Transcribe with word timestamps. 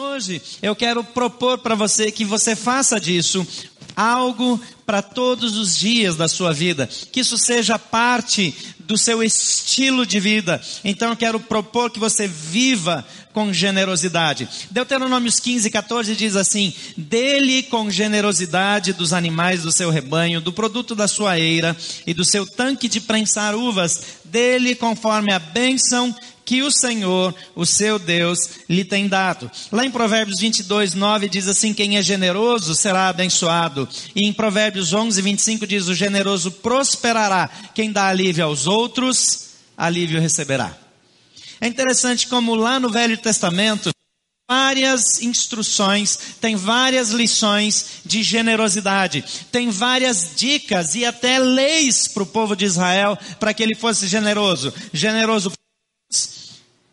Hoje 0.00 0.40
eu 0.62 0.74
quero 0.74 1.04
propor 1.04 1.58
para 1.58 1.74
você 1.74 2.10
que 2.10 2.24
você 2.24 2.56
faça 2.56 2.98
disso 2.98 3.46
algo 3.94 4.58
para 4.86 5.02
todos 5.02 5.58
os 5.58 5.76
dias 5.76 6.16
da 6.16 6.28
sua 6.28 6.50
vida, 6.50 6.86
que 6.86 7.20
isso 7.20 7.36
seja 7.36 7.78
parte 7.78 8.54
do 8.80 8.96
seu 8.96 9.22
estilo 9.22 10.06
de 10.06 10.18
vida. 10.18 10.62
Então 10.82 11.10
eu 11.10 11.16
quero 11.16 11.38
propor 11.38 11.90
que 11.90 11.98
você 11.98 12.26
viva 12.26 13.06
com 13.34 13.52
generosidade. 13.52 14.48
Deuteronômios 14.70 15.38
15, 15.38 15.70
14 15.70 16.16
diz 16.16 16.36
assim: 16.36 16.72
Dele 16.96 17.62
com 17.64 17.90
generosidade 17.90 18.94
dos 18.94 19.12
animais 19.12 19.62
do 19.62 19.70
seu 19.70 19.90
rebanho, 19.90 20.40
do 20.40 20.54
produto 20.54 20.94
da 20.94 21.06
sua 21.06 21.38
eira 21.38 21.76
e 22.06 22.14
do 22.14 22.24
seu 22.24 22.46
tanque 22.46 22.88
de 22.88 22.98
prensar 22.98 23.54
uvas, 23.54 24.02
dele 24.24 24.74
conforme 24.74 25.34
a 25.34 25.38
bênção 25.38 26.14
que 26.52 26.62
o 26.62 26.70
Senhor, 26.70 27.34
o 27.56 27.64
seu 27.64 27.98
Deus, 27.98 28.38
lhe 28.68 28.84
tem 28.84 29.08
dado. 29.08 29.50
Lá 29.72 29.86
em 29.86 29.90
Provérbios 29.90 30.38
22, 30.38 30.92
9 30.92 31.26
diz 31.26 31.48
assim: 31.48 31.72
Quem 31.72 31.96
é 31.96 32.02
generoso 32.02 32.74
será 32.74 33.08
abençoado. 33.08 33.88
E 34.14 34.28
em 34.28 34.34
Provérbios 34.34 34.92
11, 34.92 35.22
25 35.22 35.66
diz: 35.66 35.88
O 35.88 35.94
generoso 35.94 36.50
prosperará. 36.50 37.48
Quem 37.74 37.90
dá 37.90 38.08
alívio 38.08 38.44
aos 38.44 38.66
outros, 38.66 39.52
alívio 39.78 40.20
receberá. 40.20 40.76
É 41.58 41.66
interessante 41.66 42.26
como 42.26 42.54
lá 42.54 42.78
no 42.78 42.90
Velho 42.90 43.16
Testamento, 43.16 43.90
várias 44.46 45.22
instruções, 45.22 46.18
tem 46.38 46.54
várias 46.54 47.12
lições 47.12 48.02
de 48.04 48.22
generosidade, 48.22 49.24
tem 49.50 49.70
várias 49.70 50.32
dicas 50.36 50.94
e 50.94 51.06
até 51.06 51.38
leis 51.38 52.08
para 52.08 52.24
o 52.24 52.26
povo 52.26 52.54
de 52.54 52.66
Israel 52.66 53.18
para 53.40 53.54
que 53.54 53.62
ele 53.62 53.74
fosse 53.74 54.06
generoso. 54.06 54.70
Generoso 54.92 55.50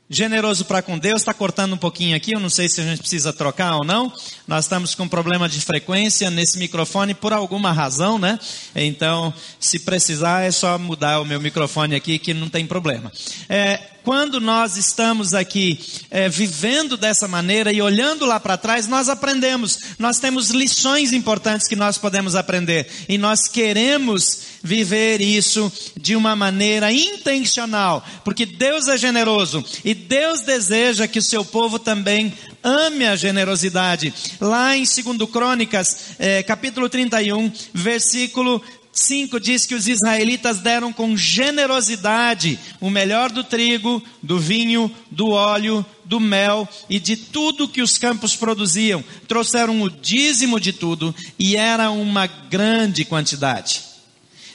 generoso 0.09 0.65
para 0.65 0.81
com 0.81 0.97
Deus, 0.97 1.21
está 1.21 1.33
cortando 1.33 1.73
um 1.73 1.77
pouquinho 1.77 2.15
aqui, 2.15 2.31
eu 2.31 2.39
não 2.39 2.49
sei 2.49 2.67
se 2.67 2.81
a 2.81 2.83
gente 2.83 2.99
precisa 2.99 3.31
trocar 3.31 3.75
ou 3.75 3.85
não. 3.85 4.11
Nós 4.47 4.65
estamos 4.65 4.95
com 4.95 5.07
problema 5.07 5.47
de 5.47 5.61
frequência 5.61 6.31
nesse 6.31 6.57
microfone 6.57 7.13
por 7.13 7.31
alguma 7.31 7.71
razão, 7.71 8.17
né? 8.17 8.39
Então, 8.75 9.31
se 9.59 9.79
precisar, 9.79 10.41
é 10.41 10.51
só 10.51 10.79
mudar 10.79 11.21
o 11.21 11.25
meu 11.25 11.39
microfone 11.39 11.95
aqui 11.95 12.17
que 12.17 12.33
não 12.33 12.49
tem 12.49 12.65
problema. 12.65 13.11
É, 13.47 13.79
quando 14.03 14.39
nós 14.39 14.77
estamos 14.77 15.33
aqui 15.33 15.79
é, 16.09 16.29
vivendo 16.29 16.97
dessa 16.97 17.27
maneira 17.27 17.71
e 17.71 17.81
olhando 17.81 18.25
lá 18.25 18.39
para 18.39 18.57
trás, 18.57 18.87
nós 18.87 19.09
aprendemos. 19.09 19.79
Nós 19.97 20.19
temos 20.19 20.49
lições 20.49 21.13
importantes 21.13 21.67
que 21.67 21.75
nós 21.75 21.97
podemos 21.97 22.35
aprender. 22.35 22.87
E 23.07 23.17
nós 23.17 23.47
queremos 23.47 24.41
viver 24.63 25.21
isso 25.21 25.71
de 25.97 26.15
uma 26.15 26.35
maneira 26.35 26.91
intencional. 26.91 28.05
Porque 28.23 28.45
Deus 28.45 28.87
é 28.87 28.97
generoso. 28.97 29.63
E 29.83 29.93
Deus 29.93 30.41
deseja 30.41 31.07
que 31.07 31.19
o 31.19 31.23
seu 31.23 31.43
povo 31.45 31.79
também 31.79 32.33
ame 32.63 33.05
a 33.05 33.15
generosidade. 33.15 34.13
Lá 34.39 34.75
em 34.75 34.83
2 34.83 35.29
Crônicas, 35.31 35.97
é, 36.19 36.43
capítulo 36.43 36.89
31, 36.89 37.51
versículo 37.73 38.61
5 38.91 39.39
diz 39.39 39.65
que 39.65 39.75
os 39.75 39.87
israelitas 39.87 40.59
deram 40.59 40.91
com 40.91 41.15
generosidade 41.15 42.59
o 42.81 42.89
melhor 42.89 43.31
do 43.31 43.43
trigo, 43.43 44.03
do 44.21 44.39
vinho, 44.39 44.93
do 45.11 45.29
óleo, 45.29 45.85
do 46.03 46.19
mel 46.19 46.67
e 46.89 46.99
de 46.99 47.15
tudo 47.15 47.67
que 47.67 47.81
os 47.81 47.97
campos 47.97 48.35
produziam. 48.35 49.03
Trouxeram 49.27 49.81
o 49.81 49.89
dízimo 49.89 50.59
de 50.59 50.73
tudo 50.73 51.15
e 51.37 51.55
era 51.55 51.91
uma 51.91 52.25
grande 52.25 53.05
quantidade. 53.05 53.81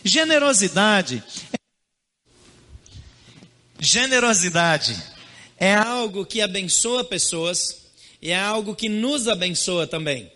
Generosidade. 0.03 1.23
Generosidade 3.79 4.97
é 5.57 5.75
algo 5.75 6.27
que 6.27 6.41
abençoa 6.41 7.05
pessoas 7.05 7.85
e 8.21 8.31
é 8.31 8.39
algo 8.39 8.75
que 8.75 8.89
nos 8.89 9.29
abençoa 9.29 9.87
também. 9.87 10.31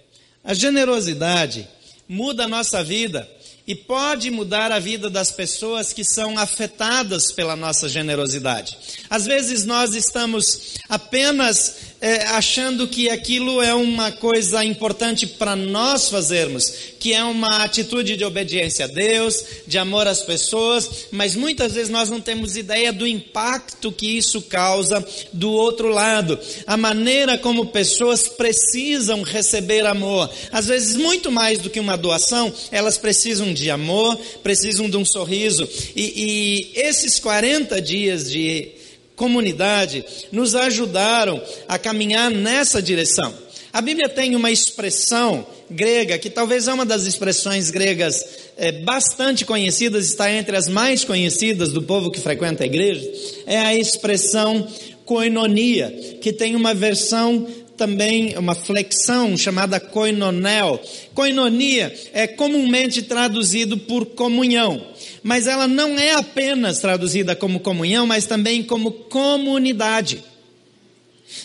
A 0.45 0.55
generosidade 0.55 1.69
muda 2.09 2.45
a 2.45 2.49
nossa 2.49 2.83
vida 2.83 3.29
e 3.69 3.74
pode 3.74 4.30
mudar 4.30 4.72
a 4.72 4.78
vida 4.78 5.11
das 5.11 5.30
pessoas 5.30 5.92
que 5.92 6.02
são 6.02 6.39
afetadas 6.39 7.30
pela 7.30 7.55
nossa 7.55 7.86
generosidade. 7.86 8.79
Às 9.11 9.27
vezes 9.27 9.67
nós 9.67 9.95
estamos 9.95 10.77
apenas 10.89 11.88
é, 12.01 12.27
achando 12.29 12.86
que 12.86 13.09
aquilo 13.11 13.61
é 13.61 13.75
uma 13.75 14.13
coisa 14.13 14.64
importante 14.64 15.27
para 15.27 15.57
nós 15.57 16.09
fazermos, 16.09 16.73
que 16.98 17.13
é 17.13 17.25
uma 17.25 17.64
atitude 17.64 18.17
de 18.17 18.25
obediência 18.25 18.85
a 18.85 18.89
Deus, 18.89 19.45
de 19.67 19.79
amor 19.79 20.07
às 20.07 20.23
pessoas, 20.23 21.07
mas 21.11 21.35
muitas 21.35 21.75
vezes 21.75 21.91
nós 21.91 22.08
não 22.08 22.20
temos 22.20 22.57
ideia 22.57 22.92
do 22.92 23.07
impacto 23.07 23.91
que 23.91 24.17
isso 24.17 24.42
causa 24.42 25.05
do 25.33 25.51
outro 25.51 25.89
lado, 25.89 26.39
a 26.67 26.77
maneira 26.77 27.37
como 27.37 27.67
pessoas 27.67 28.29
precisam 28.29 29.23
receber 29.23 29.85
amor. 29.85 30.31
Às 30.53 30.67
vezes, 30.67 30.95
muito 30.95 31.33
mais 31.33 31.58
do 31.58 31.70
que 31.70 31.81
uma 31.81 31.97
doação, 31.97 32.53
elas 32.70 32.97
precisam 32.97 33.53
de 33.53 33.70
amor, 33.70 34.17
precisam 34.42 34.89
de 34.89 34.97
um 34.97 35.05
sorriso, 35.05 35.69
e, 35.97 36.70
e 36.75 36.81
esses 36.81 37.19
40 37.19 37.81
dias 37.81 38.31
de 38.31 38.77
comunidade 39.18 40.02
nos 40.33 40.55
ajudaram 40.55 41.42
a 41.68 41.77
caminhar 41.77 42.30
nessa 42.30 42.80
direção. 42.80 43.34
A 43.70 43.83
Bíblia 43.83 44.08
tem 44.08 44.34
uma 44.34 44.51
expressão 44.51 45.46
grega, 45.70 46.18
que 46.18 46.30
talvez 46.30 46.68
é 46.68 46.73
uma 46.73 46.86
das 46.86 47.05
expressões 47.05 47.70
gregas 47.70 48.24
é, 48.57 48.73
bastante 48.73 49.45
conhecidas, 49.45 50.07
está 50.07 50.33
entre 50.33 50.57
as 50.57 50.68
mais 50.68 51.05
conhecidas 51.05 51.70
do 51.70 51.83
povo 51.83 52.11
que 52.11 52.20
frequenta 52.20 52.62
a 52.62 52.67
igreja, 52.67 53.07
é 53.46 53.58
a 53.58 53.74
expressão 53.74 54.67
koinonia, 55.05 56.18
que 56.23 56.33
tem 56.33 56.57
uma 56.57 56.73
versão 56.73 57.46
também, 57.77 58.36
uma 58.36 58.55
flexão 58.55 59.36
chamada 59.36 59.78
koinonel. 59.78 60.80
Koinonia 61.14 61.95
é 62.12 62.27
comumente 62.27 63.02
traduzido 63.02 63.78
por 63.78 64.07
comunhão 64.07 64.83
mas 65.23 65.46
ela 65.46 65.67
não 65.67 65.98
é 65.98 66.12
apenas 66.12 66.79
traduzida 66.79 67.34
como 67.34 67.61
comunhão, 67.61 68.06
mas 68.06 68.27
também 68.27 68.62
como 68.62 68.90
comunidade. 68.90 70.23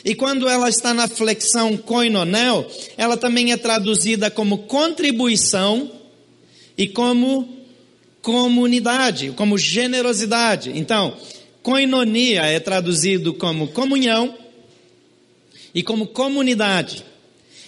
E 0.03 0.15
quando 0.15 0.47
ela 0.47 0.69
está 0.69 0.93
na 0.93 1.07
flexão 1.07 1.75
koinonel, 1.75 2.69
ela 2.97 3.17
também 3.17 3.51
é 3.51 3.57
traduzida 3.57 4.31
como 4.31 4.59
contribuição 4.59 5.91
e 6.77 6.87
como 6.87 7.49
comunidade, 8.21 9.31
como 9.31 9.57
generosidade. 9.57 10.71
Então, 10.75 11.17
koinonia 11.61 12.43
é 12.43 12.59
traduzido 12.59 13.33
como 13.33 13.67
comunhão 13.67 14.35
e 15.75 15.83
como 15.83 16.07
comunidade. 16.07 17.03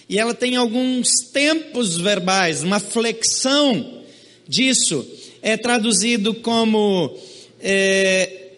E 0.08 0.18
ela 0.18 0.34
tem 0.34 0.56
alguns 0.56 1.10
tempos 1.32 1.96
verbais, 1.96 2.62
uma 2.62 2.78
flexão 2.80 4.02
disso 4.48 5.04
é 5.42 5.56
traduzido 5.56 6.34
como 6.34 7.16
é, 7.60 8.50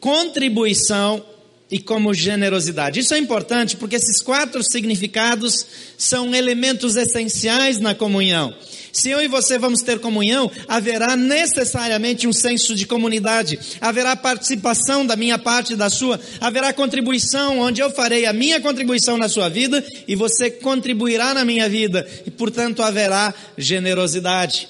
contribuição 0.00 1.24
e 1.70 1.78
como 1.78 2.12
generosidade. 2.12 3.00
Isso 3.00 3.14
é 3.14 3.18
importante 3.18 3.78
porque 3.78 3.96
esses 3.96 4.20
quatro 4.20 4.62
significados 4.62 5.66
são 5.96 6.34
elementos 6.34 6.96
essenciais 6.96 7.78
na 7.80 7.94
comunhão. 7.94 8.54
Se 8.92 9.08
eu 9.08 9.22
e 9.22 9.26
você 9.26 9.58
vamos 9.58 9.80
ter 9.80 9.98
comunhão, 9.98 10.50
haverá 10.68 11.16
necessariamente 11.16 12.28
um 12.28 12.32
senso 12.32 12.74
de 12.74 12.84
comunidade, 12.84 13.58
haverá 13.80 14.14
participação 14.14 15.06
da 15.06 15.16
minha 15.16 15.38
parte 15.38 15.72
e 15.72 15.76
da 15.76 15.88
sua, 15.88 16.20
haverá 16.38 16.74
contribuição, 16.74 17.58
onde 17.60 17.80
eu 17.80 17.90
farei 17.90 18.26
a 18.26 18.34
minha 18.34 18.60
contribuição 18.60 19.16
na 19.16 19.30
sua 19.30 19.48
vida 19.48 19.82
e 20.06 20.14
você 20.14 20.50
contribuirá 20.50 21.32
na 21.32 21.42
minha 21.42 21.70
vida, 21.70 22.06
e 22.26 22.30
portanto 22.30 22.82
haverá 22.82 23.32
generosidade. 23.56 24.68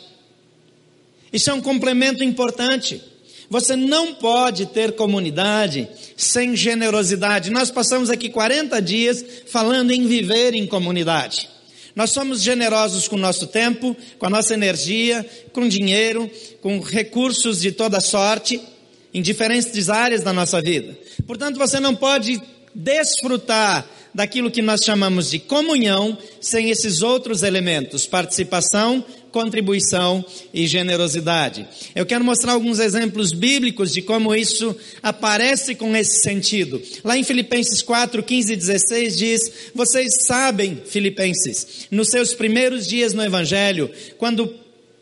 Isso 1.32 1.50
é 1.50 1.54
um 1.54 1.60
complemento 1.60 2.22
importante. 2.22 3.02
Você 3.48 3.76
não 3.76 4.14
pode 4.14 4.66
ter 4.66 4.92
comunidade 4.92 5.88
sem 6.16 6.56
generosidade. 6.56 7.50
Nós 7.50 7.70
passamos 7.70 8.10
aqui 8.10 8.30
40 8.30 8.80
dias 8.80 9.24
falando 9.46 9.90
em 9.90 10.06
viver 10.06 10.54
em 10.54 10.66
comunidade. 10.66 11.48
Nós 11.94 12.10
somos 12.10 12.42
generosos 12.42 13.06
com 13.06 13.16
o 13.16 13.18
nosso 13.18 13.46
tempo, 13.46 13.94
com 14.18 14.26
a 14.26 14.30
nossa 14.30 14.54
energia, 14.54 15.26
com 15.52 15.68
dinheiro, 15.68 16.30
com 16.62 16.80
recursos 16.80 17.60
de 17.60 17.72
toda 17.72 18.00
sorte, 18.00 18.60
em 19.12 19.20
diferentes 19.20 19.90
áreas 19.90 20.22
da 20.22 20.32
nossa 20.32 20.62
vida. 20.62 20.96
Portanto, 21.26 21.58
você 21.58 21.78
não 21.78 21.94
pode 21.94 22.40
desfrutar 22.74 23.86
daquilo 24.14 24.50
que 24.50 24.62
nós 24.62 24.82
chamamos 24.82 25.30
de 25.30 25.38
comunhão 25.38 26.16
sem 26.40 26.70
esses 26.70 27.02
outros 27.02 27.42
elementos: 27.42 28.06
participação, 28.06 29.04
contribuição 29.32 30.24
e 30.54 30.66
generosidade. 30.66 31.66
Eu 31.94 32.06
quero 32.06 32.24
mostrar 32.24 32.52
alguns 32.52 32.78
exemplos 32.78 33.32
bíblicos 33.32 33.92
de 33.92 34.02
como 34.02 34.34
isso 34.34 34.76
aparece 35.02 35.74
com 35.74 35.96
esse 35.96 36.22
sentido. 36.22 36.80
Lá 37.02 37.18
em 37.18 37.24
Filipenses 37.24 37.82
4, 37.82 38.22
15 38.22 38.52
e 38.52 38.56
16 38.56 39.18
diz: 39.18 39.40
Vocês 39.74 40.12
sabem, 40.26 40.82
Filipenses, 40.84 41.88
nos 41.90 42.08
seus 42.08 42.34
primeiros 42.34 42.86
dias 42.86 43.12
no 43.12 43.24
Evangelho, 43.24 43.90
quando 44.18 44.54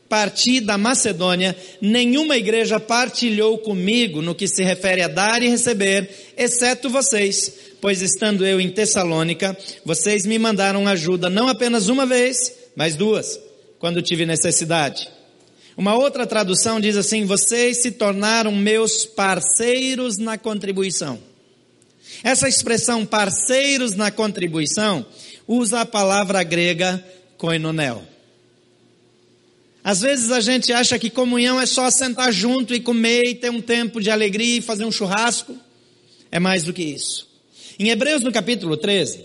parti 0.08 0.60
da 0.60 0.78
Macedônia, 0.78 1.56
nenhuma 1.80 2.36
igreja 2.36 2.80
partilhou 2.80 3.58
comigo 3.58 4.22
no 4.22 4.34
que 4.34 4.48
se 4.48 4.64
refere 4.64 5.02
a 5.02 5.08
dar 5.08 5.42
e 5.42 5.48
receber, 5.48 6.08
exceto 6.36 6.88
vocês 6.88 7.70
pois 7.80 8.02
estando 8.02 8.46
eu 8.46 8.60
em 8.60 8.68
Tessalônica, 8.68 9.56
vocês 9.84 10.26
me 10.26 10.38
mandaram 10.38 10.86
ajuda 10.86 11.30
não 11.30 11.48
apenas 11.48 11.88
uma 11.88 12.04
vez, 12.04 12.36
mas 12.76 12.94
duas, 12.94 13.40
quando 13.80 14.02
tive 14.02 14.24
necessidade. 14.24 15.08
Uma 15.76 15.96
outra 15.96 16.26
tradução 16.26 16.78
diz 16.78 16.96
assim: 16.96 17.24
vocês 17.24 17.78
se 17.78 17.90
tornaram 17.90 18.52
meus 18.52 19.04
parceiros 19.06 20.18
na 20.18 20.38
contribuição. 20.38 21.18
Essa 22.22 22.48
expressão 22.48 23.06
parceiros 23.06 23.94
na 23.94 24.10
contribuição 24.10 25.04
usa 25.48 25.80
a 25.80 25.86
palavra 25.86 26.42
grega 26.42 27.02
koinonel. 27.38 28.06
Às 29.82 30.02
vezes 30.02 30.30
a 30.30 30.40
gente 30.40 30.70
acha 30.72 30.98
que 30.98 31.08
comunhão 31.08 31.58
é 31.58 31.64
só 31.64 31.90
sentar 31.90 32.30
junto 32.30 32.74
e 32.74 32.80
comer 32.80 33.24
e 33.24 33.34
ter 33.34 33.50
um 33.50 33.62
tempo 33.62 33.98
de 33.98 34.10
alegria 34.10 34.58
e 34.58 34.62
fazer 34.62 34.84
um 34.84 34.92
churrasco. 34.92 35.56
É 36.30 36.38
mais 36.38 36.64
do 36.64 36.72
que 36.74 36.82
isso. 36.82 37.26
Em 37.78 37.88
Hebreus 37.88 38.22
no 38.22 38.30
capítulo 38.30 38.76
13, 38.76 39.24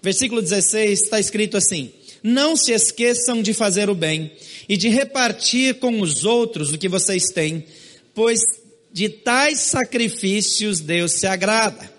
versículo 0.00 0.40
16, 0.40 1.02
está 1.02 1.20
escrito 1.20 1.58
assim: 1.58 1.92
Não 2.22 2.56
se 2.56 2.72
esqueçam 2.72 3.42
de 3.42 3.52
fazer 3.52 3.90
o 3.90 3.94
bem 3.94 4.32
e 4.68 4.76
de 4.76 4.88
repartir 4.88 5.74
com 5.74 6.00
os 6.00 6.24
outros 6.24 6.72
o 6.72 6.78
que 6.78 6.88
vocês 6.88 7.24
têm, 7.34 7.64
pois 8.14 8.40
de 8.92 9.08
tais 9.08 9.60
sacrifícios 9.60 10.80
Deus 10.80 11.12
se 11.12 11.26
agrada. 11.26 11.90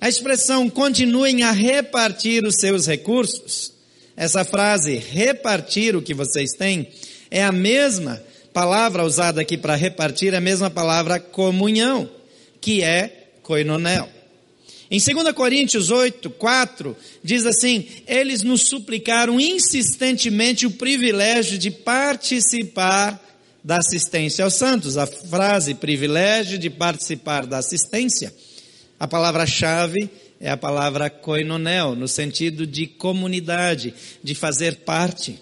A 0.00 0.08
expressão 0.08 0.70
continuem 0.70 1.42
a 1.42 1.50
repartir 1.50 2.44
os 2.44 2.56
seus 2.56 2.86
recursos 2.86 3.78
essa 4.18 4.44
frase, 4.44 4.96
repartir 4.96 5.94
o 5.94 6.02
que 6.02 6.12
vocês 6.12 6.50
têm, 6.50 6.88
é 7.30 7.44
a 7.44 7.52
mesma 7.52 8.20
palavra 8.52 9.04
usada 9.04 9.40
aqui 9.40 9.56
para 9.56 9.76
repartir, 9.76 10.34
é 10.34 10.38
a 10.38 10.40
mesma 10.40 10.68
palavra 10.68 11.20
comunhão, 11.20 12.10
que 12.60 12.82
é 12.82 13.28
koinonel. 13.44 14.17
Em 14.90 14.98
2 14.98 15.32
Coríntios 15.34 15.90
8, 15.90 16.30
4, 16.30 16.96
diz 17.22 17.44
assim: 17.44 17.86
Eles 18.06 18.42
nos 18.42 18.68
suplicaram 18.68 19.38
insistentemente 19.38 20.66
o 20.66 20.70
privilégio 20.70 21.58
de 21.58 21.70
participar 21.70 23.22
da 23.62 23.76
assistência 23.76 24.44
aos 24.44 24.54
santos. 24.54 24.96
A 24.96 25.06
frase 25.06 25.74
privilégio 25.74 26.58
de 26.58 26.70
participar 26.70 27.46
da 27.46 27.58
assistência, 27.58 28.32
a 28.98 29.06
palavra-chave 29.06 30.10
é 30.40 30.50
a 30.50 30.56
palavra 30.56 31.10
koinonel, 31.10 31.94
no 31.94 32.08
sentido 32.08 32.66
de 32.66 32.86
comunidade, 32.86 33.92
de 34.22 34.34
fazer 34.34 34.76
parte. 34.76 35.38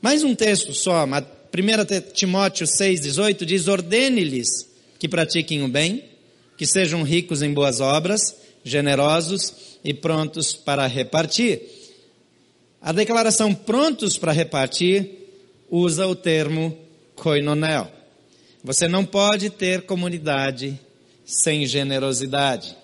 Mais 0.00 0.24
um 0.24 0.34
texto 0.34 0.72
só, 0.72 1.04
1 1.04 2.12
Timóteo 2.14 2.66
6,18 2.66 3.44
diz: 3.44 3.68
ordene-lhes 3.68 4.66
que 4.98 5.08
pratiquem 5.08 5.62
o 5.62 5.68
bem, 5.68 6.04
que 6.60 6.66
sejam 6.66 7.02
ricos 7.02 7.40
em 7.40 7.54
boas 7.54 7.80
obras, 7.80 8.36
generosos 8.62 9.78
e 9.82 9.94
prontos 9.94 10.52
para 10.52 10.86
repartir. 10.86 11.62
A 12.82 12.92
declaração 12.92 13.54
prontos 13.54 14.18
para 14.18 14.30
repartir 14.30 15.08
usa 15.70 16.06
o 16.06 16.14
termo 16.14 16.76
koinonel. 17.14 17.90
Você 18.62 18.86
não 18.86 19.06
pode 19.06 19.48
ter 19.48 19.86
comunidade 19.86 20.78
sem 21.24 21.64
generosidade. 21.64 22.76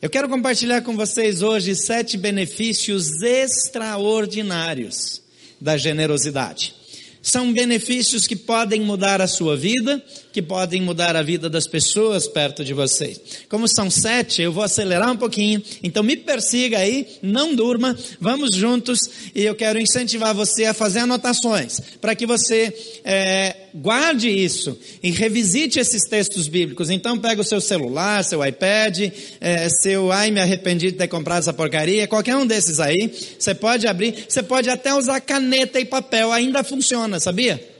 Eu 0.00 0.08
quero 0.08 0.26
compartilhar 0.26 0.80
com 0.80 0.96
vocês 0.96 1.42
hoje 1.42 1.74
sete 1.74 2.16
benefícios 2.16 3.20
extraordinários 3.20 5.20
da 5.60 5.76
generosidade. 5.76 6.74
São 7.20 7.52
benefícios 7.52 8.26
que 8.26 8.36
podem 8.36 8.80
mudar 8.80 9.20
a 9.20 9.26
sua 9.26 9.56
vida, 9.56 10.02
que 10.36 10.42
podem 10.42 10.82
mudar 10.82 11.16
a 11.16 11.22
vida 11.22 11.48
das 11.48 11.66
pessoas 11.66 12.28
perto 12.28 12.62
de 12.62 12.74
vocês. 12.74 13.18
Como 13.48 13.66
são 13.66 13.88
sete, 13.88 14.42
eu 14.42 14.52
vou 14.52 14.62
acelerar 14.62 15.10
um 15.10 15.16
pouquinho, 15.16 15.62
então 15.82 16.02
me 16.02 16.14
persiga 16.14 16.76
aí, 16.76 17.08
não 17.22 17.54
durma, 17.54 17.96
vamos 18.20 18.54
juntos 18.54 19.00
e 19.34 19.42
eu 19.42 19.54
quero 19.54 19.80
incentivar 19.80 20.34
você 20.34 20.66
a 20.66 20.74
fazer 20.74 20.98
anotações, 20.98 21.80
para 22.02 22.14
que 22.14 22.26
você 22.26 22.70
é, 23.02 23.56
guarde 23.74 24.28
isso 24.28 24.78
e 25.02 25.10
revisite 25.10 25.78
esses 25.78 26.02
textos 26.02 26.48
bíblicos. 26.48 26.90
Então 26.90 27.16
pega 27.16 27.40
o 27.40 27.44
seu 27.44 27.58
celular, 27.58 28.22
seu 28.22 28.44
iPad, 28.44 29.10
é, 29.40 29.70
seu 29.70 30.12
ai 30.12 30.30
me 30.30 30.40
arrependi 30.40 30.90
de 30.90 30.98
ter 30.98 31.08
comprado 31.08 31.38
essa 31.38 31.54
porcaria, 31.54 32.06
qualquer 32.06 32.36
um 32.36 32.46
desses 32.46 32.78
aí, 32.78 33.10
você 33.38 33.54
pode 33.54 33.86
abrir, 33.86 34.26
você 34.28 34.42
pode 34.42 34.68
até 34.68 34.94
usar 34.94 35.18
caneta 35.18 35.80
e 35.80 35.86
papel, 35.86 36.30
ainda 36.30 36.62
funciona, 36.62 37.18
sabia? 37.18 37.75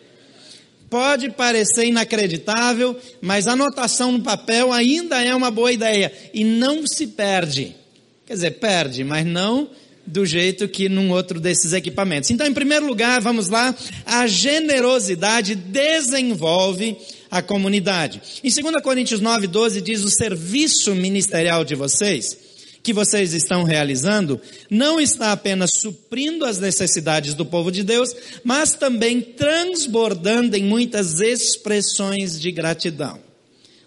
Pode 0.97 1.29
parecer 1.29 1.85
inacreditável, 1.85 2.97
mas 3.21 3.47
a 3.47 3.53
anotação 3.53 4.13
no 4.13 4.23
papel 4.23 4.73
ainda 4.73 5.23
é 5.23 5.35
uma 5.35 5.51
boa 5.51 5.71
ideia 5.71 6.11
e 6.33 6.43
não 6.43 6.87
se 6.87 7.09
perde. 7.09 7.77
Quer 8.25 8.33
dizer, 8.33 8.53
perde, 8.53 9.05
mas 9.05 9.27
não 9.27 9.69
do 10.07 10.25
jeito 10.25 10.67
que 10.67 10.89
num 10.89 11.11
outro 11.11 11.39
desses 11.39 11.75
equipamentos. 11.75 12.31
Então, 12.31 12.47
em 12.47 12.55
primeiro 12.55 12.87
lugar, 12.87 13.21
vamos 13.21 13.51
lá, 13.51 13.75
a 14.07 14.27
generosidade 14.27 15.55
desenvolve 15.55 16.97
a 17.31 17.43
comunidade. 17.43 18.23
Em 18.43 18.51
2 18.51 18.83
Coríntios 18.83 19.21
9, 19.21 19.49
12 19.49 19.83
diz: 19.83 20.03
o 20.03 20.09
serviço 20.09 20.95
ministerial 20.95 21.63
de 21.63 21.75
vocês 21.75 22.39
que 22.87 22.93
vocês 22.93 23.35
estão 23.35 23.65
realizando 23.65 24.41
não 24.71 25.01
está 25.01 25.33
apenas 25.33 25.73
suprindo 25.73 26.45
as 26.45 26.61
necessidades 26.61 27.35
do 27.35 27.45
povo 27.45 27.73
de 27.73 27.83
Deus, 27.83 28.15
mas 28.45 28.75
também 28.75 29.21
transbordando 29.21 30.57
em 30.57 30.63
muitas 30.63 31.19
expressões 31.19 32.39
de 32.41 32.53
gratidão. 32.53 33.19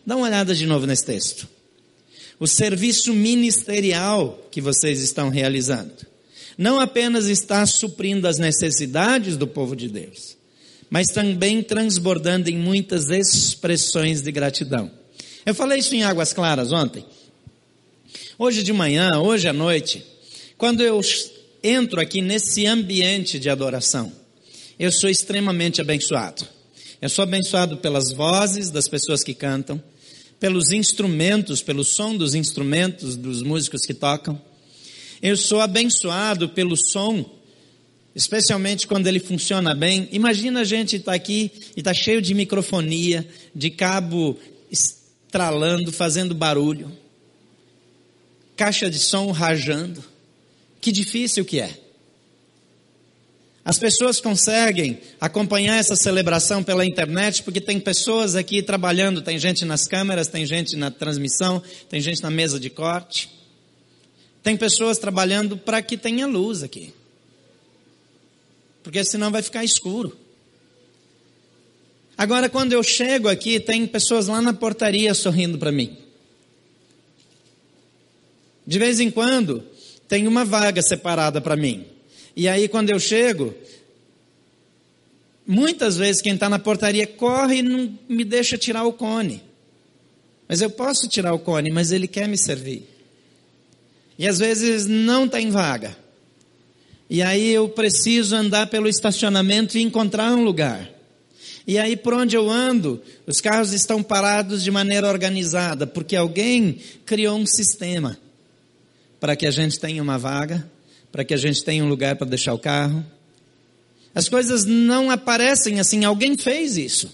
Dá 0.06 0.18
uma 0.18 0.28
olhada 0.28 0.54
de 0.54 0.66
novo 0.66 0.86
nesse 0.86 1.06
texto. 1.06 1.48
O 2.38 2.46
serviço 2.46 3.14
ministerial 3.14 4.38
que 4.52 4.60
vocês 4.60 5.00
estão 5.00 5.30
realizando 5.30 6.06
não 6.58 6.78
apenas 6.78 7.28
está 7.28 7.66
suprindo 7.66 8.28
as 8.28 8.38
necessidades 8.38 9.38
do 9.38 9.48
povo 9.48 9.78
de 9.78 9.88
Deus, 9.88 10.36
mas 10.90 11.08
também 11.08 11.64
transbordando 11.64 12.50
em 12.50 12.58
muitas 12.58 13.10
expressões 13.10 14.22
de 14.22 14.30
gratidão. 14.30 14.92
Eu 15.46 15.56
falei 15.56 15.80
isso 15.80 15.96
em 15.96 16.04
Águas 16.04 16.34
Claras 16.34 16.74
ontem. 16.74 17.06
Hoje 18.42 18.64
de 18.64 18.72
manhã, 18.72 19.20
hoje 19.20 19.50
à 19.50 19.52
noite, 19.52 20.02
quando 20.58 20.80
eu 20.80 21.02
entro 21.62 22.00
aqui 22.00 22.22
nesse 22.22 22.66
ambiente 22.66 23.38
de 23.38 23.50
adoração, 23.50 24.14
eu 24.80 24.94
sou 24.94 25.10
extremamente 25.10 25.82
abençoado. 25.82 26.48
Eu 27.02 27.10
sou 27.10 27.24
abençoado 27.24 27.76
pelas 27.80 28.14
vozes 28.14 28.72
das 28.72 28.88
pessoas 28.88 29.26
que 29.26 29.34
cantam, 29.34 29.84
pelos 30.40 30.72
instrumentos, 30.72 31.62
pelo 31.62 31.84
som 31.84 32.16
dos 32.16 32.34
instrumentos 32.34 33.18
dos 33.18 33.44
músicos 33.44 33.82
que 33.82 33.94
tocam. 33.94 34.42
Eu 35.22 35.36
sou 35.36 35.60
abençoado 35.60 36.48
pelo 36.48 36.78
som, 36.78 37.30
especialmente 38.16 38.88
quando 38.88 39.08
ele 39.08 39.20
funciona 39.20 39.76
bem. 39.76 40.08
Imagina 40.14 40.62
a 40.62 40.64
gente 40.64 40.96
estar 40.96 41.12
tá 41.12 41.16
aqui 41.18 41.52
e 41.76 41.84
tá 41.84 41.94
cheio 41.94 42.22
de 42.22 42.34
microfonia, 42.34 43.28
de 43.54 43.70
cabo 43.70 44.40
estralando, 44.72 45.92
fazendo 45.92 46.34
barulho 46.34 46.90
caixa 48.60 48.90
de 48.90 49.00
som 49.00 49.32
rajando. 49.32 50.04
Que 50.82 50.92
difícil 50.92 51.46
que 51.46 51.62
é. 51.62 51.80
As 53.64 53.80
pessoas 53.80 54.20
conseguem 54.20 55.00
acompanhar 55.22 55.78
essa 55.78 55.96
celebração 55.96 56.62
pela 56.62 56.86
internet 56.86 57.42
porque 57.44 57.62
tem 57.62 57.80
pessoas 57.80 58.36
aqui 58.36 58.62
trabalhando, 58.62 59.22
tem 59.22 59.40
gente 59.40 59.64
nas 59.64 59.88
câmeras, 59.88 60.28
tem 60.28 60.46
gente 60.46 60.76
na 60.76 60.92
transmissão, 60.92 61.64
tem 61.88 62.02
gente 62.02 62.22
na 62.22 62.30
mesa 62.30 62.60
de 62.60 62.70
corte. 62.70 63.30
Tem 64.44 64.58
pessoas 64.58 64.98
trabalhando 64.98 65.56
para 65.56 65.82
que 65.82 65.98
tenha 65.98 66.28
luz 66.28 66.62
aqui. 66.62 66.94
Porque 68.84 69.06
senão 69.06 69.32
vai 69.32 69.42
ficar 69.42 69.64
escuro. 69.64 70.18
Agora, 72.18 72.50
quando 72.50 72.74
eu 72.74 72.84
chego 72.84 73.30
aqui, 73.30 73.58
tem 73.58 73.88
pessoas 73.88 74.28
lá 74.28 74.42
na 74.42 74.54
portaria 74.54 75.14
sorrindo 75.14 75.58
para 75.58 75.72
mim. 75.72 76.09
De 78.70 78.78
vez 78.78 79.00
em 79.00 79.10
quando, 79.10 79.64
tem 80.08 80.28
uma 80.28 80.46
vaga 80.46 80.80
separada 80.84 81.42
para 81.42 81.56
mim. 81.56 81.88
E 82.36 82.48
aí, 82.48 82.68
quando 82.68 82.92
eu 82.92 83.00
chego, 83.00 83.52
muitas 85.44 85.98
vezes 85.98 86.22
quem 86.22 86.36
está 86.36 86.48
na 86.48 86.60
portaria 86.60 87.08
corre 87.08 87.58
e 87.58 87.62
não 87.64 87.98
me 88.08 88.24
deixa 88.24 88.60
tirar 88.60 88.84
o 88.84 88.94
cone. 88.94 89.42
Mas 90.48 90.62
eu 90.62 90.70
posso 90.70 91.08
tirar 91.08 91.34
o 91.34 91.40
cone, 91.40 91.72
mas 91.72 91.92
ele 91.92 92.08
quer 92.08 92.28
me 92.28 92.38
servir. 92.38 92.88
E 94.20 94.28
às 94.28 94.38
vezes 94.38 94.86
não 94.86 95.28
tem 95.28 95.50
vaga. 95.50 95.98
E 97.10 97.24
aí 97.24 97.50
eu 97.50 97.70
preciso 97.70 98.36
andar 98.36 98.68
pelo 98.68 98.88
estacionamento 98.88 99.80
e 99.80 99.82
encontrar 99.82 100.32
um 100.34 100.44
lugar. 100.44 100.88
E 101.66 101.80
aí 101.80 101.98
por 101.98 102.14
onde 102.14 102.36
eu 102.36 102.48
ando, 102.48 103.02
os 103.26 103.42
carros 103.42 103.74
estão 103.74 104.04
parados 104.04 104.64
de 104.64 104.70
maneira 104.70 105.08
organizada, 105.08 105.88
porque 105.88 106.16
alguém 106.16 106.78
criou 107.04 107.36
um 107.36 107.48
sistema 107.48 108.16
para 109.20 109.36
que 109.36 109.46
a 109.46 109.52
gente 109.52 109.80
tenha 109.80 110.02
uma 110.02 110.18
vaga, 110.18 110.70
para 111.12 111.24
que 111.24 111.34
a 111.34 111.38
gente 111.38 111.64
tenha 111.64 111.84
um 111.84 111.88
lugar 111.88 112.16
para 112.16 112.28
deixar 112.28 112.54
o 112.54 112.60
carro. 112.60 113.06
As 114.14 114.28
coisas 114.28 114.66
não 114.66 115.12
aparecem 115.12 115.80
assim, 115.80 116.06
alguém 116.06 116.38
fez 116.38 116.78
isso. 116.78 117.14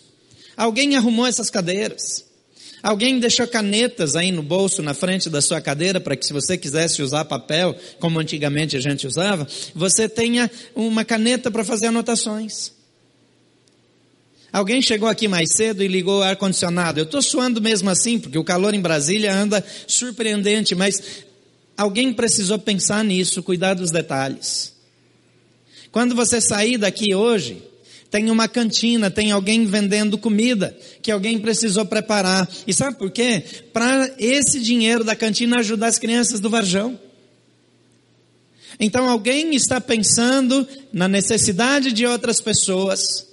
Alguém 0.55 0.95
arrumou 0.95 1.25
essas 1.25 1.49
cadeiras. 1.49 2.25
Alguém 2.81 3.19
deixou 3.19 3.47
canetas 3.47 4.15
aí 4.15 4.31
no 4.31 4.43
bolso, 4.43 4.83
na 4.83 4.93
frente 4.93 5.29
da 5.29 5.41
sua 5.41 5.59
cadeira, 5.59 5.99
para 5.99 6.15
que 6.15 6.25
se 6.25 6.31
você 6.31 6.55
quisesse 6.55 7.01
usar 7.01 7.25
papel, 7.25 7.75
como 7.99 8.19
antigamente 8.19 8.77
a 8.77 8.79
gente 8.79 9.07
usava, 9.07 9.47
você 9.73 10.07
tenha 10.07 10.49
uma 10.75 11.03
caneta 11.03 11.49
para 11.49 11.63
fazer 11.63 11.87
anotações. 11.87 12.71
Alguém 14.53 14.81
chegou 14.81 15.09
aqui 15.09 15.27
mais 15.27 15.51
cedo 15.53 15.83
e 15.83 15.87
ligou 15.87 16.19
o 16.19 16.23
ar-condicionado. 16.23 16.99
Eu 16.99 17.03
estou 17.03 17.21
suando 17.21 17.59
mesmo 17.61 17.89
assim, 17.89 18.19
porque 18.19 18.37
o 18.37 18.43
calor 18.43 18.73
em 18.73 18.79
Brasília 18.79 19.35
anda 19.35 19.65
surpreendente, 19.87 20.73
mas 20.75 21.24
alguém 21.77 22.13
precisou 22.13 22.59
pensar 22.59 23.03
nisso, 23.03 23.43
cuidar 23.43 23.73
dos 23.73 23.91
detalhes. 23.91 24.73
Quando 25.91 26.15
você 26.15 26.41
sair 26.41 26.77
daqui 26.77 27.15
hoje, 27.15 27.63
tem 28.09 28.29
uma 28.29 28.47
cantina, 28.47 29.11
tem 29.11 29.31
alguém 29.31 29.65
vendendo 29.65 30.17
comida 30.17 30.77
que 31.01 31.11
alguém 31.11 31.39
precisou 31.39 31.85
preparar. 31.85 32.49
E 32.65 32.73
sabe 32.73 32.97
por 32.97 33.11
quê? 33.11 33.43
Para 33.73 34.13
esse 34.17 34.59
dinheiro 34.59 35.03
da 35.03 35.15
cantina 35.15 35.59
ajudar 35.59 35.87
as 35.87 35.99
crianças 35.99 36.39
do 36.39 36.49
Varjão. 36.49 36.99
Então 38.79 39.09
alguém 39.09 39.55
está 39.55 39.79
pensando 39.79 40.67
na 40.91 41.07
necessidade 41.07 41.91
de 41.91 42.05
outras 42.05 42.41
pessoas 42.41 43.27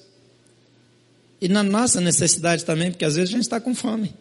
e 1.41 1.49
na 1.49 1.63
nossa 1.63 2.01
necessidade 2.01 2.65
também, 2.65 2.91
porque 2.91 3.05
às 3.05 3.17
vezes 3.17 3.31
a 3.31 3.33
gente 3.33 3.43
está 3.43 3.61
com 3.61 3.75
fome. 3.75 4.15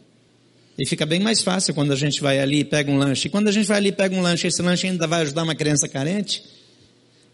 E 0.82 0.86
fica 0.88 1.06
bem 1.06 1.20
mais 1.20 1.44
fácil 1.44 1.76
quando 1.76 1.92
a 1.92 1.96
gente 1.96 2.22
vai 2.22 2.40
ali 2.40 2.62
e 2.62 2.64
pega 2.64 2.90
um 2.90 2.98
lanche. 2.98 3.28
E 3.28 3.30
quando 3.30 3.48
a 3.48 3.52
gente 3.52 3.68
vai 3.68 3.78
ali 3.78 3.90
e 3.90 3.92
pega 3.92 4.16
um 4.16 4.22
lanche, 4.22 4.48
esse 4.48 4.64
lanche 4.64 4.88
ainda 4.88 5.06
vai 5.06 5.22
ajudar 5.22 5.44
uma 5.44 5.54
criança 5.54 5.88
carente, 5.88 6.44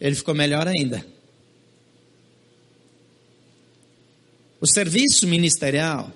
ele 0.01 0.15
ficou 0.15 0.35
melhor 0.35 0.67
ainda. 0.67 1.05
O 4.59 4.67
serviço 4.67 5.25
ministerial 5.25 6.11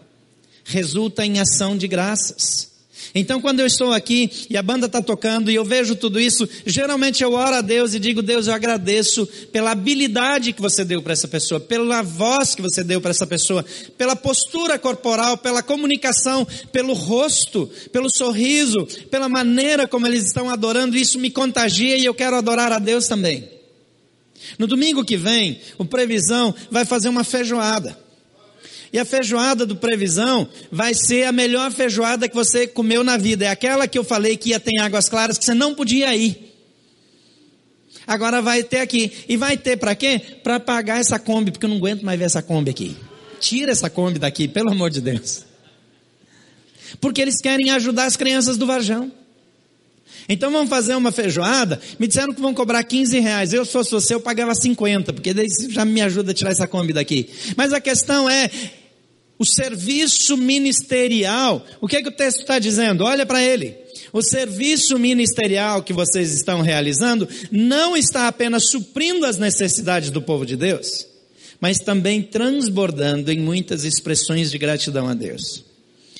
resulta 0.66 1.26
em 1.26 1.40
ação 1.40 1.78
de 1.78 1.88
graças. 1.88 2.71
Então, 3.14 3.42
quando 3.42 3.60
eu 3.60 3.66
estou 3.66 3.92
aqui 3.92 4.30
e 4.50 4.56
a 4.56 4.64
banda 4.64 4.86
está 4.86 5.02
tocando 5.02 5.52
e 5.52 5.56
eu 5.56 5.66
vejo 5.66 5.96
tudo 5.96 6.20
isso, 6.20 6.48
geralmente 6.66 7.22
eu 7.22 7.34
oro 7.34 7.56
a 7.56 7.62
Deus 7.62 7.94
e 7.94 8.00
digo: 8.00 8.22
Deus, 8.22 8.48
eu 8.48 8.54
agradeço 8.54 9.28
pela 9.52 9.72
habilidade 9.72 10.54
que 10.54 10.62
você 10.62 10.86
deu 10.86 11.02
para 11.02 11.14
essa 11.14 11.28
pessoa, 11.28 11.60
pela 11.60 12.02
voz 12.02 12.56
que 12.56 12.62
você 12.62 12.84
deu 12.84 13.02
para 13.02 13.12
essa 13.12 13.28
pessoa, 13.28 13.66
pela 13.98 14.16
postura 14.16 14.80
corporal, 14.80 15.38
pela 15.38 15.62
comunicação, 15.62 16.48
pelo 16.72 16.94
rosto, 16.94 17.70
pelo 17.92 18.10
sorriso, 18.10 18.88
pela 19.10 19.28
maneira 19.28 19.88
como 19.88 20.08
eles 20.08 20.26
estão 20.26 20.50
adorando. 20.50 20.98
Isso 20.98 21.20
me 21.20 21.30
contagia 21.30 21.98
e 21.98 22.06
eu 22.06 22.14
quero 22.14 22.38
adorar 22.38 22.72
a 22.72 22.80
Deus 22.80 23.08
também. 23.08 23.50
No 24.58 24.68
domingo 24.68 25.04
que 25.04 25.18
vem, 25.18 25.60
o 25.78 25.86
Previsão 25.86 26.54
vai 26.70 26.86
fazer 26.86 27.10
uma 27.10 27.24
feijoada. 27.24 28.11
E 28.94 29.00
a 29.00 29.06
feijoada 29.06 29.66
do 29.66 29.76
previsão 29.76 30.48
vai 30.72 30.94
ser 30.94 31.24
a 31.24 31.32
melhor 31.32 31.72
feijoada 31.72 32.28
que 32.28 32.36
você 32.36 32.68
comeu 32.68 33.04
na 33.04 33.16
vida. 33.16 33.46
É 33.46 33.48
aquela 33.48 33.88
que 33.88 33.98
eu 33.98 34.04
falei 34.04 34.36
que 34.36 34.50
ia 34.50 34.60
ter 34.60 34.80
águas 34.80 35.08
claras 35.08 35.38
que 35.38 35.46
você 35.46 35.54
não 35.54 35.74
podia 35.74 36.14
ir. 36.16 36.52
Agora 38.06 38.42
vai 38.42 38.64
ter 38.64 38.80
aqui. 38.80 39.12
E 39.30 39.38
vai 39.38 39.56
ter 39.56 39.78
para 39.78 39.96
quê? 39.96 40.20
Para 40.44 40.60
pagar 40.60 41.00
essa 41.00 41.18
Kombi, 41.18 41.52
porque 41.52 41.66
eu 41.66 41.70
não 41.70 41.78
aguento 41.78 42.04
mais 42.04 42.20
ver 42.20 42.26
essa 42.26 42.42
Kombi 42.42 42.72
aqui. 42.72 42.98
Tira 43.40 43.72
essa 43.72 43.90
Kombi 43.90 44.20
daqui, 44.20 44.48
pelo 44.48 44.70
amor 44.70 44.90
de 44.90 45.00
Deus. 45.00 45.46
Porque 47.00 47.22
eles 47.22 47.40
querem 47.42 47.70
ajudar 47.72 48.06
as 48.06 48.18
crianças 48.18 48.58
do 48.58 48.66
Varjão. 48.66 49.12
Então 50.28 50.52
vamos 50.52 50.70
fazer 50.70 50.96
uma 50.96 51.12
feijoada. 51.12 51.80
Me 51.98 52.08
disseram 52.08 52.34
que 52.34 52.42
vão 52.42 52.54
cobrar 52.54 52.84
15 52.84 53.20
reais. 53.20 53.54
Eu, 53.54 53.66
se 53.66 53.72
fosse 53.72 53.92
você, 53.92 54.14
eu 54.14 54.20
pagava 54.20 54.54
50, 54.54 55.14
porque 55.14 55.34
daí 55.34 55.48
já 55.70 55.86
me 55.86 56.02
ajuda 56.02 56.32
a 56.32 56.34
tirar 56.34 56.52
essa 56.52 56.68
Kombi 56.68 56.94
daqui. 56.94 57.30
Mas 57.56 57.74
a 57.74 57.80
questão 57.80 58.30
é, 58.30 58.50
o 59.42 59.46
serviço 59.46 60.38
ministerial. 60.38 61.66
O 61.82 61.88
que 61.88 61.96
é 61.96 62.04
que 62.04 62.10
o 62.10 62.16
texto 62.16 62.42
está 62.42 62.60
dizendo? 62.60 63.04
Olha 63.04 63.26
para 63.26 63.44
ele. 63.44 63.76
O 64.14 64.22
serviço 64.22 65.00
ministerial 65.00 65.82
que 65.82 65.92
vocês 65.92 66.32
estão 66.32 66.62
realizando 66.62 67.28
não 67.50 67.98
está 67.98 68.28
apenas 68.28 68.70
suprindo 68.70 69.26
as 69.26 69.40
necessidades 69.40 70.12
do 70.12 70.22
povo 70.22 70.46
de 70.46 70.56
Deus, 70.56 71.08
mas 71.60 71.80
também 71.80 72.22
transbordando 72.22 73.32
em 73.32 73.40
muitas 73.40 73.84
expressões 73.84 74.52
de 74.52 74.60
gratidão 74.60 75.08
a 75.08 75.16
Deus. 75.16 75.64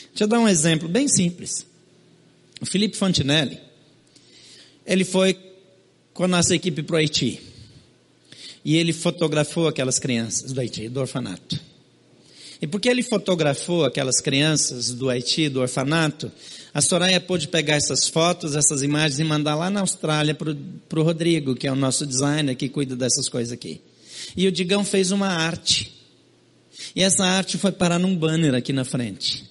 Deixa 0.10 0.24
eu 0.24 0.28
dar 0.28 0.40
um 0.40 0.48
exemplo 0.48 0.90
bem 0.90 1.08
simples. 1.08 1.64
O 2.60 2.66
Felipe 2.66 2.98
Fontinelli, 2.98 3.60
ele 4.84 5.06
foi 5.06 5.38
com 6.12 6.24
a 6.24 6.28
nossa 6.28 6.56
equipe 6.56 6.82
para 6.82 6.96
o 6.96 6.98
Haiti. 6.98 7.40
E 8.66 8.78
ele 8.78 8.94
fotografou 8.94 9.68
aquelas 9.68 10.00
crianças 10.00 10.52
do 10.52 10.60
Haiti, 10.60 10.90
do 10.90 11.00
orfanato. 11.00 11.71
E 12.62 12.68
porque 12.68 12.88
ele 12.88 13.02
fotografou 13.02 13.86
aquelas 13.86 14.22
crianças 14.22 14.94
do 14.94 15.10
Haiti, 15.10 15.50
do 15.50 15.62
orfanato, 15.62 16.32
a 16.74 16.80
Soraya 16.80 17.20
pôde 17.20 17.48
pegar 17.48 17.76
essas 17.76 18.08
fotos, 18.08 18.56
essas 18.56 18.82
imagens 18.84 19.20
e 19.20 19.24
mandar 19.24 19.56
lá 19.56 19.70
na 19.70 19.82
Austrália 19.82 20.34
para 20.36 21.00
o 21.00 21.04
Rodrigo, 21.04 21.56
que 21.56 21.68
é 21.68 21.72
o 21.72 21.76
nosso 21.76 22.06
designer 22.06 22.56
que 22.56 22.70
cuida 22.70 22.96
dessas 22.96 23.28
coisas 23.28 23.52
aqui. 23.52 23.82
E 24.38 24.48
o 24.48 24.52
Digão 24.52 24.86
fez 24.86 25.12
uma 25.12 25.28
arte. 25.28 25.92
E 26.96 27.04
essa 27.04 27.26
arte 27.26 27.58
foi 27.58 27.72
parar 27.72 28.00
num 28.00 28.16
banner 28.16 28.54
aqui 28.54 28.72
na 28.72 28.86
frente. 28.86 29.50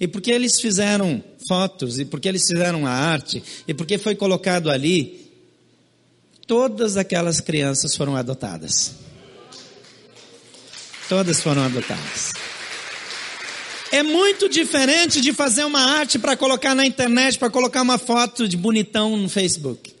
E 0.00 0.06
porque 0.08 0.30
eles 0.30 0.60
fizeram 0.60 1.22
fotos, 1.46 1.98
e 1.98 2.04
porque 2.04 2.28
eles 2.28 2.46
fizeram 2.46 2.86
a 2.86 2.90
arte, 2.90 3.42
e 3.68 3.74
porque 3.74 3.98
foi 3.98 4.14
colocado 4.14 4.70
ali, 4.70 5.30
todas 6.46 6.96
aquelas 6.96 7.40
crianças 7.40 7.94
foram 7.94 8.16
adotadas. 8.16 8.94
Todas 11.08 11.40
foram 11.40 11.64
adotadas. 11.64 12.32
É 13.92 14.02
muito 14.02 14.48
diferente 14.48 15.20
de 15.20 15.34
fazer 15.34 15.64
uma 15.64 15.78
arte 15.78 16.18
para 16.18 16.34
colocar 16.34 16.74
na 16.74 16.86
internet, 16.86 17.38
para 17.38 17.50
colocar 17.50 17.82
uma 17.82 17.98
foto 17.98 18.48
de 18.48 18.56
bonitão 18.56 19.18
no 19.18 19.28
Facebook. 19.28 19.94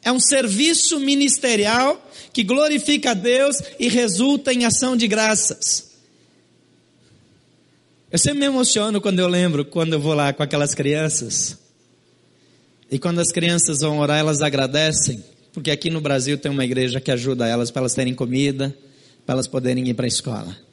É 0.00 0.12
um 0.12 0.20
serviço 0.20 1.00
ministerial 1.00 2.08
que 2.32 2.44
glorifica 2.44 3.10
a 3.10 3.14
Deus 3.14 3.56
e 3.80 3.88
resulta 3.88 4.52
em 4.52 4.64
ação 4.64 4.96
de 4.96 5.08
graças. 5.08 5.90
Eu 8.12 8.18
sempre 8.18 8.38
me 8.38 8.46
emociono 8.46 9.00
quando 9.00 9.18
eu 9.18 9.26
lembro, 9.26 9.64
quando 9.64 9.94
eu 9.94 10.00
vou 10.00 10.14
lá 10.14 10.32
com 10.32 10.44
aquelas 10.44 10.72
crianças. 10.72 11.58
E 12.88 12.96
quando 12.96 13.18
as 13.18 13.32
crianças 13.32 13.80
vão 13.80 13.98
orar, 13.98 14.20
elas 14.20 14.40
agradecem, 14.40 15.24
porque 15.52 15.72
aqui 15.72 15.90
no 15.90 16.00
Brasil 16.00 16.38
tem 16.38 16.52
uma 16.52 16.64
igreja 16.64 17.00
que 17.00 17.10
ajuda 17.10 17.48
elas 17.48 17.72
para 17.72 17.82
elas 17.82 17.94
terem 17.94 18.14
comida, 18.14 18.72
para 19.26 19.32
elas 19.32 19.48
poderem 19.48 19.88
ir 19.88 19.94
para 19.94 20.06
a 20.06 20.08
escola. 20.08 20.69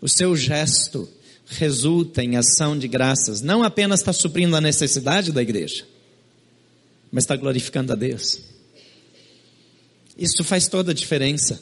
O 0.00 0.08
seu 0.08 0.34
gesto 0.34 1.08
resulta 1.46 2.22
em 2.22 2.36
ação 2.36 2.78
de 2.78 2.88
graças. 2.88 3.40
Não 3.42 3.62
apenas 3.62 4.00
está 4.00 4.12
suprindo 4.12 4.56
a 4.56 4.60
necessidade 4.60 5.32
da 5.32 5.42
igreja, 5.42 5.84
mas 7.10 7.24
está 7.24 7.36
glorificando 7.36 7.92
a 7.92 7.96
Deus. 7.96 8.40
Isso 10.16 10.44
faz 10.44 10.68
toda 10.68 10.92
a 10.92 10.94
diferença. 10.94 11.60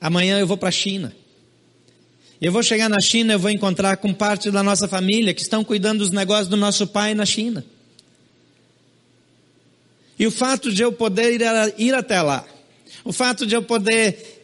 Amanhã 0.00 0.38
eu 0.38 0.46
vou 0.46 0.56
para 0.56 0.70
a 0.70 0.72
China. 0.72 1.14
Eu 2.40 2.50
vou 2.50 2.62
chegar 2.62 2.88
na 2.88 2.98
China, 2.98 3.34
eu 3.34 3.38
vou 3.38 3.50
encontrar 3.50 3.96
com 3.98 4.12
parte 4.12 4.50
da 4.50 4.64
nossa 4.64 4.88
família 4.88 5.32
que 5.32 5.42
estão 5.42 5.62
cuidando 5.62 6.00
dos 6.00 6.10
negócios 6.10 6.48
do 6.48 6.56
nosso 6.56 6.88
pai 6.88 7.14
na 7.14 7.24
China. 7.24 7.64
E 10.18 10.26
o 10.26 10.30
fato 10.30 10.72
de 10.72 10.82
eu 10.82 10.92
poder 10.92 11.32
ir, 11.34 11.42
ir 11.78 11.94
até 11.94 12.20
lá, 12.20 12.44
o 13.04 13.12
fato 13.12 13.46
de 13.46 13.54
eu 13.54 13.62
poder 13.62 14.41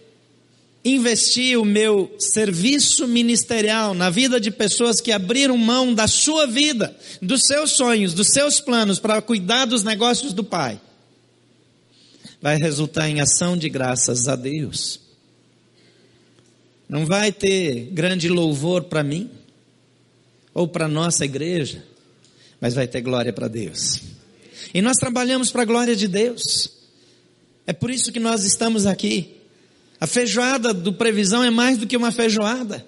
investir 0.84 1.58
o 1.58 1.64
meu 1.64 2.14
serviço 2.18 3.06
ministerial 3.06 3.94
na 3.94 4.10
vida 4.10 4.40
de 4.40 4.50
pessoas 4.50 5.00
que 5.00 5.12
abriram 5.12 5.56
mão 5.56 5.92
da 5.92 6.06
sua 6.06 6.46
vida, 6.46 6.96
dos 7.20 7.42
seus 7.42 7.72
sonhos, 7.72 8.14
dos 8.14 8.28
seus 8.28 8.60
planos 8.60 8.98
para 8.98 9.20
cuidar 9.20 9.66
dos 9.66 9.82
negócios 9.82 10.32
do 10.32 10.44
Pai, 10.44 10.80
vai 12.40 12.56
resultar 12.56 13.08
em 13.08 13.20
ação 13.20 13.56
de 13.56 13.68
graças 13.68 14.28
a 14.28 14.36
Deus. 14.36 15.00
Não 16.88 17.04
vai 17.04 17.32
ter 17.32 17.90
grande 17.92 18.28
louvor 18.28 18.84
para 18.84 19.02
mim 19.02 19.30
ou 20.54 20.66
para 20.66 20.88
nossa 20.88 21.24
igreja, 21.24 21.84
mas 22.60 22.74
vai 22.74 22.86
ter 22.86 23.02
glória 23.02 23.32
para 23.32 23.46
Deus. 23.46 24.00
E 24.72 24.80
nós 24.80 24.96
trabalhamos 24.96 25.50
para 25.50 25.62
a 25.62 25.66
glória 25.66 25.94
de 25.94 26.08
Deus. 26.08 26.70
É 27.66 27.72
por 27.72 27.90
isso 27.90 28.10
que 28.10 28.20
nós 28.20 28.44
estamos 28.44 28.86
aqui. 28.86 29.37
A 30.00 30.06
feijoada 30.06 30.72
do 30.72 30.92
previsão 30.92 31.42
é 31.42 31.50
mais 31.50 31.78
do 31.78 31.86
que 31.86 31.96
uma 31.96 32.12
feijoada. 32.12 32.84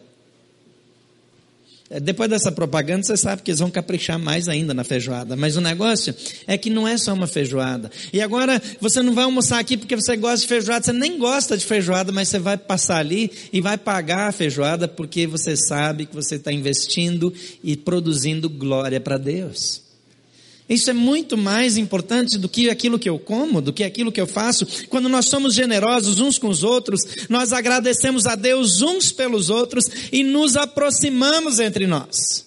É, 1.92 1.98
depois 1.98 2.30
dessa 2.30 2.52
propaganda, 2.52 3.02
você 3.02 3.16
sabe 3.16 3.42
que 3.42 3.50
eles 3.50 3.58
vão 3.58 3.68
caprichar 3.68 4.16
mais 4.16 4.48
ainda 4.48 4.72
na 4.72 4.84
feijoada. 4.84 5.34
Mas 5.34 5.56
o 5.56 5.60
negócio 5.60 6.14
é 6.46 6.56
que 6.56 6.70
não 6.70 6.86
é 6.86 6.96
só 6.96 7.12
uma 7.12 7.26
feijoada. 7.26 7.90
E 8.12 8.20
agora, 8.20 8.62
você 8.80 9.02
não 9.02 9.12
vai 9.12 9.24
almoçar 9.24 9.58
aqui 9.58 9.76
porque 9.76 9.96
você 9.96 10.16
gosta 10.16 10.42
de 10.42 10.46
feijoada, 10.46 10.84
você 10.84 10.92
nem 10.92 11.18
gosta 11.18 11.56
de 11.56 11.66
feijoada, 11.66 12.12
mas 12.12 12.28
você 12.28 12.38
vai 12.38 12.56
passar 12.56 12.98
ali 12.98 13.32
e 13.52 13.60
vai 13.60 13.76
pagar 13.76 14.28
a 14.28 14.32
feijoada 14.32 14.86
porque 14.86 15.26
você 15.26 15.56
sabe 15.56 16.06
que 16.06 16.14
você 16.14 16.36
está 16.36 16.52
investindo 16.52 17.34
e 17.64 17.76
produzindo 17.76 18.48
glória 18.48 19.00
para 19.00 19.18
Deus. 19.18 19.89
Isso 20.70 20.88
é 20.88 20.92
muito 20.92 21.36
mais 21.36 21.76
importante 21.76 22.38
do 22.38 22.48
que 22.48 22.70
aquilo 22.70 22.96
que 22.96 23.08
eu 23.08 23.18
como, 23.18 23.60
do 23.60 23.72
que 23.72 23.82
aquilo 23.82 24.12
que 24.12 24.20
eu 24.20 24.26
faço. 24.26 24.64
Quando 24.88 25.08
nós 25.08 25.26
somos 25.26 25.52
generosos 25.52 26.20
uns 26.20 26.38
com 26.38 26.46
os 26.46 26.62
outros, 26.62 27.00
nós 27.28 27.52
agradecemos 27.52 28.24
a 28.24 28.36
Deus 28.36 28.80
uns 28.80 29.10
pelos 29.10 29.50
outros 29.50 29.84
e 30.12 30.22
nos 30.22 30.56
aproximamos 30.56 31.58
entre 31.58 31.88
nós. 31.88 32.46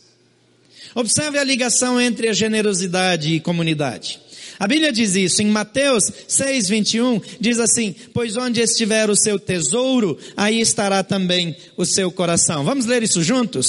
Observe 0.95 1.37
a 1.37 1.43
ligação 1.43 1.99
entre 1.99 2.29
a 2.29 2.33
generosidade 2.33 3.33
e 3.33 3.41
comunidade. 3.41 4.21
A 4.59 4.67
Bíblia 4.67 4.93
diz 4.93 5.15
isso 5.15 5.41
em 5.41 5.47
Mateus 5.47 6.03
6, 6.27 6.69
21, 6.69 7.19
diz 7.39 7.59
assim: 7.59 7.93
Pois 8.13 8.37
onde 8.37 8.61
estiver 8.61 9.09
o 9.09 9.15
seu 9.15 9.37
tesouro, 9.37 10.17
aí 10.37 10.61
estará 10.61 11.03
também 11.03 11.55
o 11.75 11.85
seu 11.85 12.11
coração. 12.11 12.63
Vamos 12.63 12.85
ler 12.85 13.03
isso 13.03 13.21
juntos? 13.23 13.67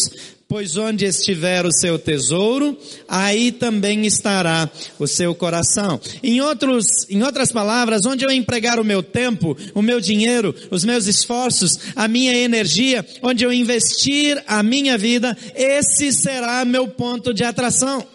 Pois 0.54 0.76
onde 0.76 1.04
estiver 1.04 1.66
o 1.66 1.72
seu 1.72 1.98
tesouro, 1.98 2.78
aí 3.08 3.50
também 3.50 4.06
estará 4.06 4.70
o 5.00 5.06
seu 5.08 5.34
coração. 5.34 6.00
Em, 6.22 6.40
outros, 6.40 6.86
em 7.10 7.24
outras 7.24 7.50
palavras, 7.50 8.06
onde 8.06 8.24
eu 8.24 8.30
empregar 8.30 8.78
o 8.78 8.84
meu 8.84 9.02
tempo, 9.02 9.56
o 9.74 9.82
meu 9.82 10.00
dinheiro, 10.00 10.54
os 10.70 10.84
meus 10.84 11.08
esforços, 11.08 11.80
a 11.96 12.06
minha 12.06 12.32
energia, 12.32 13.04
onde 13.20 13.44
eu 13.44 13.52
investir 13.52 14.40
a 14.46 14.62
minha 14.62 14.96
vida, 14.96 15.36
esse 15.56 16.12
será 16.12 16.64
meu 16.64 16.86
ponto 16.86 17.34
de 17.34 17.42
atração. 17.42 18.06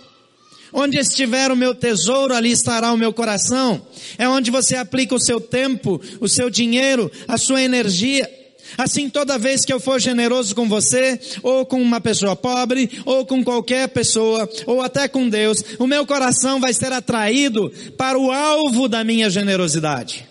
Onde 0.71 0.97
estiver 0.97 1.51
o 1.51 1.57
meu 1.57 1.75
tesouro, 1.75 2.33
ali 2.33 2.51
estará 2.51 2.93
o 2.93 2.97
meu 2.97 3.11
coração. 3.11 3.85
É 4.17 4.29
onde 4.29 4.49
você 4.49 4.77
aplica 4.77 5.13
o 5.13 5.19
seu 5.19 5.41
tempo, 5.41 5.99
o 6.21 6.29
seu 6.29 6.49
dinheiro, 6.49 7.11
a 7.27 7.37
sua 7.37 7.61
energia. 7.61 8.38
Assim, 8.77 9.09
toda 9.09 9.37
vez 9.37 9.65
que 9.65 9.73
eu 9.73 9.79
for 9.79 9.99
generoso 9.99 10.55
com 10.55 10.67
você, 10.67 11.19
ou 11.43 11.65
com 11.65 11.81
uma 11.81 12.01
pessoa 12.01 12.35
pobre, 12.35 12.89
ou 13.05 13.25
com 13.25 13.43
qualquer 13.43 13.87
pessoa, 13.89 14.49
ou 14.65 14.81
até 14.81 15.07
com 15.07 15.29
Deus, 15.29 15.63
o 15.77 15.87
meu 15.87 16.05
coração 16.05 16.59
vai 16.59 16.73
ser 16.73 16.91
atraído 16.91 17.71
para 17.97 18.17
o 18.17 18.31
alvo 18.31 18.87
da 18.87 19.03
minha 19.03 19.29
generosidade. 19.29 20.29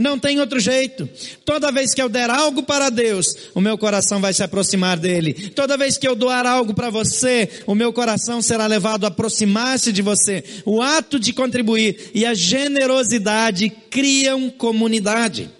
Não 0.00 0.16
tem 0.16 0.38
outro 0.38 0.60
jeito. 0.60 1.08
Toda 1.44 1.72
vez 1.72 1.92
que 1.92 2.00
eu 2.00 2.08
der 2.08 2.30
algo 2.30 2.62
para 2.62 2.88
Deus, 2.88 3.26
o 3.52 3.60
meu 3.60 3.76
coração 3.76 4.20
vai 4.20 4.32
se 4.32 4.44
aproximar 4.44 4.96
dele. 4.96 5.50
Toda 5.50 5.76
vez 5.76 5.98
que 5.98 6.06
eu 6.06 6.14
doar 6.14 6.46
algo 6.46 6.72
para 6.72 6.88
você, 6.88 7.48
o 7.66 7.74
meu 7.74 7.92
coração 7.92 8.40
será 8.40 8.68
levado 8.68 9.04
a 9.04 9.08
aproximar-se 9.08 9.90
de 9.90 10.00
você. 10.00 10.44
O 10.64 10.80
ato 10.80 11.18
de 11.18 11.32
contribuir 11.32 12.12
e 12.14 12.24
a 12.24 12.32
generosidade 12.32 13.70
criam 13.90 14.48
comunidade. 14.50 15.50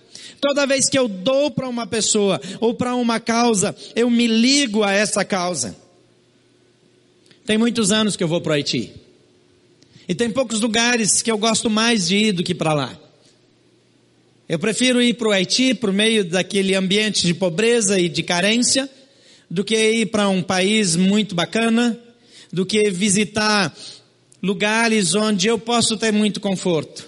Toda 0.41 0.67
vez 0.67 0.89
que 0.89 0.99
eu 0.99 1.09
dou 1.09 1.51
para 1.51 1.69
uma 1.69 1.87
pessoa 1.87 2.41
ou 2.61 2.75
para 2.75 2.95
uma 2.95 3.19
causa, 3.19 3.75
eu 3.95 4.09
me 4.09 4.27
ligo 4.27 4.85
a 4.85 4.93
essa 4.93 5.25
causa. 5.25 5.77
Tem 7.45 7.59
muitos 7.59 7.91
anos 7.91 8.15
que 8.15 8.23
eu 8.23 8.29
vou 8.29 8.41
para 8.41 8.51
o 8.51 8.55
Haiti. 8.55 8.93
E 10.09 10.15
tem 10.15 10.31
poucos 10.31 10.61
lugares 10.61 11.23
que 11.23 11.31
eu 11.31 11.39
gosto 11.39 11.69
mais 11.69 12.09
de 12.09 12.17
ir 12.17 12.33
do 12.33 12.45
que 12.45 12.55
para 12.55 12.73
lá. 12.73 12.99
Eu 14.49 14.59
prefiro 14.59 15.03
ir 15.03 15.15
para 15.15 15.29
o 15.29 15.33
Haiti, 15.33 15.79
o 15.83 15.93
meio 15.93 16.25
daquele 16.25 16.75
ambiente 16.75 17.27
de 17.27 17.35
pobreza 17.35 18.01
e 18.01 18.09
de 18.09 18.23
carência, 18.23 18.89
do 19.51 19.65
que 19.65 19.77
ir 19.77 20.07
para 20.07 20.29
um 20.29 20.43
país 20.43 20.97
muito 20.97 21.35
bacana, 21.35 21.99
do 22.53 22.65
que 22.65 22.91
visitar 22.91 23.77
lugares 24.43 25.15
onde 25.15 25.49
eu 25.49 25.59
posso 25.59 25.97
ter 25.97 26.13
muito 26.13 26.41
conforto. 26.41 27.07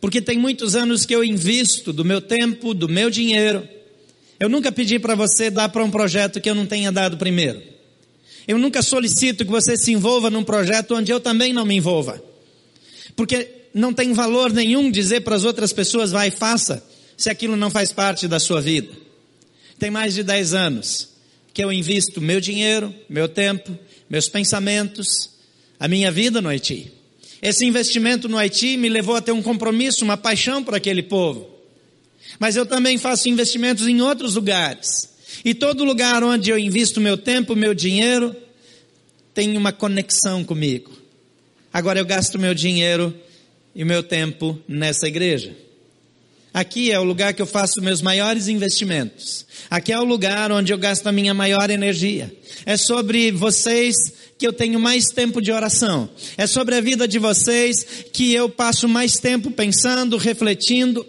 Porque 0.00 0.20
tem 0.20 0.38
muitos 0.38 0.74
anos 0.74 1.04
que 1.04 1.14
eu 1.14 1.22
invisto 1.22 1.92
do 1.92 2.04
meu 2.04 2.20
tempo, 2.20 2.72
do 2.72 2.88
meu 2.88 3.10
dinheiro. 3.10 3.68
Eu 4.38 4.48
nunca 4.48 4.72
pedi 4.72 4.98
para 4.98 5.14
você 5.14 5.50
dar 5.50 5.68
para 5.68 5.84
um 5.84 5.90
projeto 5.90 6.40
que 6.40 6.48
eu 6.48 6.54
não 6.54 6.64
tenha 6.64 6.90
dado 6.90 7.18
primeiro. 7.18 7.62
Eu 8.48 8.58
nunca 8.58 8.82
solicito 8.82 9.44
que 9.44 9.50
você 9.50 9.76
se 9.76 9.92
envolva 9.92 10.30
num 10.30 10.42
projeto 10.42 10.94
onde 10.94 11.12
eu 11.12 11.20
também 11.20 11.52
não 11.52 11.66
me 11.66 11.76
envolva. 11.76 12.22
Porque 13.14 13.48
não 13.74 13.92
tem 13.92 14.12
valor 14.12 14.52
nenhum 14.52 14.90
dizer 14.90 15.20
para 15.20 15.36
as 15.36 15.44
outras 15.44 15.72
pessoas, 15.72 16.10
vai 16.10 16.30
faça, 16.30 16.82
se 17.16 17.28
aquilo 17.28 17.54
não 17.54 17.70
faz 17.70 17.92
parte 17.92 18.26
da 18.26 18.40
sua 18.40 18.60
vida. 18.60 18.92
Tem 19.78 19.90
mais 19.90 20.14
de 20.14 20.22
10 20.22 20.54
anos 20.54 21.08
que 21.52 21.62
eu 21.62 21.72
invisto 21.72 22.20
meu 22.20 22.40
dinheiro, 22.40 22.94
meu 23.08 23.28
tempo, 23.28 23.76
meus 24.08 24.28
pensamentos, 24.28 25.30
a 25.78 25.86
minha 25.86 26.10
vida 26.10 26.40
no 26.40 26.48
Haiti. 26.48 26.92
Esse 27.42 27.64
investimento 27.64 28.28
no 28.28 28.36
Haiti 28.36 28.76
me 28.76 28.88
levou 28.88 29.16
a 29.16 29.20
ter 29.20 29.32
um 29.32 29.42
compromisso, 29.42 30.04
uma 30.04 30.16
paixão 30.16 30.62
por 30.62 30.74
aquele 30.74 31.02
povo. 31.02 31.48
Mas 32.38 32.56
eu 32.56 32.66
também 32.66 32.98
faço 32.98 33.28
investimentos 33.28 33.86
em 33.86 34.00
outros 34.00 34.34
lugares. 34.34 35.08
E 35.44 35.54
todo 35.54 35.84
lugar 35.84 36.22
onde 36.22 36.50
eu 36.50 36.58
invisto 36.58 37.00
meu 37.00 37.16
tempo, 37.16 37.56
meu 37.56 37.74
dinheiro, 37.74 38.36
tem 39.32 39.56
uma 39.56 39.72
conexão 39.72 40.44
comigo. 40.44 40.90
Agora 41.72 41.98
eu 41.98 42.04
gasto 42.04 42.38
meu 42.38 42.52
dinheiro 42.52 43.14
e 43.74 43.84
meu 43.84 44.02
tempo 44.02 44.58
nessa 44.68 45.06
igreja. 45.06 45.56
Aqui 46.60 46.92
é 46.92 47.00
o 47.00 47.04
lugar 47.04 47.32
que 47.32 47.40
eu 47.40 47.46
faço 47.46 47.80
meus 47.80 48.02
maiores 48.02 48.46
investimentos. 48.46 49.46
Aqui 49.70 49.94
é 49.94 49.98
o 49.98 50.04
lugar 50.04 50.52
onde 50.52 50.74
eu 50.74 50.76
gasto 50.76 51.06
a 51.06 51.12
minha 51.12 51.32
maior 51.32 51.70
energia. 51.70 52.30
É 52.66 52.76
sobre 52.76 53.30
vocês 53.30 53.96
que 54.36 54.46
eu 54.46 54.52
tenho 54.52 54.78
mais 54.78 55.06
tempo 55.06 55.40
de 55.40 55.50
oração. 55.50 56.10
É 56.36 56.46
sobre 56.46 56.74
a 56.74 56.80
vida 56.82 57.08
de 57.08 57.18
vocês 57.18 58.04
que 58.12 58.34
eu 58.34 58.46
passo 58.46 58.86
mais 58.86 59.14
tempo 59.14 59.50
pensando, 59.50 60.18
refletindo, 60.18 61.06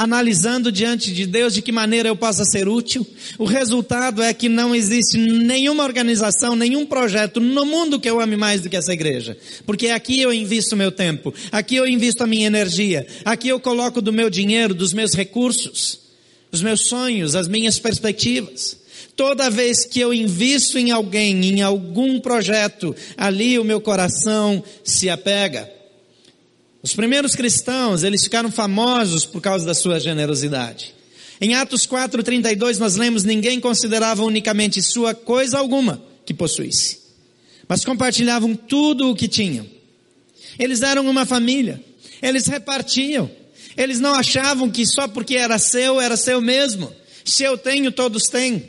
analisando 0.00 0.72
diante 0.72 1.12
de 1.12 1.26
Deus 1.26 1.52
de 1.52 1.60
que 1.60 1.70
maneira 1.70 2.08
eu 2.08 2.16
possa 2.16 2.42
ser 2.42 2.66
útil. 2.66 3.06
O 3.38 3.44
resultado 3.44 4.22
é 4.22 4.32
que 4.32 4.48
não 4.48 4.74
existe 4.74 5.18
nenhuma 5.18 5.84
organização, 5.84 6.56
nenhum 6.56 6.86
projeto 6.86 7.38
no 7.38 7.66
mundo 7.66 8.00
que 8.00 8.08
eu 8.08 8.18
ame 8.18 8.34
mais 8.34 8.62
do 8.62 8.70
que 8.70 8.78
essa 8.78 8.94
igreja. 8.94 9.36
Porque 9.66 9.88
aqui 9.88 10.18
eu 10.18 10.32
invisto 10.32 10.74
meu 10.74 10.90
tempo, 10.90 11.34
aqui 11.52 11.76
eu 11.76 11.86
invisto 11.86 12.24
a 12.24 12.26
minha 12.26 12.46
energia, 12.46 13.06
aqui 13.26 13.48
eu 13.48 13.60
coloco 13.60 14.00
do 14.00 14.10
meu 14.10 14.30
dinheiro, 14.30 14.72
dos 14.72 14.94
meus 14.94 15.12
recursos, 15.12 16.00
os 16.50 16.62
meus 16.62 16.88
sonhos, 16.88 17.34
as 17.34 17.46
minhas 17.46 17.78
perspectivas. 17.78 18.78
Toda 19.14 19.50
vez 19.50 19.84
que 19.84 20.00
eu 20.00 20.14
invisto 20.14 20.78
em 20.78 20.92
alguém, 20.92 21.44
em 21.44 21.60
algum 21.60 22.18
projeto, 22.20 22.96
ali 23.18 23.58
o 23.58 23.64
meu 23.64 23.82
coração 23.82 24.64
se 24.82 25.10
apega. 25.10 25.79
Os 26.82 26.94
primeiros 26.94 27.34
cristãos, 27.34 28.02
eles 28.02 28.24
ficaram 28.24 28.50
famosos 28.50 29.26
por 29.26 29.40
causa 29.40 29.66
da 29.66 29.74
sua 29.74 30.00
generosidade. 30.00 30.94
Em 31.40 31.54
Atos 31.54 31.86
4:32 31.86 32.78
nós 32.78 32.96
lemos 32.96 33.24
ninguém 33.24 33.60
considerava 33.60 34.22
unicamente 34.24 34.82
sua 34.82 35.14
coisa 35.14 35.58
alguma 35.58 36.02
que 36.24 36.34
possuísse, 36.34 36.98
mas 37.68 37.84
compartilhavam 37.84 38.54
tudo 38.54 39.10
o 39.10 39.14
que 39.14 39.28
tinham. 39.28 39.66
Eles 40.58 40.82
eram 40.82 41.08
uma 41.08 41.24
família. 41.24 41.82
Eles 42.20 42.46
repartiam. 42.46 43.30
Eles 43.76 44.00
não 44.00 44.14
achavam 44.14 44.70
que 44.70 44.84
só 44.84 45.08
porque 45.08 45.36
era 45.36 45.58
seu 45.58 46.00
era 46.00 46.16
seu 46.16 46.40
mesmo. 46.40 46.92
Se 47.24 47.42
eu 47.42 47.56
tenho, 47.56 47.92
todos 47.92 48.24
têm. 48.24 48.68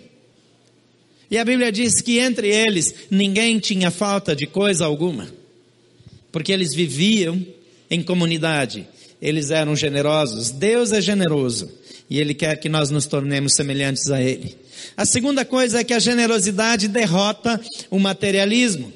E 1.30 1.38
a 1.38 1.46
Bíblia 1.46 1.72
diz 1.72 2.02
que 2.02 2.20
entre 2.20 2.50
eles 2.50 2.94
ninguém 3.10 3.58
tinha 3.58 3.90
falta 3.90 4.36
de 4.36 4.46
coisa 4.46 4.86
alguma, 4.86 5.34
porque 6.32 6.52
eles 6.52 6.74
viviam 6.74 7.46
em 7.92 8.02
comunidade, 8.02 8.88
eles 9.22 9.52
eram 9.52 9.76
generosos. 9.76 10.50
Deus 10.50 10.94
é 10.94 11.02
generoso 11.02 11.70
e 12.10 12.20
Ele 12.20 12.34
quer 12.34 12.56
que 12.56 12.70
nós 12.70 12.90
nos 12.90 13.06
tornemos 13.06 13.54
semelhantes 13.54 14.10
a 14.10 14.22
Ele. 14.22 14.58
A 14.96 15.06
segunda 15.06 15.44
coisa 15.44 15.82
é 15.82 15.84
que 15.84 15.94
a 15.94 16.00
generosidade 16.00 16.88
derrota 16.88 17.60
o 17.90 18.00
materialismo. 18.00 18.94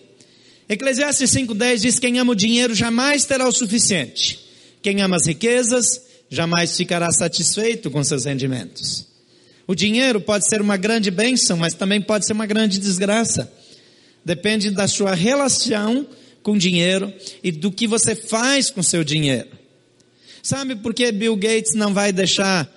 Eclesiastes 0.70 1.30
5,10 1.30 1.78
diz: 1.82 2.00
Quem 2.00 2.18
ama 2.18 2.32
o 2.32 2.36
dinheiro 2.36 2.74
jamais 2.74 3.26
terá 3.26 3.46
o 3.46 3.52
suficiente. 3.52 4.40
Quem 4.82 5.02
ama 5.02 5.18
as 5.18 5.28
riquezas 5.28 6.02
jamais 6.30 6.76
ficará 6.76 7.12
satisfeito 7.12 7.92
com 7.92 8.04
seus 8.04 8.24
rendimentos. 8.24 9.06
O 9.68 9.76
dinheiro 9.76 10.22
pode 10.22 10.48
ser 10.48 10.62
uma 10.62 10.78
grande 10.78 11.12
bênção, 11.12 11.58
mas 11.58 11.74
também 11.74 12.02
pode 12.02 12.26
ser 12.26 12.34
uma 12.34 12.46
grande 12.46 12.80
desgraça. 12.80 13.52
Depende 14.24 14.72
da 14.72 14.88
sua 14.88 15.14
relação 15.14 16.08
com 16.46 16.56
dinheiro 16.56 17.12
e 17.44 17.52
do 17.52 17.72
que 17.72 17.88
você 17.88 18.16
faz 18.16 18.70
com 18.70 18.84
seu 18.84 19.04
dinheiro. 19.04 19.50
Sabe 20.44 20.76
por 20.76 20.94
que 20.94 21.12
Bill 21.12 21.36
Gates 21.36 21.74
não 21.74 21.92
vai 21.92 22.14
deixar 22.14 22.72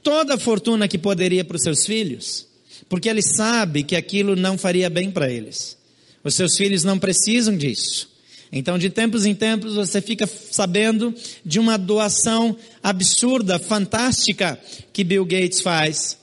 toda 0.00 0.34
a 0.34 0.38
fortuna 0.38 0.86
que 0.86 0.96
poderia 0.96 1.44
para 1.44 1.56
os 1.56 1.62
seus 1.64 1.84
filhos? 1.84 2.46
Porque 2.88 3.08
ele 3.08 3.20
sabe 3.20 3.82
que 3.82 3.96
aquilo 3.96 4.36
não 4.36 4.56
faria 4.56 4.88
bem 4.88 5.10
para 5.10 5.28
eles. 5.28 5.76
Os 6.22 6.36
seus 6.36 6.56
filhos 6.56 6.84
não 6.84 7.00
precisam 7.00 7.56
disso. 7.56 8.08
Então, 8.52 8.78
de 8.78 8.88
tempos 8.88 9.26
em 9.26 9.34
tempos, 9.34 9.74
você 9.74 10.00
fica 10.00 10.28
sabendo 10.28 11.12
de 11.44 11.58
uma 11.58 11.76
doação 11.76 12.56
absurda, 12.80 13.58
fantástica, 13.58 14.56
que 14.92 15.02
Bill 15.02 15.24
Gates 15.24 15.60
faz 15.60 16.16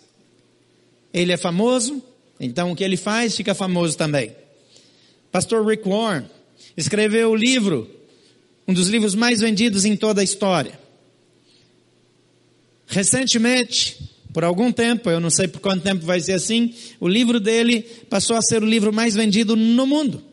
ele 1.13 1.33
é 1.33 1.37
famoso, 1.37 2.01
então 2.39 2.71
o 2.71 2.75
que 2.75 2.83
ele 2.83 2.95
faz 2.95 3.35
fica 3.35 3.53
famoso 3.53 3.97
também. 3.97 4.35
Pastor 5.31 5.65
Rick 5.65 5.87
Warren 5.87 6.36
escreveu 6.77 7.31
o 7.31 7.35
livro, 7.35 7.89
um 8.67 8.73
dos 8.73 8.87
livros 8.87 9.15
mais 9.15 9.41
vendidos 9.41 9.83
em 9.83 9.97
toda 9.97 10.21
a 10.21 10.23
história. 10.23 10.79
Recentemente, 12.85 13.97
por 14.31 14.43
algum 14.43 14.71
tempo, 14.71 15.09
eu 15.09 15.19
não 15.19 15.29
sei 15.29 15.47
por 15.47 15.59
quanto 15.59 15.83
tempo 15.83 16.05
vai 16.05 16.21
ser 16.21 16.33
assim, 16.33 16.73
o 16.99 17.07
livro 17.07 17.39
dele 17.39 17.81
passou 18.09 18.37
a 18.37 18.41
ser 18.41 18.63
o 18.63 18.65
livro 18.65 18.93
mais 18.93 19.15
vendido 19.15 19.55
no 19.55 19.85
mundo. 19.85 20.23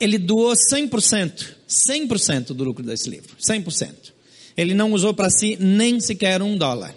ele 0.00 0.18
doou 0.18 0.52
100%, 0.52 1.54
100% 1.68 2.46
do 2.48 2.64
lucro 2.64 2.84
desse 2.84 3.10
livro, 3.10 3.36
100%. 3.36 4.12
Ele 4.56 4.74
não 4.74 4.92
usou 4.92 5.14
para 5.14 5.30
si 5.30 5.56
nem 5.60 6.00
sequer 6.00 6.42
um 6.42 6.56
dólar. 6.56 6.94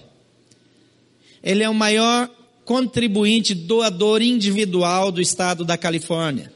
Ele 1.43 1.63
é 1.63 1.69
o 1.69 1.73
maior 1.73 2.29
contribuinte 2.63 3.53
doador 3.53 4.21
individual 4.21 5.11
do 5.11 5.21
estado 5.21 5.65
da 5.65 5.77
Califórnia. 5.77 6.50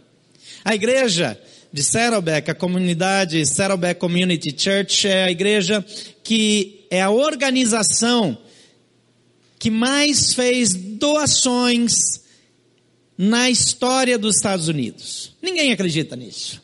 A 0.65 0.73
igreja 0.73 1.39
de 1.71 1.83
Saddleback, 1.83 2.49
a 2.49 2.55
comunidade 2.55 3.45
Saddleback 3.45 3.99
Community 3.99 4.55
Church, 4.57 5.07
é 5.07 5.25
a 5.25 5.31
igreja 5.31 5.85
que 6.23 6.87
é 6.89 7.03
a 7.03 7.11
organização 7.11 8.35
que 9.59 9.69
mais 9.69 10.33
fez 10.33 10.73
doações 10.73 12.23
na 13.15 13.47
história 13.47 14.17
dos 14.17 14.37
Estados 14.37 14.67
Unidos. 14.67 15.35
Ninguém 15.39 15.71
acredita 15.71 16.15
nisso. 16.15 16.59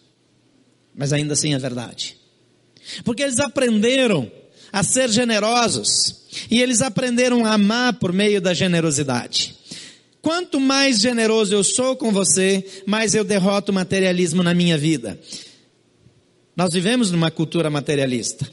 Mas 0.96 1.14
ainda 1.14 1.34
assim 1.34 1.54
é 1.54 1.60
verdade. 1.60 2.18
Porque 3.04 3.22
eles 3.22 3.40
aprenderam 3.40 4.32
a 4.74 4.84
ser 4.84 5.10
generosos 5.10 6.26
e 6.50 6.60
eles 6.60 6.82
aprenderam 6.82 7.46
a 7.46 7.54
amar 7.54 7.94
por 7.94 8.12
meio 8.12 8.42
da 8.42 8.54
generosidade. 8.54 9.61
Quanto 10.22 10.60
mais 10.60 11.00
generoso 11.00 11.54
eu 11.54 11.64
sou 11.64 11.96
com 11.96 12.12
você, 12.12 12.64
mais 12.86 13.16
eu 13.16 13.24
derroto 13.24 13.72
o 13.72 13.76
materialismo 13.76 14.44
na 14.44 14.54
minha 14.54 14.78
vida. 14.78 15.20
Nós 16.56 16.74
vivemos 16.74 17.10
numa 17.12 17.32
cultura 17.32 17.70
materialista. 17.70 18.48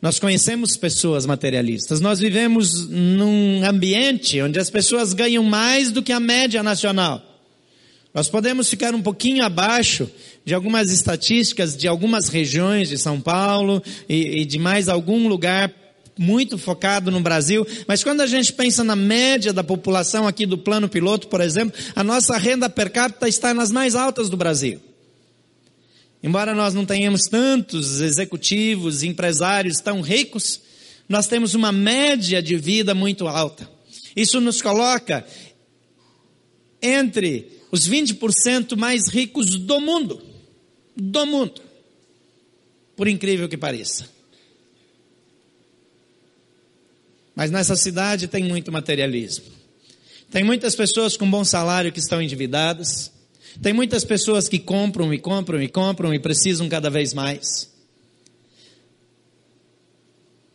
Nós 0.00 0.18
conhecemos 0.18 0.76
pessoas 0.76 1.26
materialistas. 1.26 2.00
Nós 2.00 2.18
vivemos 2.18 2.88
num 2.88 3.62
ambiente 3.64 4.40
onde 4.40 4.58
as 4.58 4.70
pessoas 4.70 5.12
ganham 5.12 5.44
mais 5.44 5.92
do 5.92 6.02
que 6.02 6.12
a 6.12 6.18
média 6.18 6.62
nacional. 6.62 7.22
Nós 8.14 8.28
podemos 8.28 8.68
ficar 8.68 8.94
um 8.94 9.02
pouquinho 9.02 9.44
abaixo 9.44 10.10
de 10.44 10.54
algumas 10.54 10.90
estatísticas 10.90 11.76
de 11.76 11.86
algumas 11.86 12.28
regiões 12.28 12.88
de 12.88 12.98
São 12.98 13.20
Paulo 13.20 13.82
e, 14.08 14.40
e 14.40 14.44
de 14.44 14.58
mais 14.58 14.88
algum 14.88 15.28
lugar 15.28 15.72
muito 16.22 16.56
focado 16.56 17.10
no 17.10 17.20
Brasil, 17.20 17.66
mas 17.86 18.04
quando 18.04 18.20
a 18.20 18.26
gente 18.26 18.52
pensa 18.52 18.84
na 18.84 18.94
média 18.94 19.52
da 19.52 19.64
população 19.64 20.26
aqui 20.26 20.46
do 20.46 20.56
plano 20.56 20.88
piloto, 20.88 21.26
por 21.26 21.40
exemplo, 21.40 21.78
a 21.94 22.04
nossa 22.04 22.38
renda 22.38 22.70
per 22.70 22.90
capita 22.90 23.28
está 23.28 23.52
nas 23.52 23.72
mais 23.72 23.94
altas 23.94 24.30
do 24.30 24.36
Brasil. 24.36 24.80
Embora 26.22 26.54
nós 26.54 26.72
não 26.72 26.86
tenhamos 26.86 27.22
tantos 27.22 28.00
executivos, 28.00 29.02
empresários 29.02 29.78
tão 29.78 30.00
ricos, 30.00 30.60
nós 31.08 31.26
temos 31.26 31.54
uma 31.54 31.72
média 31.72 32.40
de 32.40 32.56
vida 32.56 32.94
muito 32.94 33.26
alta. 33.26 33.68
Isso 34.14 34.40
nos 34.40 34.62
coloca 34.62 35.26
entre 36.80 37.60
os 37.72 37.88
20% 37.88 38.76
mais 38.76 39.08
ricos 39.08 39.58
do 39.58 39.80
mundo. 39.80 40.22
Do 40.94 41.26
mundo. 41.26 41.60
Por 42.94 43.08
incrível 43.08 43.48
que 43.48 43.56
pareça. 43.56 44.11
Mas 47.42 47.50
nessa 47.50 47.74
cidade 47.74 48.28
tem 48.28 48.44
muito 48.44 48.70
materialismo. 48.70 49.46
Tem 50.30 50.44
muitas 50.44 50.76
pessoas 50.76 51.16
com 51.16 51.28
bom 51.28 51.44
salário 51.44 51.90
que 51.90 51.98
estão 51.98 52.22
endividadas. 52.22 53.10
Tem 53.60 53.72
muitas 53.72 54.04
pessoas 54.04 54.48
que 54.48 54.60
compram 54.60 55.12
e 55.12 55.18
compram 55.18 55.60
e 55.60 55.66
compram 55.66 56.14
e 56.14 56.20
precisam 56.20 56.68
cada 56.68 56.88
vez 56.88 57.12
mais. 57.12 57.68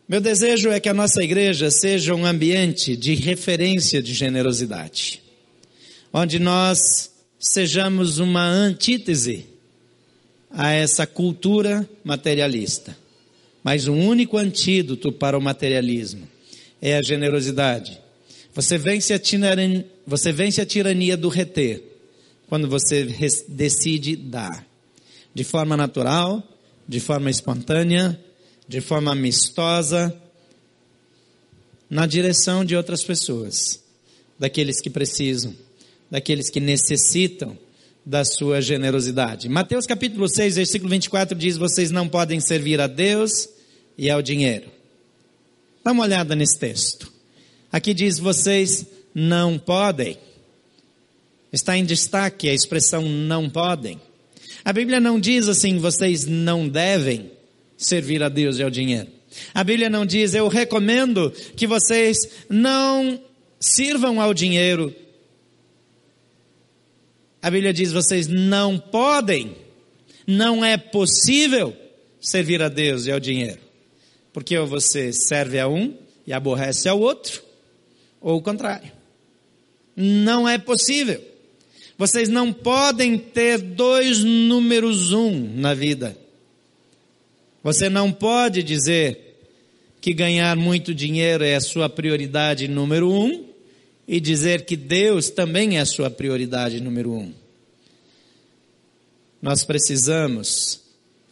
Meu 0.07 0.21
desejo 0.21 0.69
é 0.69 0.79
que 0.79 0.87
a 0.87 0.93
nossa 0.93 1.21
igreja 1.21 1.69
seja 1.69 2.15
um 2.15 2.25
ambiente 2.25 2.95
de 2.95 3.15
referência 3.15 4.01
de 4.01 4.13
generosidade, 4.13 5.21
onde 6.13 6.39
nós 6.39 7.11
sejamos 7.37 8.17
uma 8.17 8.45
antítese 8.45 9.45
a 10.49 10.71
essa 10.71 11.05
cultura 11.05 11.85
materialista. 12.01 12.97
Mas 13.61 13.89
o 13.89 13.93
único 13.93 14.37
antídoto 14.37 15.11
para 15.11 15.37
o 15.37 15.41
materialismo 15.41 16.36
é 16.81 16.95
a 16.97 17.01
generosidade. 17.01 17.99
Você 18.53 18.77
vence 18.77 19.13
a, 19.13 19.19
tirania, 19.19 19.85
você 20.05 20.31
vence 20.31 20.59
a 20.61 20.65
tirania 20.65 21.15
do 21.15 21.29
reter 21.29 21.83
quando 22.47 22.67
você 22.67 23.05
decide 23.47 24.15
dar. 24.15 24.65
De 25.33 25.43
forma 25.43 25.77
natural, 25.77 26.41
de 26.87 26.99
forma 26.99 27.29
espontânea, 27.29 28.19
de 28.67 28.81
forma 28.81 29.11
amistosa, 29.11 30.15
na 31.89 32.05
direção 32.05 32.65
de 32.65 32.75
outras 32.75 33.03
pessoas, 33.03 33.81
daqueles 34.39 34.81
que 34.81 34.89
precisam, 34.89 35.55
daqueles 36.09 36.49
que 36.49 36.59
necessitam 36.59 37.57
da 38.05 38.23
sua 38.23 38.61
generosidade. 38.61 39.49
Mateus 39.49 39.85
capítulo 39.85 40.27
6, 40.29 40.55
versículo 40.55 40.89
24 40.89 41.37
diz: 41.37 41.57
Vocês 41.57 41.91
não 41.91 42.07
podem 42.07 42.39
servir 42.39 42.79
a 42.79 42.87
Deus 42.87 43.49
e 43.97 44.09
ao 44.09 44.21
dinheiro. 44.21 44.76
Dá 45.87 45.93
uma 45.93 46.03
olhada 46.03 46.35
nesse 46.35 46.59
texto. 46.59 47.09
Aqui 47.71 47.93
diz: 47.93 48.19
vocês 48.19 48.85
não 49.15 49.57
podem. 49.57 50.17
Está 51.49 51.77
em 51.77 51.85
destaque 51.85 52.49
a 52.49 52.53
expressão 52.53 53.03
não 53.03 53.49
podem. 53.49 53.97
A 54.65 54.73
Bíblia 54.73 54.99
não 54.99 55.17
diz 55.17 55.47
assim, 55.47 55.77
vocês 55.77 56.25
não 56.25 56.67
devem 56.67 57.31
servir 57.77 58.21
a 58.21 58.27
Deus 58.27 58.57
e 58.57 58.63
ao 58.63 58.69
dinheiro. 58.69 59.07
A 59.53 59.63
Bíblia 59.63 59.89
não 59.89 60.05
diz, 60.05 60.33
eu 60.33 60.49
recomendo 60.49 61.31
que 61.55 61.65
vocês 61.65 62.17
não 62.49 63.21
sirvam 63.57 64.19
ao 64.19 64.33
dinheiro. 64.33 64.93
A 67.41 67.49
Bíblia 67.49 67.71
diz, 67.71 67.93
vocês 67.93 68.27
não 68.27 68.77
podem, 68.77 69.55
não 70.27 70.65
é 70.65 70.75
possível 70.75 71.73
servir 72.19 72.61
a 72.61 72.67
Deus 72.67 73.05
e 73.05 73.11
ao 73.13 73.21
dinheiro. 73.21 73.66
Porque 74.37 74.55
ou 74.55 74.67
você 74.67 75.11
serve 75.11 75.57
a 75.57 75.67
um 75.67 75.97
e 76.27 76.31
aborrece 76.31 76.87
ao 76.87 76.99
outro, 76.99 77.41
ou 78.21 78.37
o 78.37 78.41
contrário. 78.41 78.91
Não 79.95 80.47
é 80.47 80.59
possível. 80.59 81.19
Vocês 81.97 82.29
não 82.29 82.53
podem 82.53 83.17
ter 83.17 83.57
dois 83.57 84.23
números 84.23 85.11
um 85.11 85.55
na 85.55 85.73
vida. 85.73 86.15
Você 87.63 87.89
não 87.89 88.11
pode 88.11 88.61
dizer 88.61 89.39
que 89.99 90.13
ganhar 90.13 90.55
muito 90.55 90.93
dinheiro 90.93 91.43
é 91.43 91.55
a 91.55 91.59
sua 91.59 91.89
prioridade 91.89 92.67
número 92.67 93.11
um 93.11 93.43
e 94.07 94.19
dizer 94.19 94.65
que 94.65 94.75
Deus 94.75 95.31
também 95.31 95.79
é 95.79 95.81
a 95.81 95.85
sua 95.87 96.11
prioridade 96.11 96.79
número 96.79 97.11
um. 97.11 97.33
Nós 99.41 99.63
precisamos 99.63 100.79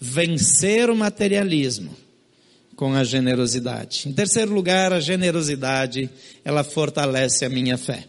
vencer 0.01 0.89
o 0.89 0.95
materialismo 0.95 2.04
com 2.75 2.93
a 2.93 3.03
generosidade. 3.03 4.03
Em 4.07 4.13
terceiro 4.13 4.53
lugar, 4.53 4.91
a 4.91 4.99
generosidade, 4.99 6.09
ela 6.43 6.63
fortalece 6.63 7.45
a 7.45 7.49
minha 7.49 7.77
fé. 7.77 8.05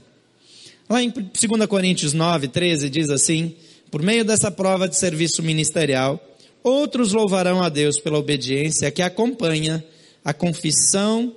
Lá 0.89 1.03
em 1.03 1.11
2 1.11 1.67
Coríntios 1.69 2.13
9, 2.13 2.49
13 2.49 2.91
diz 2.91 3.11
assim: 3.11 3.55
Por 3.91 4.03
meio 4.03 4.25
dessa 4.25 4.51
prova 4.51 4.89
de 4.89 4.97
serviço 4.97 5.43
ministerial, 5.43 6.21
outros 6.63 7.13
louvarão 7.13 7.63
a 7.63 7.69
Deus 7.69 8.01
pela 8.01 8.19
obediência 8.19 8.91
que 8.91 9.03
acompanha 9.03 9.85
a 10.25 10.33
confissão 10.33 11.35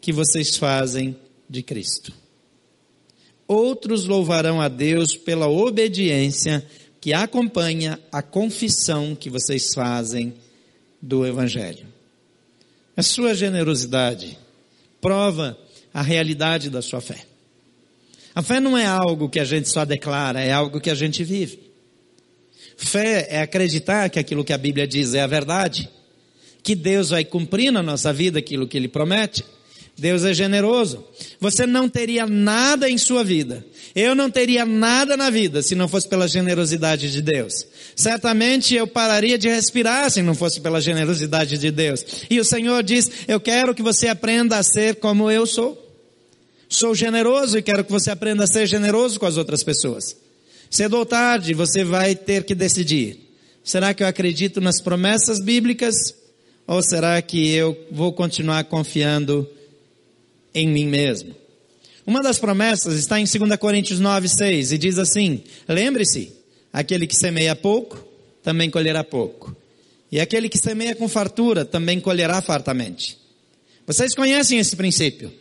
que 0.00 0.12
vocês 0.12 0.56
fazem 0.56 1.16
de 1.48 1.62
Cristo. 1.62 2.12
Outros 3.46 4.06
louvarão 4.06 4.60
a 4.60 4.68
Deus 4.68 5.16
pela 5.16 5.48
obediência 5.48 6.64
que 7.00 7.12
acompanha 7.12 8.00
a 8.10 8.22
confissão 8.22 9.14
que 9.14 9.28
vocês 9.28 9.74
fazem 9.74 10.34
do 11.00 11.26
Evangelho. 11.26 11.93
A 12.96 13.02
sua 13.02 13.34
generosidade 13.34 14.38
prova 15.00 15.58
a 15.92 16.02
realidade 16.02 16.70
da 16.70 16.80
sua 16.80 17.00
fé. 17.00 17.24
A 18.34 18.42
fé 18.42 18.58
não 18.58 18.76
é 18.76 18.84
algo 18.84 19.28
que 19.28 19.38
a 19.38 19.44
gente 19.44 19.68
só 19.68 19.84
declara, 19.84 20.40
é 20.40 20.52
algo 20.52 20.80
que 20.80 20.90
a 20.90 20.94
gente 20.94 21.22
vive. 21.22 21.58
Fé 22.76 23.28
é 23.30 23.40
acreditar 23.40 24.10
que 24.10 24.18
aquilo 24.18 24.44
que 24.44 24.52
a 24.52 24.58
Bíblia 24.58 24.86
diz 24.86 25.14
é 25.14 25.20
a 25.20 25.26
verdade, 25.26 25.88
que 26.62 26.74
Deus 26.74 27.10
vai 27.10 27.24
cumprir 27.24 27.70
na 27.70 27.82
nossa 27.82 28.12
vida 28.12 28.38
aquilo 28.38 28.66
que 28.66 28.76
Ele 28.76 28.88
promete. 28.88 29.44
Deus 29.96 30.24
é 30.24 30.34
generoso. 30.34 31.04
Você 31.40 31.66
não 31.66 31.88
teria 31.88 32.26
nada 32.26 32.90
em 32.90 32.98
sua 32.98 33.22
vida. 33.22 33.64
Eu 33.94 34.14
não 34.14 34.28
teria 34.28 34.66
nada 34.66 35.16
na 35.16 35.30
vida 35.30 35.62
se 35.62 35.76
não 35.76 35.86
fosse 35.86 36.08
pela 36.08 36.26
generosidade 36.26 37.12
de 37.12 37.22
Deus. 37.22 37.64
Certamente 37.94 38.74
eu 38.74 38.88
pararia 38.88 39.38
de 39.38 39.48
respirar 39.48 40.10
se 40.10 40.20
não 40.20 40.34
fosse 40.34 40.60
pela 40.60 40.80
generosidade 40.80 41.58
de 41.58 41.70
Deus. 41.70 42.04
E 42.28 42.40
o 42.40 42.44
Senhor 42.44 42.82
diz: 42.82 43.08
Eu 43.28 43.38
quero 43.38 43.74
que 43.74 43.82
você 43.82 44.08
aprenda 44.08 44.58
a 44.58 44.64
ser 44.64 44.96
como 44.96 45.30
eu 45.30 45.46
sou. 45.46 45.80
Sou 46.68 46.92
generoso 46.92 47.56
e 47.56 47.62
quero 47.62 47.84
que 47.84 47.92
você 47.92 48.10
aprenda 48.10 48.44
a 48.44 48.48
ser 48.48 48.66
generoso 48.66 49.20
com 49.20 49.26
as 49.26 49.36
outras 49.36 49.62
pessoas. 49.62 50.16
Cedo 50.68 50.96
ou 50.96 51.06
tarde 51.06 51.54
você 51.54 51.84
vai 51.84 52.16
ter 52.16 52.42
que 52.42 52.54
decidir: 52.54 53.30
será 53.62 53.94
que 53.94 54.02
eu 54.02 54.08
acredito 54.08 54.60
nas 54.60 54.80
promessas 54.80 55.38
bíblicas? 55.38 55.94
Ou 56.66 56.82
será 56.82 57.22
que 57.22 57.54
eu 57.54 57.78
vou 57.92 58.12
continuar 58.12 58.64
confiando 58.64 59.48
em 60.54 60.68
mim 60.68 60.86
mesmo. 60.86 61.34
Uma 62.06 62.22
das 62.22 62.38
promessas 62.38 62.98
está 62.98 63.18
em 63.18 63.24
2 63.24 63.56
Coríntios 63.58 63.98
9, 63.98 64.28
6 64.28 64.72
e 64.72 64.78
diz 64.78 64.98
assim: 64.98 65.42
Lembre-se, 65.68 66.32
Aquele 66.74 67.06
que 67.06 67.14
semeia 67.14 67.54
pouco, 67.54 68.04
também 68.42 68.68
colherá 68.68 69.04
pouco. 69.04 69.56
E 70.10 70.18
aquele 70.18 70.48
que 70.48 70.58
semeia 70.58 70.96
com 70.96 71.08
fartura, 71.08 71.64
também 71.64 72.00
colherá 72.00 72.42
fartamente. 72.42 73.16
Vocês 73.86 74.12
conhecem 74.12 74.58
esse 74.58 74.74
princípio? 74.74 75.32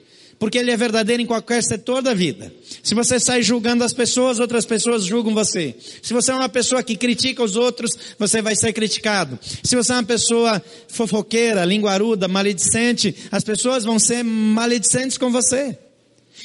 Porque 0.43 0.57
ele 0.57 0.71
é 0.71 0.75
verdadeiro 0.75 1.23
em 1.23 1.25
qualquer 1.25 1.63
setor 1.63 2.01
da 2.01 2.13
vida. 2.13 2.53
Se 2.83 2.93
você 2.93 3.17
sai 3.17 3.41
julgando 3.41 3.81
as 3.81 3.93
pessoas, 3.93 4.41
outras 4.41 4.65
pessoas 4.65 5.05
julgam 5.05 5.33
você. 5.33 5.73
Se 6.01 6.13
você 6.13 6.31
é 6.31 6.35
uma 6.35 6.49
pessoa 6.49 6.83
que 6.83 6.97
critica 6.97 7.41
os 7.41 7.55
outros, 7.55 7.91
você 8.19 8.41
vai 8.41 8.53
ser 8.53 8.73
criticado. 8.73 9.39
Se 9.63 9.73
você 9.73 9.93
é 9.93 9.95
uma 9.95 10.03
pessoa 10.03 10.61
fofoqueira, 10.89 11.63
linguaruda, 11.63 12.27
maledicente, 12.27 13.15
as 13.31 13.41
pessoas 13.41 13.85
vão 13.85 13.97
ser 13.97 14.21
maledicentes 14.21 15.17
com 15.17 15.31
você. 15.31 15.79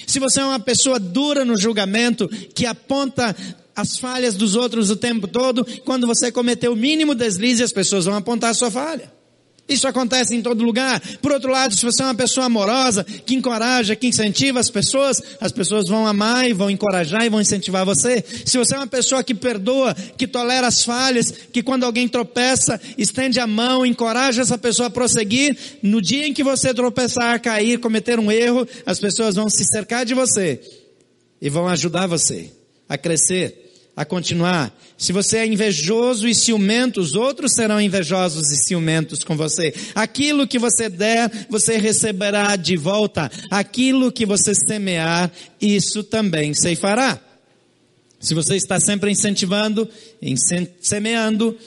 Se 0.06 0.20
você 0.20 0.42
é 0.42 0.44
uma 0.44 0.60
pessoa 0.60 1.00
dura 1.00 1.44
no 1.44 1.56
julgamento, 1.56 2.28
que 2.54 2.66
aponta 2.66 3.34
as 3.74 3.98
falhas 3.98 4.36
dos 4.36 4.54
outros 4.54 4.90
o 4.90 4.96
tempo 4.96 5.26
todo, 5.26 5.66
quando 5.84 6.06
você 6.06 6.30
cometer 6.30 6.68
o 6.68 6.76
mínimo 6.76 7.16
deslize, 7.16 7.64
as 7.64 7.72
pessoas 7.72 8.04
vão 8.04 8.14
apontar 8.14 8.50
a 8.50 8.54
sua 8.54 8.70
falha. 8.70 9.17
Isso 9.68 9.86
acontece 9.86 10.34
em 10.34 10.40
todo 10.40 10.64
lugar. 10.64 11.00
Por 11.20 11.30
outro 11.30 11.50
lado, 11.50 11.74
se 11.74 11.84
você 11.84 12.02
é 12.02 12.06
uma 12.06 12.14
pessoa 12.14 12.46
amorosa, 12.46 13.04
que 13.04 13.34
encoraja, 13.34 13.94
que 13.94 14.06
incentiva 14.06 14.58
as 14.58 14.70
pessoas, 14.70 15.20
as 15.40 15.52
pessoas 15.52 15.88
vão 15.88 16.06
amar 16.06 16.48
e 16.48 16.54
vão 16.54 16.70
encorajar 16.70 17.26
e 17.26 17.28
vão 17.28 17.40
incentivar 17.40 17.84
você. 17.84 18.24
Se 18.46 18.56
você 18.56 18.74
é 18.74 18.78
uma 18.78 18.86
pessoa 18.86 19.22
que 19.22 19.34
perdoa, 19.34 19.94
que 20.16 20.26
tolera 20.26 20.66
as 20.66 20.84
falhas, 20.84 21.30
que 21.52 21.62
quando 21.62 21.84
alguém 21.84 22.08
tropeça, 22.08 22.80
estende 22.96 23.38
a 23.38 23.46
mão, 23.46 23.84
encoraja 23.84 24.40
essa 24.40 24.56
pessoa 24.56 24.86
a 24.86 24.90
prosseguir, 24.90 25.56
no 25.82 26.00
dia 26.00 26.26
em 26.26 26.32
que 26.32 26.42
você 26.42 26.72
tropeçar, 26.72 27.38
cair, 27.42 27.78
cometer 27.78 28.18
um 28.18 28.32
erro, 28.32 28.66
as 28.86 28.98
pessoas 28.98 29.34
vão 29.34 29.50
se 29.50 29.64
cercar 29.64 30.06
de 30.06 30.14
você 30.14 30.60
e 31.42 31.50
vão 31.50 31.68
ajudar 31.68 32.06
você 32.06 32.50
a 32.88 32.96
crescer 32.96 33.67
a 33.98 34.04
continuar. 34.04 34.72
Se 34.96 35.12
você 35.12 35.38
é 35.38 35.46
invejoso 35.46 36.28
e 36.28 36.34
ciumento, 36.34 37.00
os 37.00 37.16
outros 37.16 37.52
serão 37.52 37.80
invejosos 37.80 38.48
e 38.52 38.56
ciumentos 38.56 39.24
com 39.24 39.36
você. 39.36 39.74
Aquilo 39.92 40.46
que 40.46 40.56
você 40.56 40.88
der, 40.88 41.28
você 41.50 41.78
receberá 41.78 42.54
de 42.54 42.76
volta. 42.76 43.28
Aquilo 43.50 44.12
que 44.12 44.24
você 44.24 44.54
semear, 44.54 45.32
isso 45.60 46.04
também 46.04 46.54
se 46.54 46.76
fará. 46.76 47.20
Se 48.20 48.34
você 48.34 48.54
está 48.54 48.78
sempre 48.78 49.10
incentivando, 49.10 49.88
semeando 50.80 51.58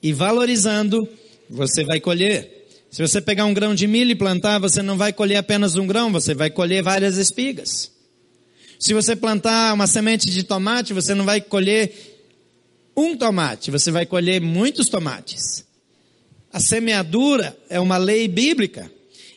e 0.00 0.12
valorizando, 0.12 1.08
você 1.50 1.82
vai 1.82 1.98
colher. 1.98 2.68
Se 2.88 3.02
você 3.02 3.20
pegar 3.20 3.46
um 3.46 3.54
grão 3.54 3.74
de 3.74 3.88
milho 3.88 4.12
e 4.12 4.14
plantar, 4.14 4.60
você 4.60 4.80
não 4.80 4.96
vai 4.96 5.12
colher 5.12 5.38
apenas 5.38 5.74
um 5.74 5.88
grão, 5.88 6.12
você 6.12 6.34
vai 6.34 6.50
colher 6.50 6.84
várias 6.84 7.16
espigas. 7.16 7.93
Se 8.78 8.92
você 8.92 9.14
plantar 9.14 9.72
uma 9.74 9.86
semente 9.86 10.30
de 10.30 10.42
tomate, 10.42 10.92
você 10.92 11.14
não 11.14 11.24
vai 11.24 11.40
colher 11.40 11.92
um 12.96 13.16
tomate, 13.16 13.70
você 13.70 13.90
vai 13.90 14.06
colher 14.06 14.40
muitos 14.40 14.88
tomates. 14.88 15.64
A 16.52 16.60
semeadura 16.60 17.56
é 17.68 17.80
uma 17.80 17.96
lei 17.96 18.28
bíblica. 18.28 18.90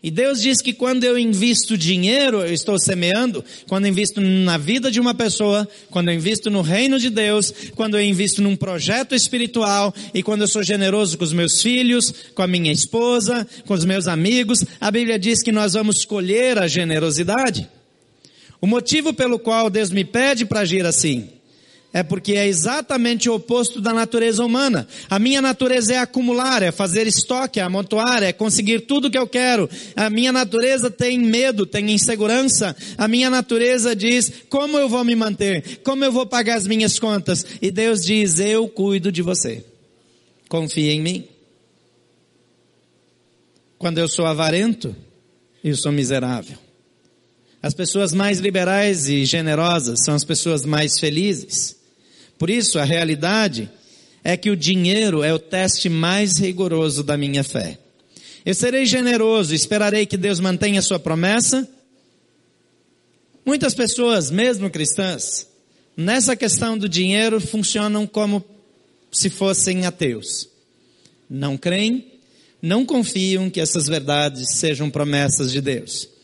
E 0.03 0.11
Deus 0.11 0.39
diz 0.39 0.61
que 0.61 0.73
quando 0.73 1.03
eu 1.03 1.17
invisto 1.17 1.75
dinheiro, 1.75 2.41
eu 2.41 2.53
estou 2.53 2.77
semeando, 2.77 3.43
quando 3.67 3.85
eu 3.85 3.89
invisto 3.89 4.21
na 4.21 4.57
vida 4.57 4.91
de 4.91 4.99
uma 4.99 5.15
pessoa, 5.15 5.67
quando 5.89 6.09
eu 6.09 6.13
invisto 6.13 6.51
no 6.51 6.61
reino 6.61 6.99
de 6.99 7.09
Deus, 7.09 7.51
quando 7.75 7.97
eu 7.97 8.03
invisto 8.03 8.41
num 8.41 8.55
projeto 8.55 9.15
espiritual 9.15 9.93
e 10.13 10.21
quando 10.21 10.41
eu 10.41 10.47
sou 10.47 10.61
generoso 10.61 11.17
com 11.17 11.23
os 11.23 11.33
meus 11.33 11.61
filhos, 11.61 12.13
com 12.35 12.43
a 12.43 12.47
minha 12.47 12.71
esposa, 12.71 13.47
com 13.65 13.73
os 13.73 13.83
meus 13.83 14.07
amigos, 14.07 14.63
a 14.79 14.91
Bíblia 14.91 15.17
diz 15.17 15.41
que 15.41 15.51
nós 15.51 15.73
vamos 15.73 16.05
colher 16.05 16.59
a 16.59 16.67
generosidade. 16.67 17.67
O 18.59 18.67
motivo 18.67 19.13
pelo 19.13 19.37
qual 19.37 19.69
Deus 19.69 19.91
me 19.91 20.03
pede 20.03 20.45
para 20.45 20.61
agir 20.61 20.85
assim 20.85 21.29
é 21.93 22.03
porque 22.03 22.33
é 22.33 22.47
exatamente 22.47 23.29
o 23.29 23.33
oposto 23.33 23.81
da 23.81 23.93
natureza 23.93 24.43
humana. 24.43 24.87
A 25.09 25.17
minha 25.17 25.41
natureza 25.41 25.93
é 25.93 25.97
acumular, 25.97 26.61
é 26.61 26.71
fazer 26.71 27.07
estoque, 27.07 27.59
é 27.59 27.63
amontoar, 27.63 28.21
é 28.21 28.33
conseguir 28.33 28.81
tudo 28.81 29.09
que 29.09 29.17
eu 29.17 29.27
quero. 29.27 29.69
A 29.95 30.09
minha 30.09 30.31
natureza 30.31 30.91
tem 30.91 31.17
medo, 31.17 31.65
tem 31.65 31.89
insegurança. 31.91 32.75
A 32.97 33.07
minha 33.07 33.29
natureza 33.29 33.95
diz: 33.95 34.31
como 34.49 34.77
eu 34.77 34.89
vou 34.89 35.03
me 35.03 35.15
manter? 35.15 35.79
Como 35.83 36.03
eu 36.03 36.11
vou 36.11 36.25
pagar 36.25 36.57
as 36.57 36.67
minhas 36.67 36.99
contas? 36.99 37.45
E 37.61 37.71
Deus 37.71 38.05
diz: 38.05 38.39
eu 38.39 38.67
cuido 38.67 39.11
de 39.11 39.21
você. 39.21 39.65
Confia 40.49 40.91
em 40.91 41.01
mim. 41.01 41.27
Quando 43.79 43.97
eu 43.97 44.07
sou 44.07 44.25
avarento, 44.25 44.95
eu 45.63 45.75
sou 45.75 45.91
miserável. 45.91 46.66
As 47.61 47.73
pessoas 47.73 48.13
mais 48.13 48.39
liberais 48.39 49.09
e 49.09 49.25
generosas 49.25 50.03
são 50.03 50.13
as 50.13 50.23
pessoas 50.23 50.63
mais 50.63 50.99
felizes. 50.99 51.75
Por 52.37 52.49
isso, 52.49 52.77
a 52.77 52.83
realidade 52.83 53.69
é 54.23 54.37
que 54.37 54.49
o 54.49 54.55
dinheiro 54.55 55.23
é 55.23 55.33
o 55.33 55.39
teste 55.39 55.89
mais 55.89 56.37
rigoroso 56.37 57.03
da 57.03 57.17
minha 57.17 57.43
fé. 57.43 57.79
Eu 58.45 58.53
serei 58.53 58.85
generoso, 58.85 59.53
esperarei 59.53 60.05
que 60.05 60.17
Deus 60.17 60.39
mantenha 60.39 60.81
sua 60.81 60.99
promessa. 60.99 61.67
Muitas 63.45 63.73
pessoas, 63.73 64.29
mesmo 64.29 64.69
cristãs, 64.69 65.47
nessa 65.95 66.35
questão 66.35 66.77
do 66.77 66.87
dinheiro 66.87 67.41
funcionam 67.41 68.05
como 68.05 68.43
se 69.11 69.29
fossem 69.29 69.85
ateus. 69.85 70.47
Não 71.29 71.57
creem, 71.57 72.13
não 72.61 72.85
confiam 72.85 73.49
que 73.49 73.59
essas 73.59 73.87
verdades 73.87 74.55
sejam 74.55 74.89
promessas 74.89 75.51
de 75.51 75.59
Deus. 75.59 76.16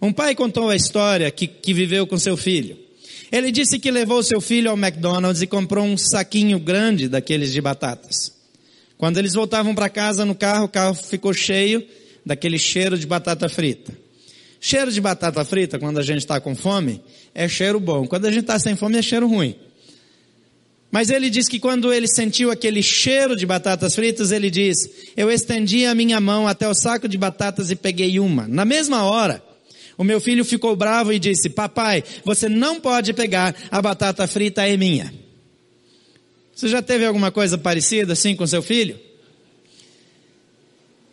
Um 0.00 0.12
pai 0.12 0.34
contou 0.34 0.70
a 0.70 0.76
história 0.76 1.30
que, 1.30 1.46
que 1.46 1.74
viveu 1.74 2.06
com 2.06 2.18
seu 2.18 2.36
filho. 2.36 2.76
Ele 3.30 3.52
disse 3.52 3.78
que 3.78 3.90
levou 3.90 4.22
seu 4.22 4.40
filho 4.40 4.70
ao 4.70 4.76
McDonald's 4.76 5.42
e 5.42 5.46
comprou 5.46 5.84
um 5.84 5.96
saquinho 5.96 6.58
grande 6.58 7.08
daqueles 7.08 7.52
de 7.52 7.60
batatas. 7.60 8.32
Quando 8.96 9.18
eles 9.18 9.34
voltavam 9.34 9.74
para 9.74 9.88
casa 9.88 10.24
no 10.24 10.34
carro, 10.34 10.64
o 10.64 10.68
carro 10.68 10.94
ficou 10.94 11.32
cheio 11.32 11.86
daquele 12.24 12.58
cheiro 12.58 12.98
de 12.98 13.06
batata 13.06 13.48
frita. 13.48 13.92
Cheiro 14.60 14.90
de 14.92 15.00
batata 15.00 15.44
frita, 15.44 15.78
quando 15.78 15.98
a 15.98 16.02
gente 16.02 16.18
está 16.18 16.40
com 16.40 16.54
fome, 16.54 17.02
é 17.34 17.48
cheiro 17.48 17.80
bom. 17.80 18.06
Quando 18.06 18.26
a 18.26 18.30
gente 18.30 18.42
está 18.42 18.58
sem 18.58 18.76
fome, 18.76 18.98
é 18.98 19.02
cheiro 19.02 19.26
ruim. 19.26 19.56
Mas 20.90 21.08
ele 21.08 21.30
diz 21.30 21.48
que 21.48 21.60
quando 21.60 21.92
ele 21.92 22.08
sentiu 22.08 22.50
aquele 22.50 22.82
cheiro 22.82 23.36
de 23.36 23.46
batatas 23.46 23.94
fritas, 23.94 24.32
ele 24.32 24.50
diz: 24.50 24.76
Eu 25.16 25.30
estendi 25.30 25.86
a 25.86 25.94
minha 25.94 26.20
mão 26.20 26.48
até 26.48 26.68
o 26.68 26.74
saco 26.74 27.08
de 27.08 27.16
batatas 27.16 27.70
e 27.70 27.76
peguei 27.76 28.18
uma. 28.18 28.48
Na 28.48 28.64
mesma 28.64 29.04
hora, 29.04 29.42
o 30.00 30.04
meu 30.04 30.18
filho 30.18 30.46
ficou 30.46 30.74
bravo 30.74 31.12
e 31.12 31.18
disse: 31.18 31.50
Papai, 31.50 32.02
você 32.24 32.48
não 32.48 32.80
pode 32.80 33.12
pegar 33.12 33.54
a 33.70 33.82
batata 33.82 34.26
frita, 34.26 34.66
é 34.66 34.74
minha. 34.74 35.12
Você 36.54 36.68
já 36.68 36.80
teve 36.80 37.04
alguma 37.04 37.30
coisa 37.30 37.58
parecida 37.58 38.14
assim 38.14 38.34
com 38.34 38.46
seu 38.46 38.62
filho? 38.62 38.98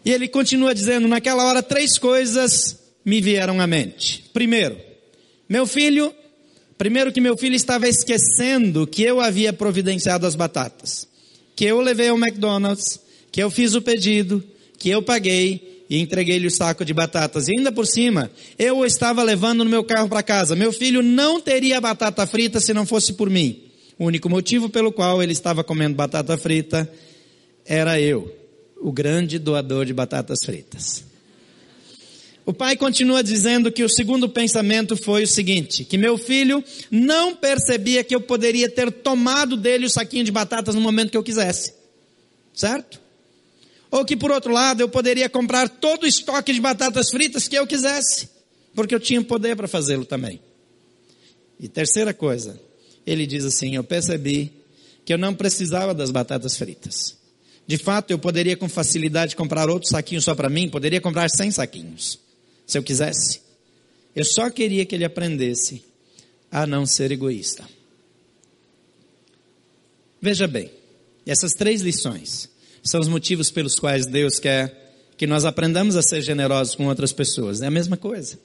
E 0.05 0.09
ele 0.09 0.29
continua 0.29 0.73
dizendo: 0.73 1.05
Naquela 1.05 1.43
hora, 1.43 1.61
três 1.61 1.97
coisas 1.97 2.79
me 3.03 3.19
vieram 3.19 3.59
à 3.59 3.67
mente. 3.67 4.23
Primeiro, 4.31 4.79
meu 5.49 5.67
filho, 5.67 6.15
primeiro 6.77 7.11
que 7.11 7.19
meu 7.19 7.35
filho 7.35 7.55
estava 7.55 7.89
esquecendo 7.89 8.87
que 8.87 9.03
eu 9.03 9.19
havia 9.19 9.51
providenciado 9.51 10.25
as 10.25 10.33
batatas, 10.33 11.05
que 11.57 11.65
eu 11.65 11.81
levei 11.81 12.07
ao 12.07 12.17
McDonald's, 12.17 13.01
que 13.33 13.43
eu 13.43 13.51
fiz 13.51 13.75
o 13.75 13.81
pedido, 13.81 14.41
que 14.77 14.89
eu 14.89 15.03
paguei 15.03 15.76
e 15.89 15.99
entreguei-lhe 15.99 16.47
o 16.47 16.51
saco 16.51 16.83
de 16.83 16.93
batatas. 16.93 17.47
E 17.47 17.57
ainda 17.57 17.71
por 17.71 17.85
cima, 17.85 18.31
eu 18.57 18.79
o 18.79 18.85
estava 18.85 19.23
levando 19.23 19.63
no 19.63 19.69
meu 19.69 19.83
carro 19.83 20.09
para 20.09 20.23
casa. 20.23 20.55
Meu 20.55 20.71
filho 20.71 21.01
não 21.01 21.39
teria 21.39 21.79
batata 21.79 22.25
frita 22.27 22.59
se 22.59 22.73
não 22.73 22.85
fosse 22.85 23.13
por 23.13 23.29
mim. 23.29 23.63
O 23.97 24.05
único 24.05 24.29
motivo 24.29 24.69
pelo 24.69 24.91
qual 24.91 25.23
ele 25.23 25.33
estava 25.33 25.63
comendo 25.63 25.95
batata 25.95 26.37
frita 26.37 26.91
era 27.65 27.99
eu, 27.99 28.33
o 28.79 28.91
grande 28.91 29.39
doador 29.39 29.85
de 29.85 29.93
batatas 29.93 30.39
fritas. 30.45 31.03
O 32.45 32.53
pai 32.53 32.77
continua 32.77 33.21
dizendo 33.21 33.69
que 33.69 33.83
o 33.83 33.89
segundo 33.89 34.29
pensamento 34.29 34.95
foi 34.95 35.23
o 35.23 35.27
seguinte: 35.27 35.83
que 35.83 35.97
meu 35.97 36.17
filho 36.17 36.63
não 36.89 37.35
percebia 37.35 38.05
que 38.05 38.15
eu 38.15 38.21
poderia 38.21 38.69
ter 38.69 38.89
tomado 38.89 39.57
dele 39.57 39.85
o 39.85 39.89
saquinho 39.89 40.23
de 40.23 40.31
batatas 40.31 40.73
no 40.73 40.79
momento 40.79 41.11
que 41.11 41.17
eu 41.17 41.23
quisesse. 41.23 41.73
Certo? 42.53 43.01
Ou 43.89 44.03
que 44.03 44.17
por 44.17 44.31
outro 44.31 44.51
lado 44.51 44.81
eu 44.81 44.89
poderia 44.89 45.29
comprar 45.29 45.69
todo 45.69 46.03
o 46.03 46.07
estoque 46.07 46.53
de 46.53 46.59
batatas 46.59 47.09
fritas 47.09 47.47
que 47.47 47.57
eu 47.57 47.65
quisesse, 47.65 48.29
porque 48.75 48.93
eu 48.93 48.99
tinha 48.99 49.21
poder 49.23 49.55
para 49.55 49.67
fazê-lo 49.67 50.05
também. 50.05 50.41
E 51.59 51.67
terceira 51.67 52.13
coisa, 52.13 52.59
ele 53.05 53.25
diz 53.25 53.45
assim: 53.45 53.75
Eu 53.75 53.83
percebi 53.83 54.51
que 55.05 55.13
eu 55.13 55.17
não 55.17 55.33
precisava 55.33 55.93
das 55.93 56.11
batatas 56.11 56.57
fritas. 56.57 57.15
De 57.65 57.77
fato, 57.77 58.11
eu 58.11 58.19
poderia 58.19 58.55
com 58.55 58.69
facilidade 58.69 59.35
comprar 59.35 59.69
outro 59.69 59.89
saquinho 59.89 60.21
só 60.21 60.35
para 60.35 60.49
mim, 60.49 60.69
poderia 60.69 61.01
comprar 61.01 61.29
100 61.29 61.51
saquinhos, 61.51 62.19
se 62.65 62.77
eu 62.77 62.83
quisesse. 62.83 63.41
Eu 64.15 64.23
só 64.23 64.49
queria 64.49 64.85
que 64.85 64.95
ele 64.95 65.03
aprendesse 65.03 65.83
a 66.51 66.65
não 66.65 66.85
ser 66.85 67.11
egoísta. 67.11 67.67
Veja 70.21 70.47
bem, 70.47 70.71
essas 71.25 71.51
três 71.53 71.81
lições 71.81 72.49
são 72.87 72.99
os 72.99 73.07
motivos 73.07 73.51
pelos 73.51 73.75
quais 73.75 74.05
Deus 74.05 74.39
quer 74.39 74.87
que 75.17 75.25
nós 75.25 75.45
aprendamos 75.45 75.95
a 75.95 76.01
ser 76.01 76.21
generosos 76.21 76.75
com 76.75 76.87
outras 76.87 77.11
pessoas. 77.11 77.61
É 77.61 77.67
a 77.67 77.71
mesma 77.71 77.97
coisa. 77.97 78.39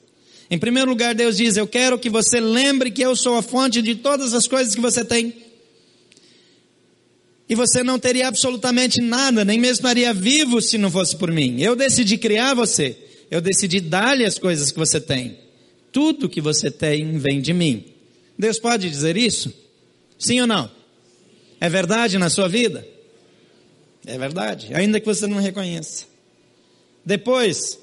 Em 0.49 0.57
primeiro 0.57 0.89
lugar, 0.89 1.13
Deus 1.15 1.37
diz: 1.37 1.55
Eu 1.55 1.67
quero 1.67 1.97
que 1.97 2.09
você 2.09 2.39
lembre 2.39 2.91
que 2.91 3.01
eu 3.01 3.15
sou 3.15 3.35
a 3.35 3.41
fonte 3.41 3.81
de 3.81 3.95
todas 3.95 4.33
as 4.33 4.47
coisas 4.47 4.75
que 4.75 4.81
você 4.81 5.05
tem. 5.05 5.33
E 7.47 7.55
você 7.55 7.83
não 7.83 7.99
teria 7.99 8.27
absolutamente 8.27 9.01
nada, 9.01 9.45
nem 9.45 9.59
mesmo 9.59 9.75
estaria 9.75 10.13
vivo 10.13 10.61
se 10.61 10.77
não 10.77 10.89
fosse 10.89 11.15
por 11.15 11.31
mim. 11.31 11.61
Eu 11.61 11.75
decidi 11.75 12.17
criar 12.17 12.53
você. 12.53 12.97
Eu 13.29 13.41
decidi 13.41 13.79
dar-lhe 13.79 14.25
as 14.25 14.39
coisas 14.39 14.71
que 14.71 14.79
você 14.79 14.99
tem. 14.99 15.37
Tudo 15.91 16.29
que 16.29 16.41
você 16.41 16.71
tem 16.71 17.17
vem 17.17 17.41
de 17.41 17.53
mim. 17.53 17.85
Deus 18.37 18.59
pode 18.59 18.89
dizer 18.89 19.17
isso? 19.17 19.53
Sim 20.17 20.41
ou 20.41 20.47
não? 20.47 20.69
É 21.59 21.69
verdade 21.69 22.17
na 22.17 22.29
sua 22.29 22.47
vida? 22.47 22.92
É 24.05 24.17
verdade, 24.17 24.73
ainda 24.73 24.99
que 24.99 25.05
você 25.05 25.25
não 25.27 25.39
reconheça. 25.39 26.05
Depois, 27.05 27.79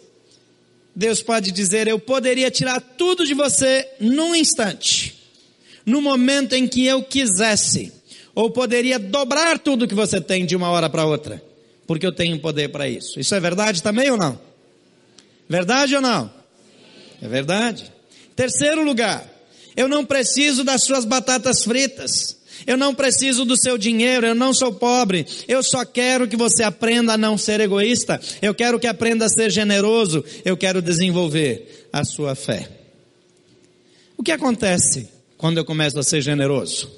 Deus 0.94 1.22
pode 1.22 1.50
dizer: 1.50 1.88
Eu 1.88 1.98
poderia 1.98 2.50
tirar 2.50 2.80
tudo 2.80 3.26
de 3.26 3.34
você 3.34 3.88
num 3.98 4.34
instante, 4.34 5.18
no 5.84 6.00
momento 6.02 6.54
em 6.54 6.66
que 6.68 6.84
eu 6.86 7.02
quisesse, 7.02 7.92
ou 8.34 8.50
poderia 8.50 8.98
dobrar 8.98 9.58
tudo 9.58 9.88
que 9.88 9.94
você 9.94 10.20
tem 10.20 10.44
de 10.44 10.54
uma 10.54 10.70
hora 10.70 10.90
para 10.90 11.06
outra, 11.06 11.42
porque 11.86 12.06
eu 12.06 12.12
tenho 12.12 12.38
poder 12.38 12.68
para 12.68 12.88
isso. 12.88 13.18
Isso 13.18 13.34
é 13.34 13.40
verdade 13.40 13.82
também 13.82 14.10
ou 14.10 14.16
não? 14.16 14.38
Verdade 15.48 15.96
ou 15.96 16.02
não? 16.02 16.30
É 17.22 17.28
verdade. 17.28 17.92
Terceiro 18.36 18.84
lugar, 18.84 19.28
eu 19.76 19.88
não 19.88 20.04
preciso 20.04 20.64
das 20.64 20.84
suas 20.84 21.04
batatas 21.04 21.64
fritas. 21.64 22.39
Eu 22.70 22.76
não 22.76 22.94
preciso 22.94 23.44
do 23.44 23.56
seu 23.56 23.76
dinheiro, 23.76 24.24
eu 24.24 24.34
não 24.34 24.54
sou 24.54 24.72
pobre. 24.72 25.26
Eu 25.48 25.60
só 25.60 25.84
quero 25.84 26.28
que 26.28 26.36
você 26.36 26.62
aprenda 26.62 27.14
a 27.14 27.18
não 27.18 27.36
ser 27.36 27.58
egoísta. 27.58 28.20
Eu 28.40 28.54
quero 28.54 28.78
que 28.78 28.86
aprenda 28.86 29.26
a 29.26 29.28
ser 29.28 29.50
generoso. 29.50 30.24
Eu 30.44 30.56
quero 30.56 30.80
desenvolver 30.80 31.88
a 31.92 32.04
sua 32.04 32.36
fé. 32.36 32.70
O 34.16 34.22
que 34.22 34.30
acontece 34.30 35.08
quando 35.36 35.58
eu 35.58 35.64
começo 35.64 35.98
a 35.98 36.04
ser 36.04 36.20
generoso? 36.20 36.88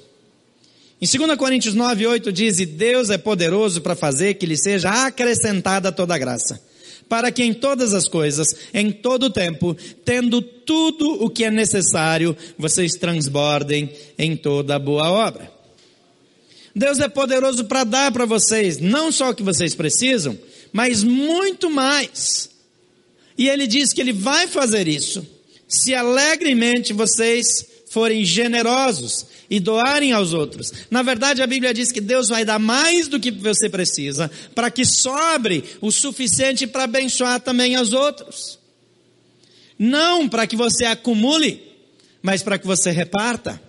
Em 1.01 1.07
2 1.07 1.35
Coríntios 1.39 1.73
9, 1.73 2.05
8 2.05 2.31
diz: 2.31 2.59
E 2.59 2.67
Deus 2.67 3.09
é 3.09 3.17
poderoso 3.17 3.81
para 3.81 3.95
fazer 3.95 4.35
que 4.35 4.45
lhe 4.45 4.55
seja 4.55 5.07
acrescentada 5.07 5.91
toda 5.91 6.13
a 6.13 6.19
graça 6.19 6.61
para 7.09 7.31
que 7.31 7.43
em 7.43 7.53
todas 7.53 7.93
as 7.93 8.07
coisas, 8.07 8.47
em 8.73 8.91
todo 8.91 9.23
o 9.23 9.29
tempo, 9.29 9.75
tendo 10.05 10.41
tudo 10.41 11.23
o 11.23 11.29
que 11.29 11.43
é 11.43 11.51
necessário, 11.51 12.35
vocês 12.57 12.93
transbordem 12.93 13.91
em 14.17 14.35
toda 14.35 14.79
boa 14.79 15.11
obra. 15.11 15.52
Deus 16.75 16.99
é 16.99 17.07
poderoso 17.07 17.65
para 17.65 17.83
dar 17.83 18.11
para 18.11 18.25
vocês 18.25 18.79
não 18.79 19.11
só 19.11 19.29
o 19.29 19.35
que 19.35 19.43
vocês 19.43 19.75
precisam, 19.75 20.37
mas 20.71 21.03
muito 21.03 21.69
mais. 21.69 22.49
E 23.37 23.47
Ele 23.47 23.67
diz 23.67 23.93
que 23.93 24.01
Ele 24.01 24.13
vai 24.13 24.47
fazer 24.47 24.87
isso 24.87 25.25
se 25.67 25.93
alegremente 25.93 26.93
vocês 26.93 27.65
forem 27.89 28.25
generosos 28.25 29.25
e 29.49 29.59
doarem 29.59 30.11
aos 30.11 30.33
outros. 30.33 30.71
Na 30.89 31.03
verdade, 31.03 31.41
a 31.41 31.47
Bíblia 31.47 31.73
diz 31.73 31.91
que 31.91 32.01
Deus 32.01 32.29
vai 32.29 32.43
dar 32.43 32.59
mais 32.59 33.07
do 33.07 33.19
que 33.19 33.29
você 33.29 33.69
precisa, 33.69 34.29
para 34.55 34.71
que 34.71 34.85
sobre 34.85 35.63
o 35.79 35.91
suficiente 35.91 36.65
para 36.65 36.85
abençoar 36.85 37.39
também 37.39 37.75
aos 37.75 37.93
outros. 37.93 38.59
Não 39.77 40.27
para 40.27 40.47
que 40.47 40.55
você 40.55 40.85
acumule, 40.85 41.61
mas 42.21 42.41
para 42.41 42.57
que 42.57 42.65
você 42.65 42.89
reparta. 42.89 43.61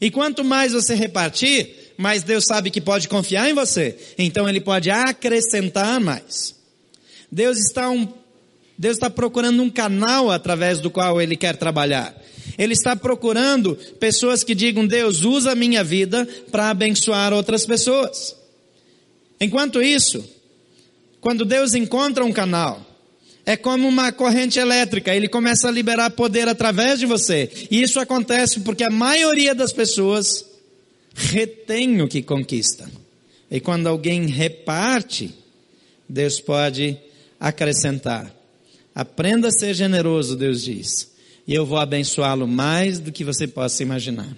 E 0.00 0.10
quanto 0.10 0.42
mais 0.42 0.72
você 0.72 0.94
repartir, 0.94 1.79
mais 2.00 2.22
Deus 2.22 2.44
sabe 2.46 2.70
que 2.70 2.80
pode 2.80 3.08
confiar 3.08 3.50
em 3.50 3.52
você. 3.52 3.94
Então 4.16 4.48
Ele 4.48 4.58
pode 4.58 4.90
acrescentar 4.90 6.00
mais. 6.00 6.54
Deus 7.30 7.58
está 7.58 7.90
um, 7.90 8.08
Deus 8.78 8.96
está 8.96 9.10
procurando 9.10 9.62
um 9.62 9.68
canal 9.68 10.30
através 10.30 10.80
do 10.80 10.90
qual 10.90 11.20
Ele 11.20 11.36
quer 11.36 11.56
trabalhar. 11.56 12.16
Ele 12.56 12.72
está 12.72 12.96
procurando 12.96 13.76
pessoas 13.98 14.42
que 14.42 14.54
digam: 14.54 14.86
Deus, 14.86 15.24
usa 15.24 15.52
a 15.52 15.54
minha 15.54 15.84
vida 15.84 16.26
para 16.50 16.70
abençoar 16.70 17.34
outras 17.34 17.66
pessoas. 17.66 18.34
Enquanto 19.38 19.82
isso, 19.82 20.24
quando 21.20 21.44
Deus 21.44 21.74
encontra 21.74 22.24
um 22.24 22.32
canal, 22.32 22.80
é 23.44 23.58
como 23.58 23.86
uma 23.86 24.10
corrente 24.10 24.58
elétrica, 24.58 25.14
ele 25.14 25.28
começa 25.28 25.68
a 25.68 25.70
liberar 25.70 26.08
poder 26.12 26.48
através 26.48 26.98
de 26.98 27.04
você. 27.04 27.50
E 27.70 27.82
isso 27.82 28.00
acontece 28.00 28.60
porque 28.60 28.84
a 28.84 28.90
maioria 28.90 29.54
das 29.54 29.70
pessoas 29.70 30.49
retém 31.14 32.00
o 32.02 32.08
que 32.08 32.22
conquista. 32.22 32.90
E 33.50 33.60
quando 33.60 33.86
alguém 33.86 34.26
reparte, 34.26 35.34
Deus 36.08 36.40
pode 36.40 36.96
acrescentar. 37.38 38.34
Aprenda 38.94 39.48
a 39.48 39.52
ser 39.52 39.74
generoso, 39.74 40.36
Deus 40.36 40.62
diz 40.62 41.10
e 41.50 41.54
eu 41.54 41.66
vou 41.66 41.78
abençoá-lo 41.78 42.46
mais 42.46 43.00
do 43.00 43.10
que 43.10 43.24
você 43.24 43.44
possa 43.44 43.82
imaginar. 43.82 44.36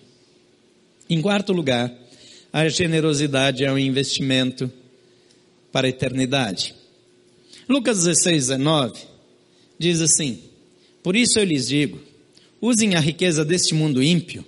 Em 1.10 1.20
quarto 1.20 1.52
lugar, 1.52 1.92
a 2.50 2.66
generosidade 2.70 3.62
é 3.64 3.70
um 3.70 3.78
investimento 3.78 4.72
para 5.70 5.86
a 5.86 5.90
eternidade. 5.90 6.74
Lucas 7.68 7.98
16, 8.04 8.48
19 8.48 8.98
diz 9.78 10.00
assim: 10.00 10.42
Por 11.02 11.14
isso 11.14 11.38
eu 11.38 11.44
lhes 11.44 11.68
digo, 11.68 12.00
usem 12.62 12.94
a 12.94 13.00
riqueza 13.00 13.44
deste 13.44 13.74
mundo 13.74 14.02
ímpio 14.02 14.42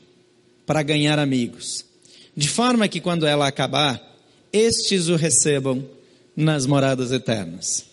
para 0.65 0.83
ganhar 0.83 1.19
amigos, 1.19 1.85
de 2.37 2.49
forma 2.49 2.89
que 2.89 3.01
quando 3.01 3.27
ela 3.27 3.47
acabar, 3.47 4.01
estes 4.53 5.09
o 5.09 5.17
recebam 5.17 5.89
nas 6.37 6.67
moradas 6.67 7.13
eternas. 7.13 7.87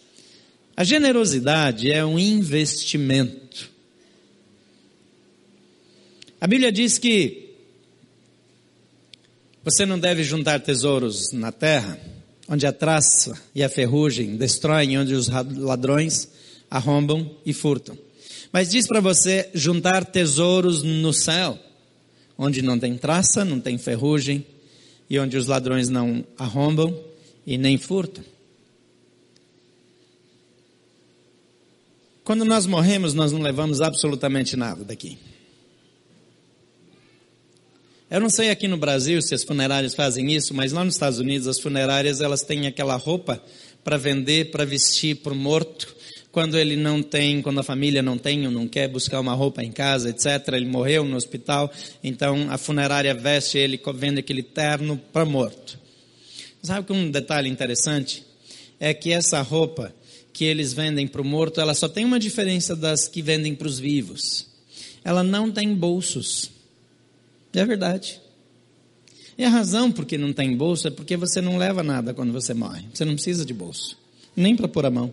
A 0.76 0.84
generosidade 0.84 1.92
é 1.92 2.04
um 2.04 2.18
investimento. 2.18 3.70
A 6.40 6.48
Bíblia 6.48 6.72
diz 6.72 6.98
que 6.98 7.52
você 9.64 9.86
não 9.86 10.00
deve 10.00 10.24
juntar 10.24 10.60
tesouros 10.60 11.32
na 11.32 11.52
terra, 11.52 12.00
onde 12.48 12.66
a 12.66 12.74
traça 12.74 13.40
e 13.54 13.64
a 13.64 13.70
ferrugem 13.70 14.36
destroem, 14.36 14.98
onde 14.98 15.14
os 15.14 15.28
ladrões 15.28 16.28
arrombam 16.70 17.38
e 17.46 17.54
furtam. 17.54 17.96
Mas 18.52 18.70
diz 18.70 18.88
para 18.88 19.00
você 19.00 19.50
juntar 19.54 20.04
tesouros 20.04 20.82
no 20.82 21.14
céu, 21.14 21.60
onde 22.44 22.64
não 22.64 22.80
tem 22.80 22.98
traça, 22.98 23.46
não 23.46 23.60
tem 23.60 23.78
ferrugem 23.78 24.44
e 25.08 25.20
onde 25.20 25.38
os 25.38 25.46
ladrões 25.46 25.90
não 25.90 26.26
arrombam 26.36 27.00
e 27.46 27.56
nem 27.56 27.78
furtam. 27.78 28.24
Quando 32.24 32.44
nós 32.44 32.66
morremos, 32.66 33.14
nós 33.14 33.32
não 33.32 33.42
levamos 33.42 33.80
absolutamente 33.80 34.56
nada 34.58 34.84
daqui. 34.84 35.20
Eu 38.10 38.20
não 38.20 38.30
sei 38.30 38.50
aqui 38.50 38.68
no 38.68 38.76
Brasil 38.76 39.22
se 39.22 39.36
as 39.36 39.44
funerárias 39.44 39.94
fazem 39.94 40.34
isso, 40.34 40.52
mas 40.52 40.72
lá 40.72 40.84
nos 40.84 40.96
Estados 40.96 41.20
Unidos 41.20 41.48
as 41.48 41.60
funerárias 41.60 42.22
elas 42.22 42.42
têm 42.42 42.66
aquela 42.66 42.96
roupa 42.96 43.42
para 43.84 43.98
vender, 43.98 44.50
para 44.50 44.66
vestir 44.66 45.18
para 45.18 45.32
o 45.32 45.36
morto. 45.36 45.96
Quando 46.32 46.58
ele 46.58 46.76
não 46.76 47.04
tem, 47.04 47.42
quando 47.42 47.60
a 47.60 47.64
família 47.64 48.02
não 48.02 48.18
tem 48.18 48.46
ou 48.46 48.52
não 48.52 48.68
quer 48.68 48.88
buscar 48.88 49.20
uma 49.20 49.34
roupa 49.34 49.64
em 49.64 49.72
casa, 49.72 50.10
etc. 50.10 50.54
Ele 50.54 50.66
morreu 50.66 51.04
no 51.04 51.18
hospital, 51.18 51.72
então 52.04 52.50
a 52.50 52.58
funerária 52.58 53.14
veste 53.14 53.58
ele, 53.58 53.80
vende 53.96 54.20
aquele 54.20 54.42
terno 54.42 54.98
para 55.12 55.26
morto. 55.26 55.78
Sabe 56.64 56.88
que 56.88 56.94
um 56.94 57.10
detalhe 57.12 57.50
interessante 57.50 58.24
é 58.80 58.94
que 58.94 59.12
essa 59.12 59.42
roupa 59.42 59.94
que 60.32 60.46
eles 60.46 60.74
vendem 60.74 61.08
para 61.08 61.22
o 61.22 61.26
morto, 61.26 61.60
ela 61.60 61.74
só 61.74 61.90
tem 61.90 62.06
uma 62.06 62.20
diferença 62.20 62.76
das 62.76 63.08
que 63.08 63.22
vendem 63.22 63.54
para 63.54 63.68
os 63.68 63.80
vivos. 63.80 64.48
Ela 65.04 65.24
não 65.24 65.52
tem 65.52 65.74
bolsos. 65.74 66.52
É 67.54 67.66
verdade. 67.66 68.22
E 69.38 69.44
a 69.44 69.50
razão 69.50 69.92
por 69.92 70.06
que 70.06 70.18
não 70.18 70.32
tem 70.32 70.56
bolso 70.56 70.88
é 70.88 70.92
porque 70.92 71.18
você 71.18 71.42
não 71.42 71.58
leva 71.58 71.84
nada 71.84 72.14
quando 72.14 72.32
você 72.32 72.54
morre. 72.54 72.86
Você 72.94 73.04
não 73.04 73.14
precisa 73.14 73.46
de 73.46 73.54
bolso. 73.54 73.98
Nem 74.36 74.56
para 74.56 74.68
pôr 74.68 74.86
a 74.86 74.92
mão. 74.92 75.12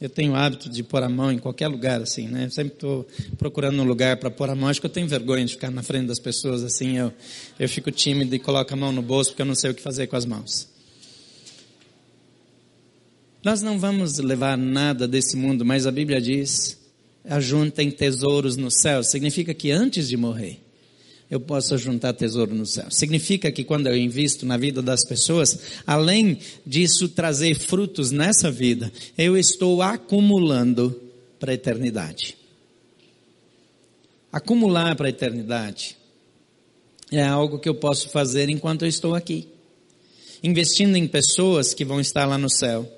Eu 0.00 0.08
tenho 0.08 0.32
o 0.32 0.36
hábito 0.36 0.68
de 0.68 0.82
pôr 0.84 1.02
a 1.02 1.08
mão 1.08 1.32
em 1.32 1.38
qualquer 1.38 1.66
lugar, 1.66 2.00
assim, 2.00 2.28
né? 2.28 2.44
Eu 2.44 2.50
sempre 2.50 2.74
estou 2.74 3.06
procurando 3.36 3.82
um 3.82 3.84
lugar 3.84 4.16
para 4.16 4.30
pôr 4.30 4.48
a 4.48 4.54
mão. 4.54 4.68
Acho 4.68 4.80
que 4.80 4.86
eu 4.86 4.90
tenho 4.90 5.08
vergonha 5.08 5.44
de 5.44 5.54
ficar 5.54 5.72
na 5.72 5.82
frente 5.82 6.06
das 6.06 6.20
pessoas, 6.20 6.62
assim. 6.62 6.98
Eu, 6.98 7.12
eu 7.58 7.68
fico 7.68 7.90
tímido 7.90 8.32
e 8.34 8.38
coloco 8.38 8.72
a 8.72 8.76
mão 8.76 8.92
no 8.92 9.02
bolso 9.02 9.30
porque 9.30 9.42
eu 9.42 9.46
não 9.46 9.56
sei 9.56 9.70
o 9.70 9.74
que 9.74 9.82
fazer 9.82 10.06
com 10.06 10.14
as 10.14 10.24
mãos. 10.24 10.68
Nós 13.42 13.60
não 13.60 13.78
vamos 13.78 14.18
levar 14.18 14.56
nada 14.56 15.08
desse 15.08 15.36
mundo, 15.36 15.64
mas 15.64 15.84
a 15.84 15.90
Bíblia 15.90 16.20
diz: 16.20 16.78
ajuntem 17.24 17.90
tesouros 17.90 18.56
no 18.56 18.70
céu. 18.70 19.02
Significa 19.02 19.52
que 19.52 19.72
antes 19.72 20.08
de 20.08 20.16
morrer, 20.16 20.60
eu 21.30 21.38
posso 21.38 21.76
juntar 21.76 22.14
tesouro 22.14 22.54
no 22.54 22.64
céu. 22.64 22.86
Significa 22.90 23.52
que 23.52 23.64
quando 23.64 23.86
eu 23.86 23.96
invisto 23.96 24.46
na 24.46 24.56
vida 24.56 24.80
das 24.80 25.04
pessoas, 25.04 25.58
além 25.86 26.38
disso 26.64 27.08
trazer 27.08 27.54
frutos 27.54 28.10
nessa 28.10 28.50
vida, 28.50 28.90
eu 29.16 29.36
estou 29.36 29.82
acumulando 29.82 30.98
para 31.38 31.52
a 31.52 31.54
eternidade. 31.54 32.36
Acumular 34.32 34.94
para 34.96 35.06
a 35.06 35.10
eternidade 35.10 35.96
é 37.10 37.22
algo 37.22 37.58
que 37.58 37.68
eu 37.68 37.74
posso 37.74 38.08
fazer 38.10 38.48
enquanto 38.48 38.82
eu 38.82 38.88
estou 38.88 39.14
aqui. 39.14 39.48
Investindo 40.42 40.96
em 40.96 41.06
pessoas 41.06 41.74
que 41.74 41.84
vão 41.84 42.00
estar 42.00 42.26
lá 42.26 42.38
no 42.38 42.50
céu. 42.50 42.97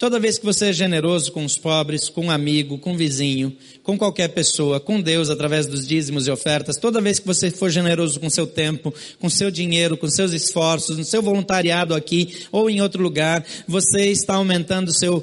Toda 0.00 0.18
vez 0.18 0.38
que 0.38 0.46
você 0.46 0.70
é 0.70 0.72
generoso 0.72 1.30
com 1.30 1.44
os 1.44 1.58
pobres, 1.58 2.08
com 2.08 2.24
um 2.24 2.30
amigo, 2.30 2.78
com 2.78 2.94
um 2.94 2.96
vizinho, 2.96 3.54
com 3.82 3.98
qualquer 3.98 4.28
pessoa, 4.28 4.80
com 4.80 4.98
Deus 4.98 5.28
através 5.28 5.66
dos 5.66 5.86
dízimos 5.86 6.26
e 6.26 6.30
ofertas, 6.30 6.78
toda 6.78 7.02
vez 7.02 7.18
que 7.18 7.26
você 7.26 7.50
for 7.50 7.68
generoso 7.68 8.18
com 8.18 8.30
seu 8.30 8.46
tempo, 8.46 8.94
com 9.18 9.28
seu 9.28 9.50
dinheiro, 9.50 9.98
com 9.98 10.08
seus 10.08 10.32
esforços, 10.32 10.96
no 10.96 11.04
seu 11.04 11.20
voluntariado 11.20 11.94
aqui 11.94 12.46
ou 12.50 12.70
em 12.70 12.80
outro 12.80 13.02
lugar, 13.02 13.44
você 13.68 14.06
está 14.06 14.36
aumentando 14.36 14.90
seu 14.90 15.22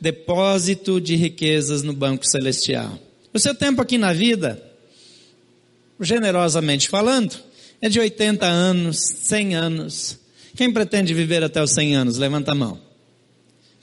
depósito 0.00 1.00
de 1.00 1.14
riquezas 1.14 1.84
no 1.84 1.92
banco 1.92 2.26
celestial. 2.26 2.98
O 3.32 3.38
seu 3.38 3.54
tempo 3.54 3.80
aqui 3.80 3.96
na 3.96 4.12
vida, 4.12 4.60
generosamente 6.00 6.88
falando, 6.88 7.36
é 7.80 7.88
de 7.88 8.00
80 8.00 8.46
anos, 8.46 8.98
100 8.98 9.54
anos. 9.54 10.18
Quem 10.56 10.72
pretende 10.72 11.14
viver 11.14 11.44
até 11.44 11.62
os 11.62 11.70
100 11.70 11.94
anos? 11.94 12.18
Levanta 12.18 12.50
a 12.50 12.54
mão. 12.56 12.85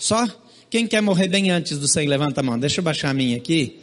Só? 0.03 0.27
Quem 0.69 0.85
quer 0.85 1.01
morrer 1.01 1.29
bem 1.29 1.49
antes 1.49 1.77
do 1.77 1.87
100, 1.87 2.09
levanta 2.09 2.41
a 2.41 2.43
mão. 2.43 2.59
Deixa 2.59 2.81
eu 2.81 2.83
baixar 2.83 3.11
a 3.11 3.13
minha 3.13 3.37
aqui. 3.37 3.79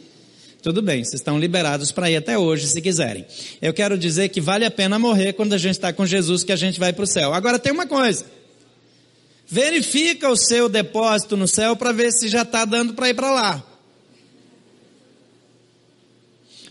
Tudo 0.61 0.79
bem, 0.79 1.03
vocês 1.03 1.15
estão 1.19 1.39
liberados 1.39 1.91
para 1.91 2.11
ir 2.11 2.17
até 2.17 2.37
hoje, 2.37 2.67
se 2.67 2.79
quiserem. 2.79 3.25
Eu 3.59 3.73
quero 3.73 3.97
dizer 3.97 4.29
que 4.29 4.39
vale 4.39 4.63
a 4.63 4.69
pena 4.69 4.99
morrer 4.99 5.33
quando 5.33 5.53
a 5.53 5.57
gente 5.57 5.71
está 5.71 5.91
com 5.91 6.05
Jesus, 6.05 6.43
que 6.43 6.51
a 6.51 6.55
gente 6.55 6.79
vai 6.79 6.93
para 6.93 7.03
o 7.03 7.07
céu. 7.07 7.33
Agora 7.33 7.57
tem 7.57 7.73
uma 7.73 7.87
coisa. 7.87 8.23
Verifica 9.47 10.29
o 10.29 10.37
seu 10.37 10.69
depósito 10.69 11.35
no 11.35 11.47
céu 11.47 11.75
para 11.75 11.91
ver 11.91 12.11
se 12.11 12.27
já 12.27 12.43
está 12.43 12.65
dando 12.65 12.93
para 12.93 13.09
ir 13.09 13.15
para 13.15 13.31
lá. 13.31 13.63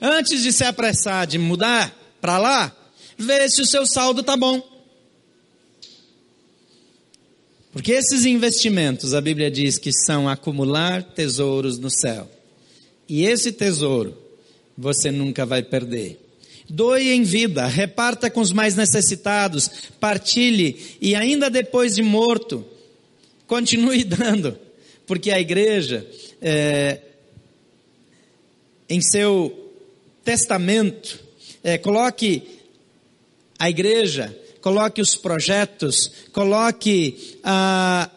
Antes 0.00 0.44
de 0.44 0.52
se 0.52 0.62
apressar 0.62 1.26
de 1.26 1.38
mudar 1.38 1.92
para 2.20 2.38
lá, 2.38 2.72
vê 3.18 3.48
se 3.48 3.60
o 3.60 3.66
seu 3.66 3.84
saldo 3.84 4.20
está 4.20 4.36
bom. 4.36 4.69
Porque 7.72 7.92
esses 7.92 8.24
investimentos, 8.24 9.14
a 9.14 9.20
Bíblia 9.20 9.50
diz 9.50 9.78
que 9.78 9.92
são 9.92 10.28
acumular 10.28 11.02
tesouros 11.02 11.78
no 11.78 11.90
céu. 11.90 12.28
E 13.08 13.24
esse 13.24 13.52
tesouro 13.52 14.16
você 14.76 15.10
nunca 15.10 15.46
vai 15.46 15.62
perder. 15.62 16.18
Doe 16.68 17.10
em 17.10 17.22
vida, 17.22 17.66
reparta 17.66 18.30
com 18.30 18.40
os 18.40 18.52
mais 18.52 18.76
necessitados, 18.76 19.68
partilhe 19.98 20.96
e 21.00 21.14
ainda 21.14 21.50
depois 21.50 21.96
de 21.96 22.02
morto, 22.02 22.64
continue 23.46 24.02
dando, 24.04 24.56
porque 25.06 25.30
a 25.30 25.40
igreja, 25.40 26.06
é, 26.40 27.00
em 28.88 29.00
seu 29.00 29.72
testamento, 30.24 31.22
é, 31.62 31.76
coloque 31.76 32.44
a 33.58 33.68
igreja 33.68 34.36
coloque 34.60 35.00
os 35.00 35.16
projetos, 35.16 36.10
coloque 36.32 37.38
ah, 37.42 38.10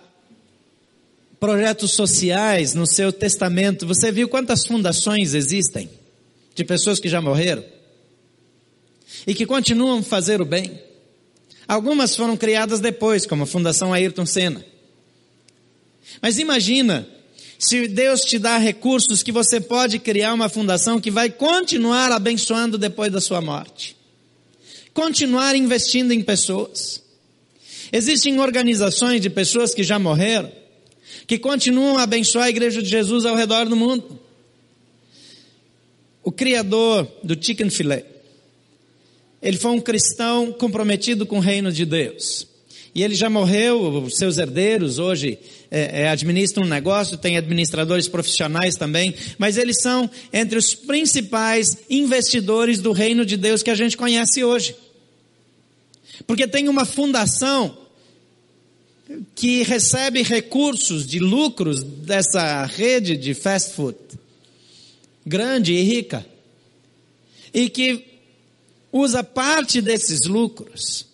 projetos 1.39 1.91
sociais 1.91 2.74
no 2.74 2.86
seu 2.86 3.12
testamento. 3.12 3.88
Você 3.88 4.12
viu 4.12 4.28
quantas 4.28 4.66
fundações 4.66 5.34
existem 5.34 5.89
de 6.56 6.64
pessoas 6.64 7.00
que 7.00 7.10
já 7.10 7.22
morreram 7.22 7.64
e 9.26 9.34
que 9.34 9.46
continuam 9.46 10.00
a 10.00 10.04
fazer 10.04 10.41
o 10.41 10.46
bem? 10.46 10.80
Algumas 11.68 12.16
foram 12.16 12.36
criadas 12.36 12.82
depois, 12.82 13.26
como 13.26 13.44
a 13.44 13.48
Fundação 13.48 13.94
Ayrton 13.94 14.26
Senna. 14.26 14.64
Mas 16.22 16.38
imagina 16.38 17.08
se 17.58 17.88
Deus 17.88 18.22
te 18.22 18.38
dá 18.38 18.58
recursos 18.58 19.24
que 19.24 19.32
você 19.32 19.62
pode 19.62 19.98
criar 19.98 20.34
uma 20.34 20.50
fundação 20.50 21.00
que 21.00 21.10
vai 21.10 21.30
continuar 21.30 22.12
abençoando 22.12 22.78
depois 22.78 23.12
da 23.12 23.22
sua 23.22 23.39
morte 23.39 23.96
continuar 24.94 25.56
investindo 25.56 26.12
em 26.12 26.22
pessoas. 26.22 27.02
Existem 27.91 28.39
organizações 28.39 29.22
de 29.22 29.30
pessoas 29.30 29.74
que 29.74 29.84
já 29.84 30.00
morreram, 30.00 30.52
que 31.28 31.38
continuam 31.38 31.98
a 31.98 32.04
abençoar 32.04 32.46
a 32.46 32.50
igreja 32.50 32.82
de 32.82 32.89
Jesus 32.89 33.26
ao 33.26 33.36
redor 33.36 33.66
do 33.66 33.76
mundo. 33.76 34.20
O 36.24 36.32
criador 36.32 37.08
do 37.24 37.38
chicken 37.39 37.70
filé, 37.70 38.06
ele 39.41 39.58
foi 39.58 39.72
um 39.72 39.80
cristão 39.80 40.52
comprometido 40.54 41.26
com 41.26 41.38
o 41.38 41.41
reino 41.41 41.72
de 41.72 41.86
Deus. 41.86 42.48
E 42.96 43.04
ele 43.04 43.16
já 43.16 43.30
morreu, 43.30 44.04
os 44.04 44.18
seus 44.18 44.38
herdeiros 44.38 45.00
hoje 45.00 45.39
é, 45.72 46.04
é, 46.04 46.10
administram 46.10 46.64
um 46.64 46.70
negócio, 46.70 47.18
tem 47.18 47.38
administradores 47.38 48.08
profissionais 48.08 48.76
também, 48.76 49.16
mas 49.39 49.58
eles 49.58 49.82
são 49.82 50.10
entre 50.32 50.60
os 50.60 50.76
principais 50.76 51.78
investidores 51.89 52.80
do 52.80 52.91
reino 52.91 53.26
de 53.26 53.36
Deus 53.36 53.64
que 53.64 53.72
a 53.72 53.76
gente 53.76 53.98
conhece 53.98 54.44
hoje. 54.44 54.76
Porque 56.26 56.47
tem 56.47 56.69
uma 56.69 56.86
fundação 56.86 57.78
que 59.36 59.63
recebe 59.63 60.21
recursos 60.24 61.05
de 61.05 61.19
lucros 61.19 61.84
dessa 61.84 62.65
rede 62.65 63.17
de 63.17 63.34
fast 63.34 63.74
food, 63.74 63.97
grande 65.26 65.74
e 65.74 65.84
rica, 65.84 66.26
e 67.53 67.69
que 67.69 68.05
usa 68.91 69.24
parte 69.24 69.82
desses 69.82 70.21
lucros 70.26 71.05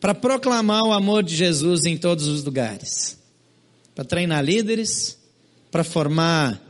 para 0.00 0.14
proclamar 0.14 0.84
o 0.84 0.92
amor 0.92 1.22
de 1.22 1.34
Jesus 1.34 1.84
em 1.84 1.96
todos 1.96 2.26
os 2.26 2.44
lugares, 2.44 3.18
para 3.94 4.04
treinar 4.04 4.44
líderes, 4.44 5.18
para 5.70 5.84
formar 5.84 6.62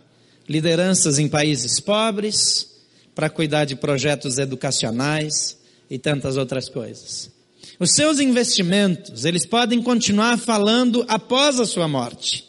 lideranças 0.48 1.18
em 1.18 1.28
países 1.28 1.80
pobres, 1.80 2.70
para 3.14 3.30
cuidar 3.30 3.64
de 3.64 3.76
projetos 3.76 4.38
educacionais 4.38 5.58
e 5.88 5.98
tantas 5.98 6.36
outras 6.36 6.68
coisas. 6.68 7.35
Os 7.78 7.90
seus 7.94 8.20
investimentos, 8.20 9.24
eles 9.24 9.44
podem 9.44 9.82
continuar 9.82 10.38
falando 10.38 11.04
após 11.08 11.60
a 11.60 11.66
sua 11.66 11.86
morte. 11.86 12.44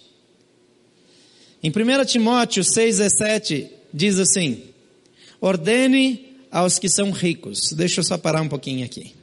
Em 1.61 1.69
1 1.69 2.05
Timóteo 2.05 2.63
6,17 2.63 3.69
diz 3.93 4.19
assim: 4.19 4.63
ordene 5.41 6.37
aos 6.49 6.79
que 6.79 6.87
são 6.87 7.11
ricos. 7.11 7.73
Deixa 7.73 7.99
eu 7.99 8.03
só 8.03 8.17
parar 8.17 8.41
um 8.41 8.47
pouquinho 8.47 8.85
aqui. 8.85 9.13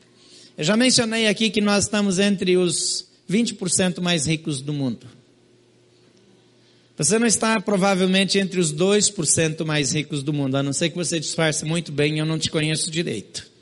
Eu 0.57 0.65
já 0.65 0.77
mencionei 0.77 1.27
aqui 1.27 1.51
que 1.51 1.61
nós 1.61 1.85
estamos 1.85 2.19
entre 2.19 2.57
os 2.57 3.07
20% 3.31 4.01
mais 4.01 4.27
ricos 4.27 4.61
do 4.61 4.73
mundo. 4.73 5.07
Você 6.97 7.19
não 7.19 7.27
está 7.27 7.61
provavelmente 7.61 8.39
entre 8.39 8.61
os 8.61 8.73
2% 8.73 9.65
mais 9.65 9.93
ricos 9.93 10.23
do 10.23 10.33
mundo, 10.33 10.57
a 10.57 10.63
não 10.63 10.73
ser 10.73 10.91
que 10.91 10.97
você 10.97 11.19
disfarce 11.19 11.65
muito 11.65 11.91
bem, 11.91 12.19
eu 12.19 12.27
não 12.27 12.39
te 12.39 12.51
conheço 12.51 12.89
direito. 12.89 13.54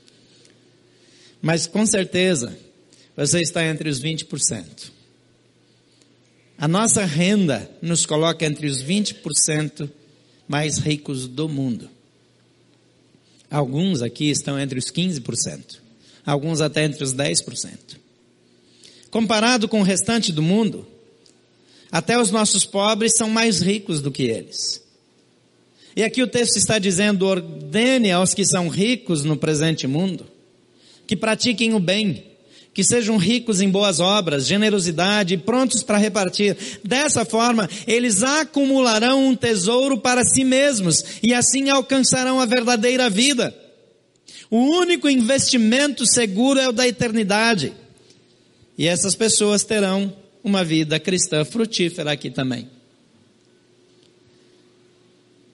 Mas 1.43 1.67
com 1.67 1.85
certeza, 1.85 2.57
você 3.17 3.41
está 3.41 3.65
entre 3.65 3.89
os 3.89 4.01
20%. 4.01 4.91
A 6.57 6.69
nossa 6.69 7.03
renda 7.03 7.69
nos 7.81 8.05
coloca 8.05 8.45
entre 8.45 8.65
os 8.65 8.81
20% 8.81 9.89
mais 10.47 10.77
ricos 10.77 11.27
do 11.27 11.49
mundo. 11.49 11.89
Alguns 13.51 14.01
aqui 14.01 14.29
estão 14.29 14.57
entre 14.57 14.79
os 14.79 14.85
15%, 14.85 15.79
alguns 16.25 16.61
até 16.61 16.85
entre 16.85 17.03
os 17.03 17.13
10%. 17.13 17.97
Comparado 19.11 19.67
com 19.67 19.81
o 19.81 19.83
restante 19.83 20.31
do 20.31 20.41
mundo, 20.41 20.87
até 21.91 22.17
os 22.17 22.31
nossos 22.31 22.63
pobres 22.63 23.11
são 23.17 23.29
mais 23.29 23.59
ricos 23.59 24.01
do 24.01 24.11
que 24.11 24.23
eles. 24.23 24.81
E 25.93 26.03
aqui 26.03 26.23
o 26.23 26.27
texto 26.27 26.55
está 26.55 26.79
dizendo: 26.79 27.25
ordene 27.25 28.11
aos 28.11 28.33
que 28.33 28.45
são 28.45 28.69
ricos 28.69 29.25
no 29.25 29.35
presente 29.35 29.85
mundo 29.85 30.32
que 31.05 31.15
pratiquem 31.15 31.73
o 31.73 31.79
bem, 31.79 32.23
que 32.73 32.83
sejam 32.83 33.17
ricos 33.17 33.61
em 33.61 33.69
boas 33.69 33.99
obras, 33.99 34.47
generosidade, 34.47 35.37
prontos 35.37 35.83
para 35.83 35.97
repartir. 35.97 36.57
Dessa 36.83 37.23
forma, 37.23 37.69
eles 37.85 38.23
acumularão 38.23 39.27
um 39.27 39.35
tesouro 39.35 39.97
para 39.99 40.23
si 40.23 40.43
mesmos 40.43 41.03
e 41.21 41.33
assim 41.33 41.69
alcançarão 41.69 42.39
a 42.39 42.45
verdadeira 42.45 43.09
vida. 43.09 43.55
O 44.49 44.57
único 44.57 45.09
investimento 45.09 46.05
seguro 46.05 46.59
é 46.59 46.67
o 46.67 46.73
da 46.73 46.87
eternidade. 46.87 47.73
E 48.77 48.87
essas 48.87 49.15
pessoas 49.15 49.63
terão 49.63 50.13
uma 50.43 50.63
vida 50.63 50.99
cristã 50.99 51.45
frutífera 51.45 52.11
aqui 52.11 52.29
também. 52.29 52.67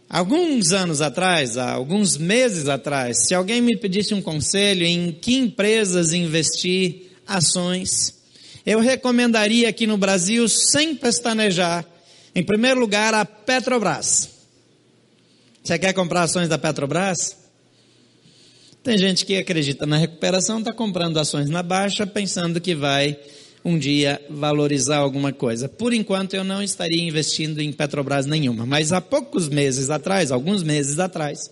Alguns 0.10 0.72
anos 0.72 1.02
atrás, 1.02 1.56
alguns 1.56 2.18
meses 2.18 2.68
atrás, 2.68 3.28
se 3.28 3.36
alguém 3.36 3.62
me 3.62 3.78
pedisse 3.78 4.12
um 4.16 4.22
conselho 4.24 4.84
em 4.84 5.12
que 5.12 5.36
empresas 5.36 6.14
investir 6.14 7.12
ações, 7.28 8.16
eu 8.66 8.80
recomendaria 8.80 9.70
aqui 9.70 9.86
no 9.86 9.98
Brasil, 9.98 10.50
sem 10.50 10.96
pestanejar, 10.96 11.86
em 12.34 12.44
primeiro 12.44 12.80
lugar, 12.80 13.14
a 13.14 13.24
Petrobras. 13.24 14.30
Você 15.64 15.78
quer 15.78 15.94
comprar 15.94 16.24
ações 16.24 16.50
da 16.50 16.58
Petrobras? 16.58 17.38
Tem 18.84 18.98
gente 18.98 19.28
que 19.28 19.38
acredita 19.38 19.86
na 19.86 19.98
recuperação, 19.98 20.58
está 20.58 20.74
comprando 20.74 21.20
ações 21.20 21.52
na 21.52 21.62
baixa, 21.62 22.08
pensando 22.08 22.60
que 22.60 22.74
vai 22.74 23.16
um 23.64 23.78
dia 23.78 24.22
valorizar 24.30 24.98
alguma 24.98 25.34
coisa. 25.34 25.68
Por 25.68 25.94
enquanto 25.94 26.34
eu 26.34 26.44
não 26.44 26.64
estaria 26.64 27.02
investindo 27.02 27.60
em 27.60 27.72
Petrobras 27.72 28.26
nenhuma, 28.26 28.66
mas 28.66 28.92
há 28.92 29.02
poucos 29.02 29.50
meses 29.50 29.90
atrás, 29.90 30.32
alguns 30.32 30.64
meses 30.64 31.00
atrás, 31.00 31.52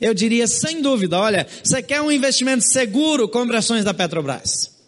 eu 0.00 0.14
diria 0.14 0.46
sem 0.46 0.80
dúvida, 0.80 1.18
olha, 1.18 1.46
você 1.62 1.82
quer 1.82 2.00
um 2.00 2.10
investimento 2.10 2.64
seguro, 2.64 3.28
compre 3.28 3.56
ações 3.56 3.84
da 3.84 3.92
Petrobras. 3.92 4.78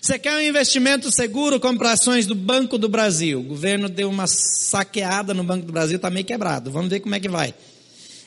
Você 0.00 0.18
quer 0.18 0.34
um 0.34 0.40
investimento 0.40 1.10
seguro? 1.10 1.60
Compra 1.60 1.92
ações 1.92 2.26
do 2.26 2.34
Banco 2.34 2.78
do 2.78 2.88
Brasil. 2.88 3.40
O 3.40 3.42
governo 3.42 3.88
deu 3.88 4.08
uma 4.08 4.26
saqueada 4.26 5.34
no 5.34 5.44
Banco 5.44 5.66
do 5.66 5.72
Brasil, 5.72 5.96
está 5.96 6.08
meio 6.08 6.24
quebrado. 6.24 6.70
Vamos 6.70 6.88
ver 6.88 7.00
como 7.00 7.14
é 7.14 7.20
que 7.20 7.28
vai. 7.28 7.54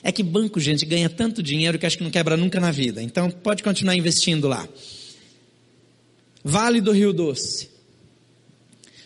É 0.04 0.12
que 0.12 0.22
banco, 0.22 0.60
gente, 0.60 0.86
ganha 0.86 1.10
tanto 1.10 1.42
dinheiro 1.42 1.80
que 1.80 1.86
acho 1.86 1.98
que 1.98 2.04
não 2.04 2.12
quebra 2.12 2.36
nunca 2.36 2.60
na 2.60 2.72
vida. 2.72 3.02
Então 3.02 3.32
pode 3.32 3.64
continuar 3.64 3.96
investindo 3.96 4.48
lá. 4.48 4.68
Vale 6.44 6.82
do 6.82 6.92
Rio 6.92 7.14
Doce. 7.14 7.70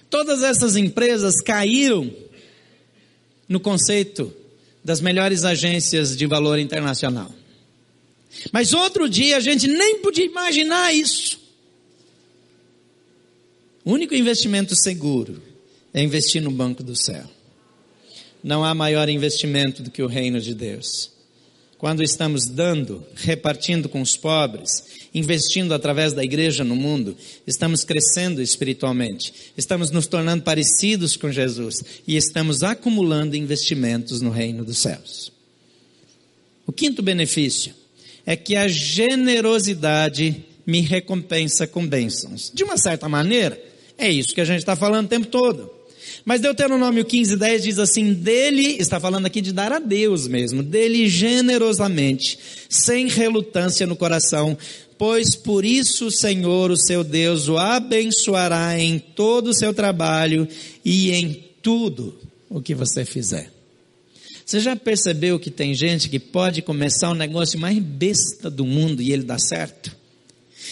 Todas 0.09 0.41
essas 0.41 0.75
empresas 0.75 1.41
caíram 1.41 2.11
no 3.47 3.59
conceito 3.59 4.33
das 4.83 5.01
melhores 5.01 5.43
agências 5.43 6.15
de 6.15 6.25
valor 6.25 6.57
internacional. 6.57 7.31
Mas 8.51 8.73
outro 8.73 9.09
dia 9.09 9.37
a 9.37 9.39
gente 9.39 9.67
nem 9.67 9.99
podia 9.99 10.25
imaginar 10.25 10.93
isso. 10.93 11.39
O 13.83 13.91
único 13.91 14.13
investimento 14.13 14.75
seguro 14.75 15.41
é 15.93 16.01
investir 16.01 16.41
no 16.41 16.51
banco 16.51 16.83
do 16.83 16.95
céu. 16.95 17.25
Não 18.43 18.63
há 18.63 18.73
maior 18.73 19.09
investimento 19.09 19.81
do 19.81 19.91
que 19.91 20.01
o 20.01 20.07
reino 20.07 20.39
de 20.39 20.53
Deus. 20.53 21.16
Quando 21.77 22.01
estamos 22.01 22.47
dando, 22.47 23.05
repartindo 23.15 23.87
com 23.87 24.01
os 24.01 24.17
pobres, 24.17 24.83
investindo 25.13 25.73
através 25.73 26.11
da 26.11 26.23
igreja 26.23 26.63
no 26.63 26.75
mundo, 26.75 27.15
estamos 27.45 27.83
crescendo 27.83 28.41
espiritualmente, 28.41 29.53
estamos 29.55 29.91
nos 29.91 30.07
tornando 30.07 30.43
parecidos 30.43 31.15
com 31.15 31.31
Jesus 31.31 31.83
e 32.07 32.17
estamos 32.17 32.63
acumulando 32.63 33.35
investimentos 33.35 34.21
no 34.21 34.31
reino 34.31 34.65
dos 34.65 34.79
céus. 34.79 35.31
O 36.65 36.71
quinto 36.71 37.03
benefício 37.03 37.73
é 38.25 38.35
que 38.35 38.55
a 38.55 38.67
generosidade 38.67 40.43
me 40.65 40.81
recompensa 40.81 41.67
com 41.67 41.87
bênçãos. 41.87 42.51
De 42.53 42.63
uma 42.63 42.77
certa 42.77 43.07
maneira, 43.07 43.61
é 43.97 44.09
isso 44.09 44.33
que 44.33 44.41
a 44.41 44.45
gente 44.45 44.59
está 44.59 44.75
falando 44.75 45.05
o 45.05 45.09
tempo 45.09 45.27
todo. 45.27 45.76
Mas 46.25 46.41
Deuteronômio 46.41 47.05
15, 47.05 47.35
10 47.35 47.63
diz 47.63 47.79
assim: 47.79 48.13
dele, 48.13 48.77
está 48.79 48.99
falando 48.99 49.25
aqui 49.25 49.41
de 49.41 49.51
dar 49.51 49.71
a 49.71 49.79
Deus 49.79 50.27
mesmo, 50.27 50.61
dele 50.61 51.07
generosamente, 51.07 52.37
sem 52.69 53.07
relutância 53.07 53.87
no 53.87 53.95
coração, 53.95 54.57
pois 54.97 55.35
por 55.35 55.63
isso 55.63 56.07
o 56.07 56.11
Senhor, 56.11 56.71
o 56.71 56.77
seu 56.77 57.03
Deus, 57.03 57.47
o 57.47 57.57
abençoará 57.57 58.79
em 58.79 58.99
todo 58.99 59.47
o 59.47 59.53
seu 59.53 59.73
trabalho 59.73 60.47
e 60.83 61.11
em 61.11 61.43
tudo 61.61 62.17
o 62.49 62.61
que 62.61 62.73
você 62.73 63.05
fizer. 63.05 63.51
Você 64.45 64.61
já 64.61 64.75
percebeu 64.77 65.37
que 65.37 65.51
tem 65.51 65.73
gente 65.73 66.07
que 66.07 66.19
pode 66.19 66.61
começar 66.61 67.09
o 67.09 67.15
negócio 67.15 67.59
mais 67.59 67.77
besta 67.79 68.49
do 68.49 68.65
mundo 68.65 69.01
e 69.01 69.11
ele 69.11 69.23
dá 69.23 69.37
certo? 69.37 69.93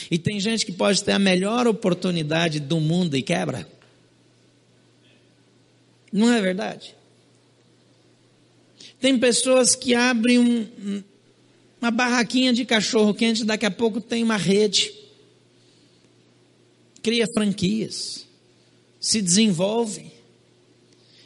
E 0.09 0.17
tem 0.17 0.39
gente 0.39 0.65
que 0.65 0.71
pode 0.71 1.03
ter 1.03 1.11
a 1.11 1.19
melhor 1.19 1.67
oportunidade 1.67 2.59
do 2.59 2.79
mundo 2.79 3.17
e 3.17 3.21
quebra. 3.21 3.67
Não 6.15 6.31
é 6.31 6.39
verdade? 6.39 6.95
Tem 9.01 9.19
pessoas 9.19 9.75
que 9.75 9.93
abrem 9.93 10.39
um, 10.39 11.03
uma 11.81 11.91
barraquinha 11.91 12.53
de 12.53 12.63
cachorro 12.63 13.13
quente, 13.13 13.43
daqui 13.43 13.65
a 13.65 13.71
pouco 13.71 13.99
tem 13.99 14.23
uma 14.23 14.37
rede, 14.37 14.93
cria 17.03 17.27
franquias, 17.33 18.25
se 18.97 19.21
desenvolve. 19.21 20.09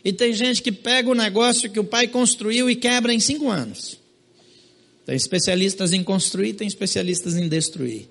E 0.03 0.11
tem 0.11 0.33
gente 0.33 0.59
que 0.63 0.71
pega 0.71 1.07
o 1.07 1.13
negócio 1.13 1.69
que 1.69 1.79
o 1.79 1.83
pai 1.83 2.07
construiu 2.07 2.67
e 2.67 2.75
quebra 2.75 3.13
em 3.13 3.19
cinco 3.19 3.47
anos. 3.47 3.99
Tem 5.05 5.15
especialistas 5.15 5.93
em 5.93 6.03
construir, 6.03 6.53
tem 6.53 6.67
especialistas 6.67 7.35
em 7.35 7.47
destruir. 7.47 8.07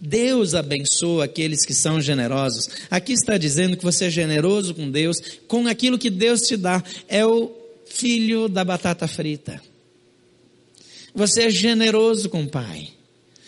Deus 0.00 0.54
abençoa 0.54 1.24
aqueles 1.24 1.64
que 1.64 1.74
são 1.74 2.00
generosos. 2.00 2.68
Aqui 2.90 3.12
está 3.12 3.38
dizendo 3.38 3.76
que 3.76 3.84
você 3.84 4.06
é 4.06 4.10
generoso 4.10 4.74
com 4.74 4.90
Deus, 4.90 5.16
com 5.46 5.66
aquilo 5.66 5.98
que 5.98 6.10
Deus 6.10 6.40
te 6.40 6.56
dá. 6.56 6.82
É 7.08 7.24
o 7.24 7.52
filho 7.86 8.48
da 8.48 8.64
batata 8.64 9.06
frita. 9.06 9.60
Você 11.14 11.44
é 11.44 11.50
generoso 11.50 12.28
com 12.28 12.42
o 12.42 12.48
Pai. 12.48 12.88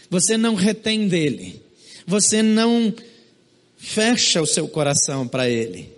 Você 0.08 0.36
não 0.36 0.54
retém 0.54 1.08
dele. 1.08 1.60
Você 2.06 2.42
não 2.42 2.94
fecha 3.76 4.40
o 4.40 4.46
seu 4.46 4.68
coração 4.68 5.26
para 5.26 5.48
ele. 5.48 5.90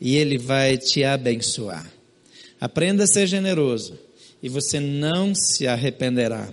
E 0.00 0.16
ele 0.16 0.38
vai 0.38 0.78
te 0.78 1.04
abençoar. 1.04 1.92
Aprenda 2.60 3.04
a 3.04 3.06
ser 3.06 3.26
generoso 3.26 3.98
e 4.42 4.48
você 4.48 4.80
não 4.80 5.34
se 5.34 5.66
arrependerá. 5.66 6.52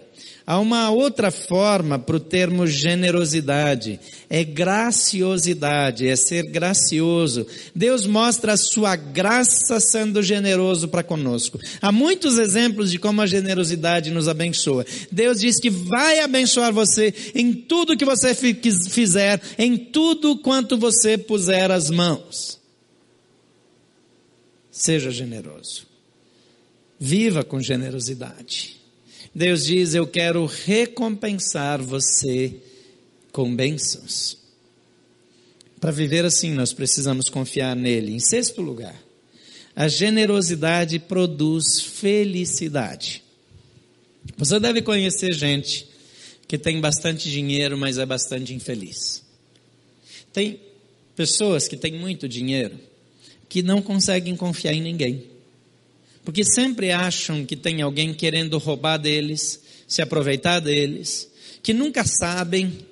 Há 0.52 0.60
uma 0.60 0.90
outra 0.90 1.32
forma 1.32 1.98
para 1.98 2.18
o 2.18 2.20
termo 2.20 2.68
generosidade, 2.68 3.98
é 4.30 4.44
graciosidade, 4.44 6.06
é 6.06 6.14
ser 6.18 6.44
gracioso. 6.44 7.48
Deus 7.74 8.06
mostra 8.06 8.52
a 8.52 8.58
sua 8.58 8.98
graça 8.98 9.80
sendo 9.80 10.22
generoso 10.22 10.90
para 10.90 11.04
conosco. 11.04 11.58
Há 11.82 11.90
muitos 11.90 12.38
exemplos 12.38 12.92
de 12.92 13.00
como 13.00 13.22
a 13.22 13.26
generosidade 13.26 14.12
nos 14.12 14.28
abençoa. 14.28 14.86
Deus 15.10 15.40
diz 15.40 15.58
que 15.58 15.70
vai 15.70 16.20
abençoar 16.20 16.74
você 16.74 17.14
em 17.34 17.54
tudo 17.54 17.96
que 17.96 18.04
você 18.04 18.36
fizer, 18.36 19.42
em 19.58 19.78
tudo 19.78 20.38
quanto 20.38 20.78
você 20.78 21.18
puser 21.18 21.72
as 21.72 21.90
mãos. 21.90 22.60
Seja 24.70 25.12
generoso. 25.12 25.88
Viva 27.00 27.42
com 27.42 27.62
generosidade. 27.62 28.81
Deus 29.34 29.66
diz: 29.66 29.94
Eu 29.94 30.08
quero 30.08 30.46
recompensar 30.46 31.82
você 31.82 32.56
com 33.32 33.56
bênçãos. 33.56 34.38
Para 35.80 35.92
viver 35.92 36.26
assim, 36.26 36.52
nós 36.52 36.74
precisamos 36.74 37.30
confiar 37.30 37.76
nele. 37.76 38.14
Em 38.14 38.20
sexto 38.20 38.62
lugar, 38.62 38.96
a 39.76 39.88
generosidade 39.88 41.00
produz 41.00 41.82
felicidade. 41.82 43.24
Você 44.38 44.60
deve 44.60 44.82
conhecer 44.82 45.34
gente 45.34 45.88
que 46.48 46.58
tem 46.58 46.80
bastante 46.80 47.32
dinheiro, 47.32 47.78
mas 47.78 47.98
é 47.98 48.06
bastante 48.06 48.54
infeliz. 48.54 49.24
Tem 50.32 50.60
pessoas 51.16 51.68
que 51.68 51.78
têm 51.78 51.94
muito 51.94 52.28
dinheiro 52.28 52.78
que 53.50 53.64
não 53.64 53.82
conseguem 53.82 54.36
confiar 54.36 54.74
em 54.74 54.82
ninguém. 54.82 55.31
Porque 56.24 56.44
sempre 56.44 56.92
acham 56.92 57.46
que 57.46 57.56
tem 57.56 57.82
alguém 57.82 58.14
querendo 58.14 58.58
roubar 58.58 58.98
deles, 58.98 59.62
se 59.88 60.02
aproveitar 60.02 60.60
deles, 60.60 61.30
que 61.64 61.74
nunca 61.74 62.04
sabem 62.06 62.86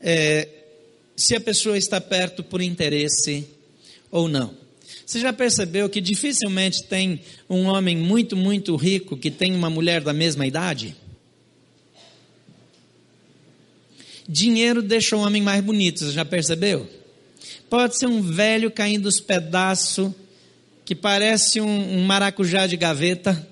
é, 0.00 0.48
se 1.16 1.34
a 1.34 1.40
pessoa 1.40 1.76
está 1.76 2.00
perto 2.00 2.42
por 2.42 2.60
interesse 2.60 3.46
ou 4.10 4.28
não. 4.28 4.54
Você 5.04 5.20
já 5.20 5.32
percebeu 5.32 5.88
que 5.88 6.00
dificilmente 6.00 6.84
tem 6.84 7.20
um 7.48 7.64
homem 7.64 7.96
muito, 7.96 8.36
muito 8.36 8.74
rico 8.76 9.16
que 9.16 9.30
tem 9.30 9.54
uma 9.54 9.68
mulher 9.68 10.00
da 10.02 10.12
mesma 10.12 10.46
idade? 10.46 10.96
Dinheiro 14.26 14.82
deixa 14.82 15.16
o 15.16 15.20
homem 15.20 15.42
mais 15.42 15.62
bonito, 15.62 15.98
você 15.98 16.12
já 16.12 16.24
percebeu? 16.24 16.88
Pode 17.68 17.98
ser 17.98 18.06
um 18.06 18.22
velho 18.22 18.70
caindo 18.70 19.06
os 19.06 19.20
pedaços 19.20 20.12
que 20.84 20.94
parece 20.94 21.60
um, 21.60 21.98
um 21.98 22.04
maracujá 22.04 22.66
de 22.66 22.76
gaveta. 22.76 23.48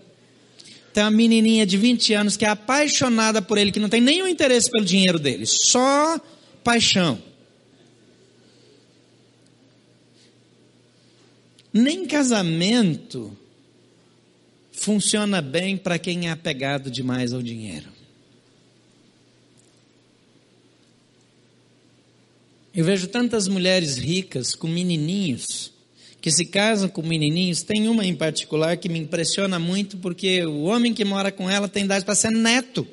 Tem 0.93 1.03
uma 1.03 1.11
menininha 1.11 1.64
de 1.64 1.78
20 1.78 2.12
anos 2.12 2.37
que 2.37 2.45
é 2.45 2.49
apaixonada 2.49 3.41
por 3.41 3.57
ele, 3.57 3.72
que 3.72 3.80
não 3.80 3.89
tem 3.89 4.01
nenhum 4.01 4.26
interesse 4.26 4.70
pelo 4.70 4.85
dinheiro 4.85 5.18
dele, 5.18 5.47
só 5.47 6.20
paixão. 6.62 7.20
Nem 11.72 12.07
casamento 12.07 13.35
funciona 14.70 15.41
bem 15.41 15.76
para 15.78 15.99
quem 15.99 16.28
é 16.28 16.30
apegado 16.30 16.91
demais 16.91 17.33
ao 17.33 17.41
dinheiro. 17.41 17.89
Eu 22.74 22.85
vejo 22.85 23.07
tantas 23.07 23.49
mulheres 23.49 23.97
ricas 23.97 24.55
com 24.55 24.66
menininhos 24.66 25.72
que 26.23 26.31
se 26.31 26.47
casam 26.47 26.89
com 26.89 27.03
menininhos, 27.03 27.64
tem 27.64 27.89
uma 27.89 28.07
em 28.07 28.14
particular 28.14 28.77
que 28.77 28.89
me 28.89 28.97
impressiona 29.01 29.59
muito, 29.59 29.97
porque 29.97 30.47
o 30.47 30.62
homem 30.62 30.95
que 30.95 31.05
mora 31.05 31.33
com 31.33 31.51
ela 31.51 31.68
tem 31.68 31.85
idade 31.85 32.05
para 32.05 32.14
ser 32.14 32.31
neto. 32.31 32.87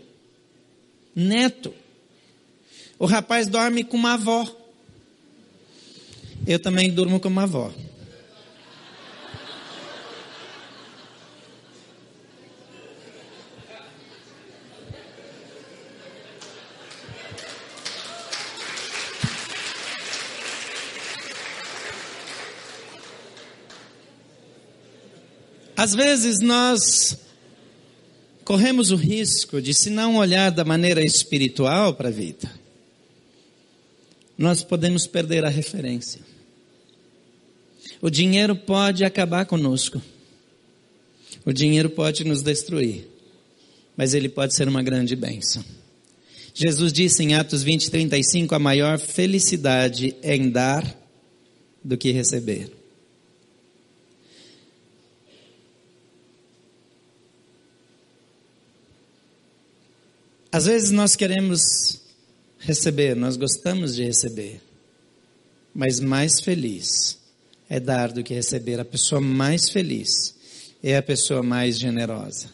Neto. 1.16 1.72
O 2.98 3.06
rapaz 3.06 3.48
dorme 3.48 3.84
com 3.84 3.96
uma 3.96 4.16
avó. 4.16 4.52
Eu 6.48 6.58
também 6.58 6.90
durmo 6.90 7.20
com 7.20 7.28
uma 7.28 7.44
avó. 7.44 7.72
Às 25.80 25.96
vezes 25.96 26.42
nós 26.42 27.18
corremos 28.44 28.92
o 28.92 28.98
risco 28.98 29.62
de, 29.62 29.74
se 29.74 29.90
não 29.90 30.18
olhar 30.18 30.52
da 30.52 30.66
maneira 30.66 31.02
espiritual 31.02 31.94
para 31.94 32.10
a 32.10 32.12
vida, 32.12 32.52
nós 34.38 34.62
podemos 34.62 35.08
perder 35.08 35.46
a 35.46 35.50
referência. 35.50 36.20
O 38.02 38.10
dinheiro 38.10 38.58
pode 38.58 39.06
acabar 39.06 39.46
conosco. 39.46 40.02
O 41.46 41.54
dinheiro 41.54 41.90
pode 41.90 42.26
nos 42.26 42.44
destruir. 42.44 43.08
Mas 43.96 44.14
ele 44.14 44.28
pode 44.28 44.54
ser 44.58 44.68
uma 44.68 44.84
grande 44.84 45.16
bênção. 45.16 45.64
Jesus 46.54 46.92
disse 46.92 47.24
em 47.24 47.36
Atos 47.36 47.64
20, 47.64 47.90
35: 47.90 48.54
a 48.54 48.60
maior 48.60 49.00
felicidade 49.00 50.14
é 50.22 50.36
em 50.36 50.50
dar 50.50 50.84
do 51.82 51.96
que 51.96 52.12
receber. 52.12 52.79
Às 60.52 60.66
vezes 60.66 60.90
nós 60.90 61.16
queremos 61.16 62.02
receber, 62.58 63.16
nós 63.16 63.38
gostamos 63.38 63.96
de 63.96 64.04
receber, 64.04 64.62
mas 65.74 66.00
mais 66.00 66.42
feliz 66.42 67.20
é 67.70 67.80
dar 67.80 68.12
do 68.12 68.24
que 68.24 68.34
receber. 68.34 68.80
A 68.80 68.86
pessoa 68.86 69.22
mais 69.22 69.70
feliz 69.70 70.36
é 70.82 70.98
a 70.98 71.04
pessoa 71.04 71.44
mais 71.44 71.78
generosa, 71.78 72.50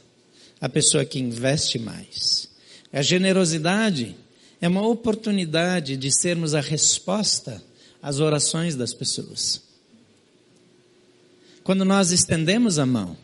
a 0.59 0.67
pessoa 0.67 1.05
que 1.05 1.19
investe 1.19 1.79
mais. 1.79 2.49
A 2.91 3.01
generosidade 3.01 4.15
é 4.59 4.67
uma 4.67 4.85
oportunidade 4.85 5.95
de 5.95 6.11
sermos 6.11 6.53
a 6.53 6.59
resposta 6.59 7.63
às 8.01 8.19
orações 8.19 8.75
das 8.75 8.93
pessoas. 8.93 9.61
Quando 11.63 11.85
nós 11.85 12.11
estendemos 12.11 12.77
a 12.77 12.85
mão, 12.85 13.17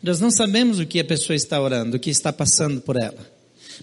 nós 0.00 0.20
não 0.20 0.30
sabemos 0.30 0.78
o 0.78 0.86
que 0.86 1.00
a 1.00 1.04
pessoa 1.04 1.34
está 1.34 1.60
orando, 1.60 1.96
o 1.96 2.00
que 2.00 2.10
está 2.10 2.32
passando 2.32 2.80
por 2.80 2.96
ela. 2.96 3.35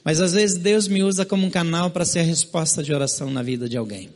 Mas 0.04 0.22
às 0.22 0.34
vezes 0.34 0.58
Deus 0.58 0.88
me 0.88 1.04
usa 1.04 1.26
como 1.26 1.46
um 1.46 1.50
canal 1.50 1.92
para 1.92 2.06
ser 2.06 2.20
a 2.20 2.24
resposta 2.24 2.82
de 2.82 2.94
oração 2.94 3.30
na 3.30 3.44
vida 3.44 3.68
de 3.68 3.78
alguém. 3.78 4.10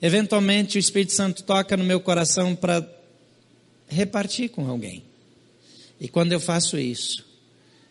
Eventualmente 0.00 0.78
o 0.78 0.80
Espírito 0.80 1.12
Santo 1.12 1.42
toca 1.42 1.76
no 1.76 1.84
meu 1.84 2.00
coração 2.00 2.54
para 2.54 2.88
repartir 3.88 4.48
com 4.50 4.68
alguém. 4.68 5.04
E 6.00 6.08
quando 6.08 6.32
eu 6.32 6.40
faço 6.40 6.78
isso, 6.78 7.24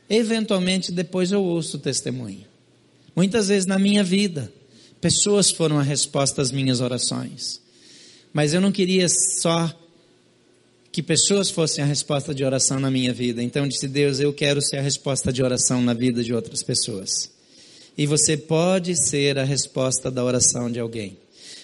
eventualmente 0.09 0.91
depois 0.91 1.32
eu 1.32 1.43
ouço 1.43 1.77
o 1.77 1.79
testemunho. 1.79 2.45
Muitas 3.15 3.47
vezes 3.47 3.65
na 3.65 3.79
minha 3.79 4.03
vida, 4.03 4.51
pessoas 4.99 5.51
foram 5.51 5.79
a 5.79 5.84
resposta 5.84 6.41
às 6.41 6.51
minhas 6.51 6.82
orações. 6.82 7.61
Mas 8.34 8.53
eu 8.53 8.61
não 8.61 8.71
queria 8.71 9.07
só 9.09 9.73
que 10.92 11.02
pessoas 11.02 11.50
fossem 11.50 11.84
a 11.84 11.88
resposta 11.88 12.36
de 12.36 12.44
oração 12.44 12.80
na 12.80 12.92
minha 12.92 13.14
vida. 13.14 13.42
Então 13.42 13.68
disse 13.68 13.88
Deus, 13.88 14.20
eu 14.20 14.34
quero 14.34 14.62
ser 14.62 14.78
a 14.78 14.82
resposta 14.82 15.32
de 15.32 15.42
oração 15.42 15.82
na 15.82 15.94
vida 15.94 16.24
de 16.24 16.34
outras 16.34 16.62
pessoas. 16.62 17.32
E 17.98 18.06
você 18.06 18.36
pode 18.36 18.96
ser 18.96 19.39
a 19.39 19.44
resposta 19.44 20.12
da 20.12 20.24
oração 20.24 20.70
de 20.70 20.80
alguém. 20.80 21.18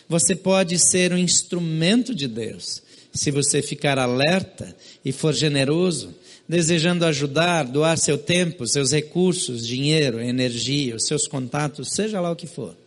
Você 0.08 0.36
pode 0.36 0.80
ser 0.80 1.12
um 1.12 1.18
instrumento 1.18 2.16
de 2.16 2.28
Deus. 2.28 2.82
Se 3.14 3.32
você 3.32 3.62
ficar 3.62 3.98
alerta 3.98 4.74
e 5.04 5.12
for 5.12 5.34
generoso, 5.34 6.14
desejando 6.48 7.06
ajudar, 7.06 7.64
doar 7.64 7.98
seu 7.98 8.18
tempo, 8.18 8.66
seus 8.66 8.92
recursos, 8.92 9.68
dinheiro, 9.68 10.22
energia, 10.22 10.96
os 10.96 11.06
seus 11.06 11.28
contatos, 11.28 11.90
seja 11.94 12.22
lá 12.22 12.32
o 12.32 12.36
que 12.36 12.48
for. 12.48 12.78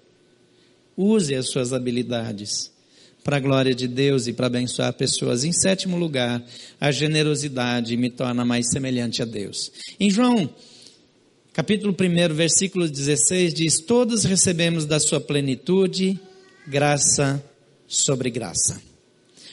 Use 0.96 1.34
as 1.34 1.50
suas 1.50 1.72
habilidades 1.72 2.70
para 3.22 3.36
a 3.36 3.40
glória 3.40 3.74
de 3.74 3.86
Deus 3.86 4.26
e 4.26 4.32
para 4.32 4.46
abençoar 4.46 4.92
pessoas. 4.92 5.44
Em 5.44 5.52
sétimo 5.52 5.96
lugar, 5.96 6.42
a 6.80 6.90
generosidade 6.90 7.96
me 7.96 8.10
torna 8.10 8.44
mais 8.44 8.70
semelhante 8.70 9.22
a 9.22 9.24
Deus. 9.24 9.70
Em 9.98 10.10
João, 10.10 10.48
capítulo 11.52 11.94
1, 11.94 12.34
versículo 12.34 12.88
16, 12.88 13.54
diz: 13.54 13.80
Todos 13.80 14.24
recebemos 14.24 14.86
da 14.86 14.98
sua 14.98 15.20
plenitude 15.20 16.18
graça 16.66 17.42
sobre 17.86 18.30
graça. 18.30 18.80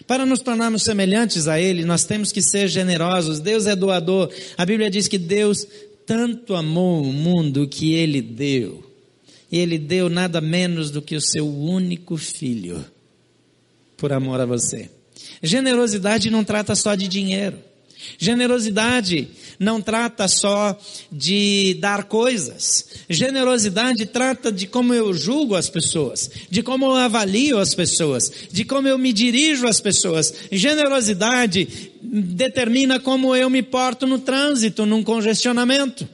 Para 0.06 0.26
nos 0.26 0.40
tornarmos 0.40 0.84
semelhantes 0.84 1.48
a 1.48 1.60
Ele, 1.60 1.84
nós 1.84 2.06
temos 2.06 2.32
que 2.32 2.42
ser 2.42 2.68
generosos. 2.68 3.40
Deus 3.40 3.66
é 3.66 3.76
doador. 3.76 4.32
A 4.56 4.66
Bíblia 4.66 4.92
diz 4.92 5.08
que 5.08 5.18
Deus 5.18 5.68
tanto 6.06 6.56
amou 6.56 7.02
o 7.02 7.12
mundo 7.12 7.68
que 7.68 7.94
Ele 7.94 8.22
deu. 8.22 8.86
E 9.52 9.58
Ele 9.58 9.78
deu 9.78 10.08
nada 10.08 10.40
menos 10.40 10.92
do 10.92 11.02
que 11.02 11.16
o 11.16 11.22
seu 11.22 11.48
único 11.48 12.16
filho 12.16 12.86
por 13.98 14.14
amor 14.14 14.40
a 14.40 14.46
você. 14.46 14.90
Generosidade 15.42 16.30
não 16.30 16.44
trata 16.44 16.76
só 16.76 16.96
de 16.96 17.08
dinheiro. 17.08 17.58
Generosidade 18.18 19.28
não 19.60 19.82
trata 19.82 20.28
só 20.28 20.78
de 21.12 21.76
dar 21.80 22.04
coisas. 22.04 22.88
Generosidade 23.10 24.06
trata 24.06 24.52
de 24.52 24.68
como 24.68 24.94
eu 24.94 25.14
julgo 25.14 25.56
as 25.56 25.70
pessoas, 25.70 26.30
de 26.50 26.62
como 26.62 26.86
eu 26.86 26.96
avalio 26.96 27.58
as 27.58 27.74
pessoas, 27.74 28.32
de 28.52 28.64
como 28.64 28.88
eu 28.88 28.98
me 28.98 29.12
dirijo 29.12 29.68
às 29.68 29.82
pessoas. 29.82 30.34
Generosidade 30.52 31.92
determina 32.02 33.00
como 33.00 33.36
eu 33.36 33.50
me 33.50 33.64
porto 33.64 34.06
no 34.06 34.20
trânsito, 34.20 34.86
num 34.86 35.04
congestionamento. 35.04 36.08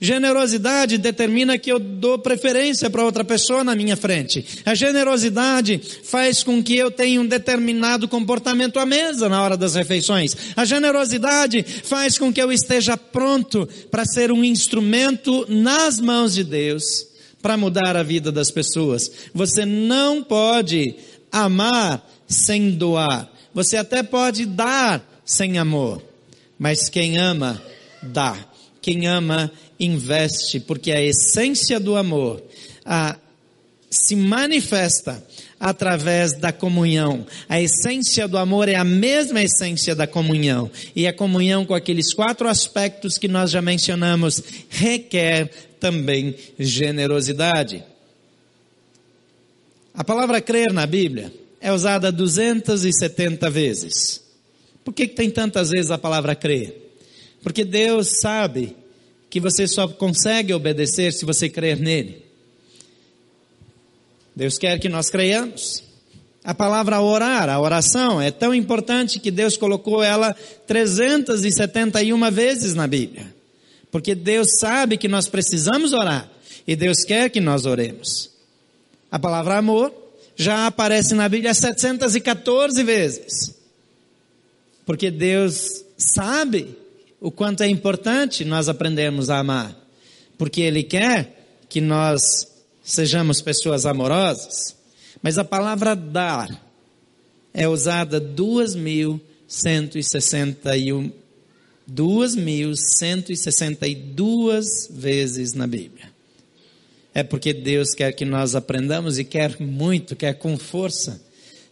Generosidade 0.00 0.98
determina 0.98 1.56
que 1.56 1.72
eu 1.72 1.78
dou 1.78 2.18
preferência 2.18 2.90
para 2.90 3.04
outra 3.04 3.24
pessoa 3.24 3.64
na 3.64 3.74
minha 3.74 3.96
frente. 3.96 4.44
A 4.64 4.74
generosidade 4.74 5.80
faz 6.04 6.42
com 6.42 6.62
que 6.62 6.76
eu 6.76 6.90
tenha 6.90 7.20
um 7.20 7.26
determinado 7.26 8.06
comportamento 8.06 8.78
à 8.78 8.84
mesa 8.84 9.28
na 9.28 9.42
hora 9.42 9.56
das 9.56 9.74
refeições. 9.74 10.36
A 10.54 10.64
generosidade 10.64 11.62
faz 11.62 12.18
com 12.18 12.32
que 12.32 12.42
eu 12.42 12.52
esteja 12.52 12.96
pronto 12.96 13.66
para 13.90 14.04
ser 14.04 14.30
um 14.30 14.44
instrumento 14.44 15.46
nas 15.48 15.98
mãos 15.98 16.34
de 16.34 16.44
Deus 16.44 17.06
para 17.40 17.56
mudar 17.56 17.96
a 17.96 18.02
vida 18.02 18.30
das 18.30 18.50
pessoas. 18.50 19.10
Você 19.32 19.64
não 19.64 20.22
pode 20.22 20.94
amar 21.32 22.06
sem 22.26 22.72
doar. 22.72 23.30
Você 23.54 23.76
até 23.76 24.02
pode 24.02 24.44
dar 24.44 25.02
sem 25.24 25.56
amor. 25.58 26.02
Mas 26.58 26.88
quem 26.88 27.18
ama, 27.18 27.62
dá. 28.02 28.36
Quem 28.82 29.06
ama, 29.06 29.50
investe, 29.78 30.60
porque 30.60 30.92
a 30.92 31.02
essência 31.02 31.78
do 31.78 31.96
amor 31.96 32.42
a, 32.84 33.16
se 33.90 34.16
manifesta 34.16 35.24
através 35.58 36.34
da 36.34 36.52
comunhão. 36.52 37.26
A 37.48 37.60
essência 37.60 38.28
do 38.28 38.36
amor 38.36 38.68
é 38.68 38.74
a 38.74 38.84
mesma 38.84 39.42
essência 39.42 39.94
da 39.94 40.06
comunhão. 40.06 40.70
E 40.94 41.06
a 41.06 41.12
comunhão 41.12 41.64
com 41.64 41.74
aqueles 41.74 42.12
quatro 42.12 42.48
aspectos 42.48 43.18
que 43.18 43.28
nós 43.28 43.50
já 43.50 43.62
mencionamos 43.62 44.42
requer 44.68 45.50
também 45.80 46.34
generosidade. 46.58 47.82
A 49.94 50.04
palavra 50.04 50.40
crer 50.40 50.72
na 50.72 50.86
Bíblia 50.86 51.32
é 51.60 51.72
usada 51.72 52.12
270 52.12 53.48
vezes. 53.48 54.22
Por 54.84 54.92
que, 54.92 55.08
que 55.08 55.16
tem 55.16 55.30
tantas 55.30 55.70
vezes 55.70 55.90
a 55.90 55.98
palavra 55.98 56.34
crer? 56.34 56.82
Porque 57.42 57.64
Deus 57.64 58.20
sabe 58.20 58.76
que 59.28 59.40
você 59.40 59.66
só 59.66 59.88
consegue 59.88 60.52
obedecer 60.52 61.12
se 61.12 61.24
você 61.24 61.48
crer 61.48 61.78
nele. 61.78 62.24
Deus 64.34 64.58
quer 64.58 64.78
que 64.78 64.88
nós 64.88 65.08
creiamos. 65.08 65.82
A 66.44 66.54
palavra 66.54 67.00
orar, 67.00 67.48
a 67.48 67.58
oração, 67.58 68.20
é 68.20 68.30
tão 68.30 68.54
importante 68.54 69.18
que 69.18 69.30
Deus 69.30 69.56
colocou 69.56 70.02
ela 70.02 70.36
371 70.66 72.30
vezes 72.30 72.74
na 72.74 72.86
Bíblia. 72.86 73.34
Porque 73.90 74.14
Deus 74.14 74.58
sabe 74.60 74.96
que 74.96 75.08
nós 75.08 75.26
precisamos 75.28 75.92
orar 75.92 76.30
e 76.66 76.76
Deus 76.76 77.02
quer 77.02 77.30
que 77.30 77.40
nós 77.40 77.66
oremos. 77.66 78.30
A 79.10 79.18
palavra 79.18 79.56
amor 79.56 79.92
já 80.36 80.66
aparece 80.66 81.14
na 81.14 81.28
Bíblia 81.28 81.54
714 81.54 82.82
vezes. 82.82 83.54
Porque 84.84 85.10
Deus 85.10 85.84
sabe 85.96 86.76
o 87.20 87.30
quanto 87.30 87.62
é 87.62 87.68
importante 87.68 88.44
nós 88.44 88.68
aprendermos 88.68 89.30
a 89.30 89.38
amar, 89.38 89.74
porque 90.36 90.60
Ele 90.60 90.82
quer 90.82 91.46
que 91.68 91.80
nós 91.80 92.48
sejamos 92.82 93.40
pessoas 93.40 93.86
amorosas. 93.86 94.74
Mas 95.22 95.38
a 95.38 95.44
palavra 95.44 95.96
dar 95.96 96.50
é 97.52 97.68
usada 97.68 98.20
2.161 98.20 101.12
2.162 101.90 104.64
vezes 104.90 105.54
na 105.54 105.66
Bíblia. 105.66 106.14
É 107.14 107.22
porque 107.22 107.54
Deus 107.54 107.94
quer 107.94 108.12
que 108.12 108.24
nós 108.24 108.54
aprendamos 108.54 109.18
e 109.18 109.24
quer 109.24 109.60
muito, 109.60 110.14
quer 110.14 110.34
com 110.34 110.56
força 110.58 111.20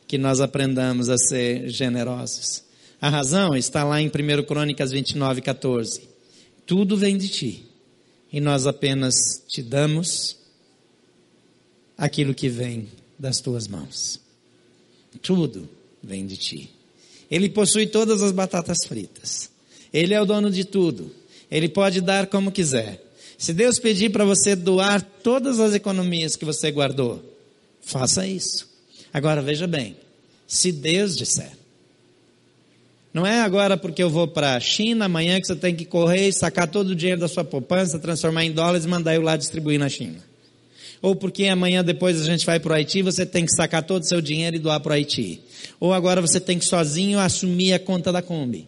que 0.07 0.16
nós 0.16 0.40
aprendamos 0.40 1.11
a 1.11 1.18
ser 1.18 1.68
generosos. 1.68 2.63
A 3.05 3.11
razão 3.11 3.55
está 3.55 3.84
lá 3.84 4.00
em 4.00 4.09
1 4.09 4.44
Crônicas 4.44 4.90
29, 4.90 5.42
14. 5.42 6.09
Tudo 6.64 6.96
vem 6.96 7.18
de 7.18 7.28
ti, 7.28 7.66
e 8.32 8.40
nós 8.40 8.66
apenas 8.66 9.14
te 9.46 9.61
damos 9.61 10.38
aquilo 11.98 12.32
que 12.32 12.48
vem 12.48 12.88
das 13.18 13.42
tuas 13.42 13.68
mãos. 13.68 14.18
Tudo 15.20 15.68
vem 16.02 16.26
de 16.26 16.38
ti. 16.38 16.70
Ele 17.30 17.50
possui 17.50 17.86
todas 17.86 18.22
as 18.22 18.32
batatas 18.32 18.78
fritas. 18.88 19.50
Ele 19.92 20.14
é 20.14 20.22
o 20.22 20.24
dono 20.24 20.50
de 20.50 20.64
tudo. 20.64 21.14
Ele 21.50 21.68
pode 21.68 22.00
dar 22.00 22.28
como 22.28 22.50
quiser. 22.50 23.05
Se 23.36 23.52
Deus 23.52 23.78
pedir 23.78 24.12
para 24.12 24.24
você 24.24 24.57
doar 24.57 25.02
todas 25.02 25.61
as 25.61 25.74
economias 25.74 26.36
que 26.36 26.44
você 26.46 26.72
guardou, 26.72 27.22
Faça 27.82 28.26
isso. 28.26 28.66
Agora 29.12 29.42
veja 29.42 29.66
bem, 29.66 29.94
se 30.46 30.72
Deus 30.72 31.14
disser, 31.14 31.52
não 33.14 33.24
é 33.24 33.42
agora 33.42 33.76
porque 33.76 34.02
eu 34.02 34.10
vou 34.10 34.26
para 34.26 34.56
a 34.56 34.60
China 34.60 35.04
amanhã 35.04 35.40
que 35.40 35.46
você 35.46 35.54
tem 35.54 35.72
que 35.72 35.84
correr 35.84 36.28
e 36.28 36.32
sacar 36.32 36.66
todo 36.66 36.90
o 36.90 36.96
dinheiro 36.96 37.20
da 37.20 37.28
sua 37.28 37.44
poupança, 37.44 37.96
transformar 37.96 38.44
em 38.44 38.50
dólares 38.50 38.84
e 38.84 38.88
mandar 38.88 39.14
eu 39.14 39.22
lá 39.22 39.36
distribuir 39.36 39.78
na 39.78 39.88
China. 39.88 40.18
Ou 41.00 41.14
porque 41.14 41.46
amanhã 41.46 41.84
depois 41.84 42.20
a 42.20 42.24
gente 42.24 42.44
vai 42.44 42.58
para 42.58 42.72
o 42.72 42.74
Haiti, 42.74 43.02
você 43.02 43.24
tem 43.24 43.46
que 43.46 43.52
sacar 43.52 43.84
todo 43.84 44.02
o 44.02 44.06
seu 44.06 44.20
dinheiro 44.20 44.56
e 44.56 44.58
doar 44.58 44.80
para 44.80 44.90
o 44.90 44.92
Haiti. 44.94 45.40
Ou 45.78 45.92
agora 45.92 46.20
você 46.20 46.40
tem 46.40 46.58
que 46.58 46.64
sozinho 46.64 47.20
assumir 47.20 47.72
a 47.72 47.78
conta 47.78 48.10
da 48.10 48.20
Kombi. 48.20 48.66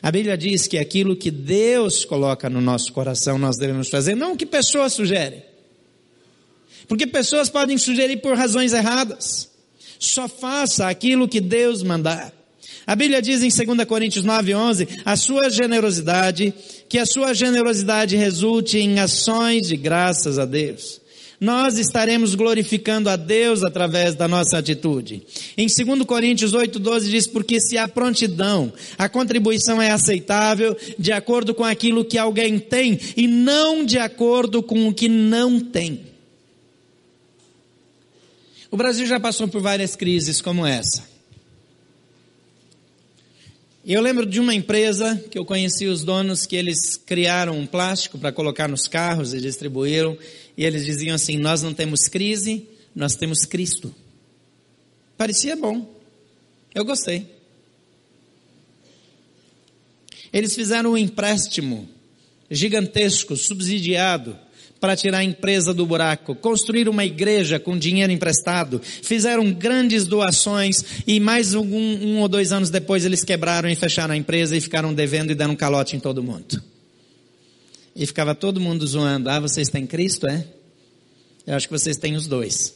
A 0.00 0.10
Bíblia 0.10 0.38
diz 0.38 0.66
que 0.66 0.78
aquilo 0.78 1.14
que 1.14 1.30
Deus 1.30 2.06
coloca 2.06 2.48
no 2.48 2.62
nosso 2.62 2.94
coração 2.94 3.36
nós 3.36 3.58
devemos 3.58 3.90
fazer, 3.90 4.14
não 4.14 4.32
o 4.32 4.36
que 4.38 4.46
pessoas 4.46 4.94
sugerem. 4.94 5.42
Porque 6.88 7.06
pessoas 7.06 7.50
podem 7.50 7.76
sugerir 7.76 8.22
por 8.22 8.36
razões 8.36 8.72
erradas. 8.72 9.50
Só 9.98 10.26
faça 10.28 10.88
aquilo 10.88 11.28
que 11.28 11.42
Deus 11.42 11.82
mandar. 11.82 12.41
A 12.86 12.96
Bíblia 12.96 13.22
diz 13.22 13.42
em 13.42 13.48
2 13.48 13.86
Coríntios 13.86 14.24
9:11, 14.24 14.88
a 15.04 15.16
sua 15.16 15.48
generosidade, 15.48 16.52
que 16.88 16.98
a 16.98 17.06
sua 17.06 17.32
generosidade 17.32 18.16
resulte 18.16 18.78
em 18.78 18.98
ações 18.98 19.68
de 19.68 19.76
graças 19.76 20.38
a 20.38 20.44
Deus. 20.44 21.00
Nós 21.40 21.76
estaremos 21.76 22.36
glorificando 22.36 23.10
a 23.10 23.16
Deus 23.16 23.64
através 23.64 24.14
da 24.14 24.28
nossa 24.28 24.58
atitude. 24.58 25.24
Em 25.56 25.66
2 25.68 26.04
Coríntios 26.04 26.54
8:12 26.54 27.10
diz: 27.10 27.26
"Porque 27.26 27.60
se 27.60 27.76
há 27.76 27.88
prontidão, 27.88 28.72
a 28.96 29.08
contribuição 29.08 29.82
é 29.82 29.90
aceitável 29.90 30.76
de 30.98 31.10
acordo 31.10 31.52
com 31.52 31.64
aquilo 31.64 32.04
que 32.04 32.16
alguém 32.18 32.58
tem 32.58 32.98
e 33.16 33.26
não 33.26 33.84
de 33.84 33.98
acordo 33.98 34.62
com 34.62 34.88
o 34.88 34.94
que 34.94 35.08
não 35.08 35.58
tem." 35.58 36.12
O 38.70 38.76
Brasil 38.76 39.06
já 39.06 39.20
passou 39.20 39.46
por 39.48 39.60
várias 39.60 39.94
crises 39.94 40.40
como 40.40 40.64
essa. 40.64 41.11
Eu 43.84 44.00
lembro 44.00 44.24
de 44.24 44.38
uma 44.38 44.54
empresa 44.54 45.16
que 45.28 45.36
eu 45.36 45.44
conheci 45.44 45.86
os 45.86 46.04
donos 46.04 46.46
que 46.46 46.54
eles 46.54 46.96
criaram 46.96 47.58
um 47.58 47.66
plástico 47.66 48.16
para 48.16 48.30
colocar 48.30 48.68
nos 48.68 48.86
carros 48.86 49.34
e 49.34 49.40
distribuíram. 49.40 50.16
E 50.56 50.64
eles 50.64 50.84
diziam 50.84 51.16
assim: 51.16 51.36
Nós 51.36 51.62
não 51.62 51.74
temos 51.74 52.02
crise, 52.06 52.64
nós 52.94 53.16
temos 53.16 53.44
Cristo. 53.44 53.92
Parecia 55.16 55.56
bom. 55.56 55.92
Eu 56.72 56.84
gostei. 56.84 57.26
Eles 60.32 60.54
fizeram 60.54 60.92
um 60.92 60.96
empréstimo 60.96 61.88
gigantesco, 62.48 63.36
subsidiado, 63.36 64.38
para 64.82 64.96
tirar 64.96 65.18
a 65.18 65.24
empresa 65.24 65.72
do 65.72 65.86
buraco, 65.86 66.34
construir 66.34 66.88
uma 66.88 67.04
igreja 67.04 67.60
com 67.60 67.78
dinheiro 67.78 68.10
emprestado, 68.10 68.80
fizeram 68.82 69.52
grandes 69.52 70.08
doações 70.08 70.84
e 71.06 71.20
mais 71.20 71.54
um, 71.54 71.62
um 71.62 72.18
ou 72.18 72.26
dois 72.26 72.50
anos 72.50 72.68
depois 72.68 73.04
eles 73.04 73.22
quebraram 73.22 73.70
e 73.70 73.76
fecharam 73.76 74.12
a 74.12 74.16
empresa 74.16 74.56
e 74.56 74.60
ficaram 74.60 74.92
devendo 74.92 75.30
e 75.30 75.36
dando 75.36 75.52
um 75.52 75.56
calote 75.56 75.94
em 75.94 76.00
todo 76.00 76.20
mundo. 76.20 76.60
E 77.94 78.04
ficava 78.04 78.34
todo 78.34 78.60
mundo 78.60 78.84
zoando, 78.84 79.30
ah, 79.30 79.38
vocês 79.38 79.68
têm 79.68 79.86
Cristo, 79.86 80.26
é? 80.26 80.44
Eu 81.46 81.54
acho 81.54 81.68
que 81.68 81.72
vocês 81.72 81.96
têm 81.96 82.16
os 82.16 82.26
dois. 82.26 82.74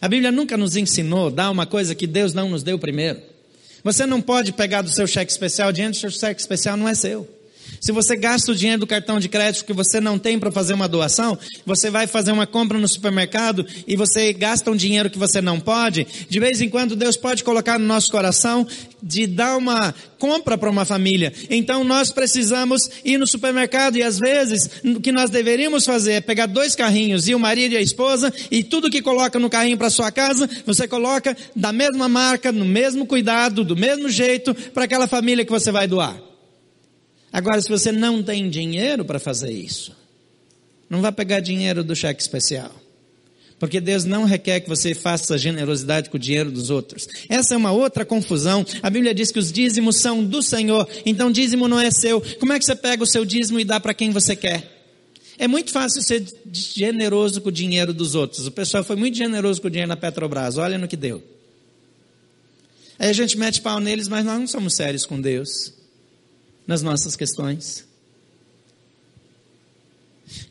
A 0.00 0.06
Bíblia 0.06 0.30
nunca 0.30 0.56
nos 0.56 0.76
ensinou 0.76 1.26
a 1.26 1.30
dar 1.30 1.50
uma 1.50 1.66
coisa 1.66 1.92
que 1.92 2.06
Deus 2.06 2.32
não 2.32 2.50
nos 2.50 2.62
deu 2.62 2.78
primeiro. 2.78 3.20
Você 3.82 4.06
não 4.06 4.22
pode 4.22 4.52
pegar 4.52 4.82
do 4.82 4.90
seu 4.90 5.08
cheque 5.08 5.32
especial, 5.32 5.72
dinheiro 5.72 5.92
do 5.92 5.98
seu 5.98 6.10
cheque 6.10 6.40
especial 6.40 6.76
não 6.76 6.88
é 6.88 6.94
seu. 6.94 7.39
Se 7.80 7.92
você 7.92 8.14
gasta 8.14 8.52
o 8.52 8.54
dinheiro 8.54 8.80
do 8.80 8.86
cartão 8.86 9.18
de 9.18 9.26
crédito 9.26 9.64
que 9.64 9.72
você 9.72 10.00
não 10.00 10.18
tem 10.18 10.38
para 10.38 10.52
fazer 10.52 10.74
uma 10.74 10.86
doação, 10.86 11.38
você 11.64 11.90
vai 11.90 12.06
fazer 12.06 12.30
uma 12.30 12.46
compra 12.46 12.76
no 12.76 12.86
supermercado 12.86 13.66
e 13.86 13.96
você 13.96 14.34
gasta 14.34 14.70
um 14.70 14.76
dinheiro 14.76 15.08
que 15.08 15.18
você 15.18 15.40
não 15.40 15.58
pode, 15.58 16.06
de 16.28 16.38
vez 16.38 16.60
em 16.60 16.68
quando 16.68 16.94
Deus 16.94 17.16
pode 17.16 17.42
colocar 17.42 17.78
no 17.78 17.86
nosso 17.86 18.10
coração 18.10 18.66
de 19.02 19.26
dar 19.26 19.56
uma 19.56 19.94
compra 20.18 20.58
para 20.58 20.68
uma 20.68 20.84
família. 20.84 21.32
Então 21.48 21.82
nós 21.82 22.12
precisamos 22.12 22.82
ir 23.02 23.16
no 23.16 23.26
supermercado 23.26 23.96
e 23.96 24.02
às 24.02 24.18
vezes 24.18 24.68
o 24.84 25.00
que 25.00 25.10
nós 25.10 25.30
deveríamos 25.30 25.86
fazer 25.86 26.12
é 26.12 26.20
pegar 26.20 26.44
dois 26.44 26.74
carrinhos 26.74 27.28
e 27.28 27.34
o 27.34 27.40
marido 27.40 27.72
e 27.72 27.78
a 27.78 27.82
esposa 27.82 28.30
e 28.50 28.62
tudo 28.62 28.90
que 28.90 29.00
coloca 29.00 29.38
no 29.38 29.48
carrinho 29.48 29.78
para 29.78 29.88
sua 29.88 30.12
casa, 30.12 30.46
você 30.66 30.86
coloca 30.86 31.34
da 31.56 31.72
mesma 31.72 32.10
marca, 32.10 32.52
no 32.52 32.66
mesmo 32.66 33.06
cuidado, 33.06 33.64
do 33.64 33.74
mesmo 33.74 34.10
jeito 34.10 34.54
para 34.54 34.84
aquela 34.84 35.06
família 35.06 35.46
que 35.46 35.50
você 35.50 35.72
vai 35.72 35.88
doar. 35.88 36.29
Agora, 37.32 37.60
se 37.60 37.68
você 37.68 37.92
não 37.92 38.22
tem 38.22 38.50
dinheiro 38.50 39.04
para 39.04 39.20
fazer 39.20 39.52
isso, 39.52 39.94
não 40.88 41.00
vá 41.00 41.12
pegar 41.12 41.40
dinheiro 41.40 41.84
do 41.84 41.94
cheque 41.94 42.20
especial. 42.20 42.74
Porque 43.58 43.80
Deus 43.80 44.04
não 44.04 44.24
requer 44.24 44.60
que 44.60 44.68
você 44.68 44.94
faça 44.94 45.36
generosidade 45.36 46.08
com 46.08 46.16
o 46.16 46.20
dinheiro 46.20 46.50
dos 46.50 46.70
outros. 46.70 47.06
Essa 47.28 47.54
é 47.54 47.56
uma 47.56 47.70
outra 47.70 48.06
confusão. 48.06 48.64
A 48.82 48.88
Bíblia 48.88 49.14
diz 49.14 49.30
que 49.30 49.38
os 49.38 49.52
dízimos 49.52 49.96
são 49.96 50.24
do 50.24 50.42
Senhor, 50.42 50.88
então 51.04 51.30
dízimo 51.30 51.68
não 51.68 51.78
é 51.78 51.90
seu. 51.90 52.22
Como 52.40 52.54
é 52.54 52.58
que 52.58 52.64
você 52.64 52.74
pega 52.74 53.04
o 53.04 53.06
seu 53.06 53.24
dízimo 53.24 53.60
e 53.60 53.64
dá 53.64 53.78
para 53.78 53.94
quem 53.94 54.10
você 54.10 54.34
quer? 54.34 54.78
É 55.38 55.46
muito 55.46 55.70
fácil 55.70 56.02
ser 56.02 56.24
generoso 56.52 57.40
com 57.40 57.50
o 57.50 57.52
dinheiro 57.52 57.92
dos 57.92 58.14
outros. 58.14 58.46
O 58.46 58.50
pessoal 58.50 58.82
foi 58.82 58.96
muito 58.96 59.16
generoso 59.16 59.60
com 59.60 59.68
o 59.68 59.70
dinheiro 59.70 59.90
da 59.90 59.96
Petrobras. 59.96 60.56
Olha 60.56 60.78
no 60.78 60.88
que 60.88 60.96
deu. 60.96 61.22
Aí 62.98 63.08
a 63.08 63.12
gente 63.12 63.38
mete 63.38 63.60
pau 63.60 63.78
neles, 63.78 64.08
mas 64.08 64.24
nós 64.24 64.38
não 64.38 64.46
somos 64.46 64.74
sérios 64.74 65.06
com 65.06 65.20
Deus 65.20 65.79
nas 66.66 66.82
nossas 66.82 67.16
questões. 67.16 67.84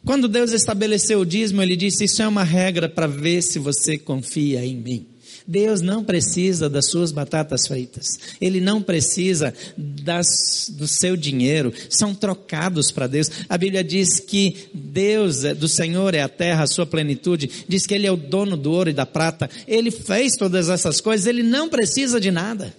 Quando 0.05 0.27
Deus 0.27 0.51
estabeleceu 0.51 1.21
o 1.21 1.25
dízimo, 1.25 1.61
Ele 1.61 1.75
disse: 1.75 2.05
Isso 2.05 2.21
é 2.21 2.27
uma 2.27 2.43
regra 2.43 2.89
para 2.89 3.07
ver 3.07 3.41
se 3.41 3.59
você 3.59 3.97
confia 3.97 4.65
em 4.65 4.75
mim. 4.75 5.07
Deus 5.49 5.81
não 5.81 6.03
precisa 6.03 6.69
das 6.69 6.91
suas 6.91 7.11
batatas 7.11 7.65
fritas. 7.67 8.19
Ele 8.39 8.61
não 8.61 8.83
precisa 8.83 9.51
das, 9.75 10.69
do 10.69 10.87
seu 10.87 11.17
dinheiro. 11.17 11.73
São 11.89 12.13
trocados 12.13 12.91
para 12.91 13.07
Deus. 13.07 13.31
A 13.49 13.57
Bíblia 13.57 13.83
diz 13.83 14.19
que 14.19 14.69
Deus 14.71 15.43
é, 15.43 15.55
do 15.55 15.67
Senhor 15.67 16.13
é 16.13 16.21
a 16.21 16.29
terra, 16.29 16.63
a 16.63 16.67
sua 16.67 16.85
plenitude. 16.85 17.49
Diz 17.67 17.87
que 17.87 17.95
Ele 17.95 18.05
é 18.05 18.11
o 18.11 18.15
dono 18.15 18.55
do 18.55 18.71
ouro 18.71 18.91
e 18.91 18.93
da 18.93 19.07
prata. 19.07 19.49
Ele 19.67 19.89
fez 19.89 20.33
todas 20.37 20.69
essas 20.69 21.01
coisas. 21.01 21.25
Ele 21.25 21.41
não 21.41 21.67
precisa 21.67 22.19
de 22.19 22.29
nada. 22.29 22.71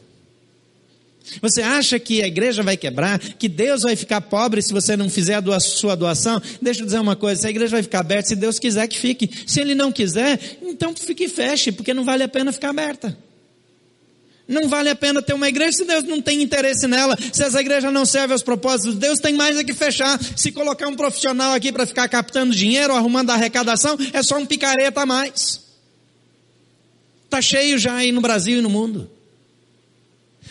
Você 1.40 1.62
acha 1.62 1.98
que 1.98 2.22
a 2.22 2.26
igreja 2.26 2.62
vai 2.62 2.76
quebrar? 2.76 3.18
Que 3.18 3.48
Deus 3.48 3.82
vai 3.82 3.94
ficar 3.94 4.20
pobre 4.20 4.60
se 4.62 4.72
você 4.72 4.96
não 4.96 5.08
fizer 5.08 5.34
a 5.36 5.60
sua 5.60 5.94
doação? 5.94 6.40
Deixa 6.60 6.80
eu 6.80 6.86
dizer 6.86 6.98
uma 6.98 7.16
coisa: 7.16 7.42
se 7.42 7.46
a 7.46 7.50
igreja 7.50 7.72
vai 7.72 7.82
ficar 7.82 8.00
aberta, 8.00 8.28
se 8.28 8.36
Deus 8.36 8.58
quiser 8.58 8.86
que 8.88 8.98
fique. 8.98 9.30
Se 9.46 9.60
Ele 9.60 9.74
não 9.74 9.92
quiser, 9.92 10.58
então 10.62 10.94
fique 10.94 11.24
e 11.24 11.28
feche, 11.28 11.70
porque 11.70 11.94
não 11.94 12.04
vale 12.04 12.22
a 12.22 12.28
pena 12.28 12.52
ficar 12.52 12.70
aberta. 12.70 13.16
Não 14.50 14.68
vale 14.68 14.90
a 14.90 14.96
pena 14.96 15.22
ter 15.22 15.32
uma 15.32 15.48
igreja 15.48 15.76
se 15.76 15.84
Deus 15.84 16.02
não 16.02 16.20
tem 16.20 16.42
interesse 16.42 16.88
nela. 16.88 17.16
Se 17.32 17.40
essa 17.40 17.60
igreja 17.60 17.88
não 17.92 18.04
serve 18.04 18.32
aos 18.32 18.42
propósitos 18.42 18.94
de 18.94 19.00
Deus, 19.00 19.20
tem 19.20 19.32
mais 19.32 19.56
é 19.56 19.62
que 19.62 19.72
fechar. 19.72 20.18
Se 20.36 20.50
colocar 20.50 20.88
um 20.88 20.96
profissional 20.96 21.52
aqui 21.52 21.70
para 21.70 21.86
ficar 21.86 22.08
captando 22.08 22.52
dinheiro, 22.52 22.92
arrumando 22.92 23.30
arrecadação, 23.30 23.96
é 24.12 24.20
só 24.24 24.38
um 24.38 24.44
picareta 24.44 25.02
a 25.02 25.06
mais. 25.06 25.60
Está 27.26 27.40
cheio 27.40 27.78
já 27.78 27.94
aí 27.94 28.10
no 28.10 28.20
Brasil 28.20 28.58
e 28.58 28.60
no 28.60 28.68
mundo. 28.68 29.08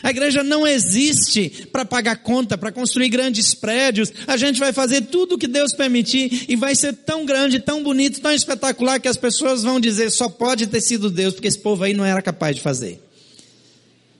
A 0.02 0.10
igreja 0.10 0.43
não 0.43 0.66
existe 0.66 1.68
para 1.72 1.84
pagar 1.84 2.18
conta, 2.18 2.58
para 2.58 2.72
construir 2.72 3.10
grandes 3.10 3.54
prédios. 3.54 4.12
A 4.26 4.38
gente 4.38 4.60
vai 4.60 4.72
fazer 4.72 5.02
tudo 5.02 5.36
o 5.36 5.38
que 5.38 5.47
Deus 5.47 5.74
permitir 5.74 6.45
e 6.47 6.56
vai 6.56 6.76
ser 6.76 6.93
tão 6.93 7.26
grande, 7.26 7.60
tão 7.60 7.84
bonito, 7.84 8.22
tão 8.22 8.32
espetacular 8.32 9.00
que 9.00 9.08
as 9.08 9.18
pessoas 9.18 9.64
vão 9.64 9.80
dizer 9.80 10.10
só 10.10 10.30
pode 10.30 10.68
ter 10.68 10.82
sido 10.82 11.10
Deus, 11.10 11.34
porque 11.34 11.47
esse 11.47 11.60
povo 11.60 11.84
aí 11.84 11.93
não 11.93 12.06
era 12.06 12.22
capaz 12.22 12.56
de 12.56 12.62
fazer. 12.62 13.02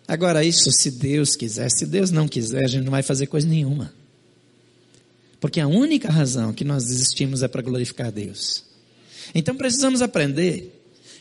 Agora, 0.08 0.44
isso 0.44 0.72
se 0.72 0.92
Deus 0.92 1.36
quiser, 1.36 1.70
se 1.70 1.86
Deus 1.86 2.12
não 2.12 2.28
quiser, 2.28 2.64
a 2.64 2.68
gente 2.68 2.84
não 2.84 2.92
vai 2.92 3.04
fazer 3.04 3.28
coisa 3.28 3.48
nenhuma. 3.48 3.94
Porque 5.40 5.60
a 5.60 5.68
única 5.68 6.10
razão 6.10 6.52
que 6.52 6.66
nós 6.66 6.84
existimos 6.90 7.44
é 7.44 7.48
para 7.48 7.62
glorificar 7.62 8.12
Deus. 8.12 8.64
Então 9.34 9.56
precisamos 9.56 10.02
aprender 10.02 10.79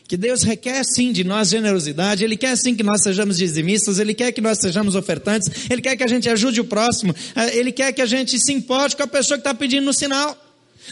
que 0.09 0.17
Deus 0.17 0.41
requer 0.41 0.83
sim 0.83 1.11
de 1.11 1.23
nós 1.23 1.49
generosidade, 1.49 2.23
Ele 2.23 2.35
quer 2.35 2.57
sim 2.57 2.73
que 2.73 2.81
nós 2.81 3.03
sejamos 3.03 3.37
dizimistas, 3.37 3.99
Ele 3.99 4.15
quer 4.15 4.31
que 4.31 4.41
nós 4.41 4.57
sejamos 4.59 4.95
ofertantes, 4.95 5.69
Ele 5.69 5.83
quer 5.83 5.95
que 5.95 6.01
a 6.01 6.07
gente 6.07 6.27
ajude 6.27 6.59
o 6.59 6.63
próximo, 6.63 7.15
eh, 7.35 7.55
Ele 7.55 7.71
quer 7.71 7.93
que 7.93 8.01
a 8.01 8.07
gente 8.07 8.39
se 8.39 8.51
importe 8.51 8.95
com 8.95 9.03
a 9.03 9.07
pessoa 9.07 9.37
que 9.37 9.41
está 9.41 9.53
pedindo 9.53 9.85
no 9.85 9.93
sinal. 9.93 10.35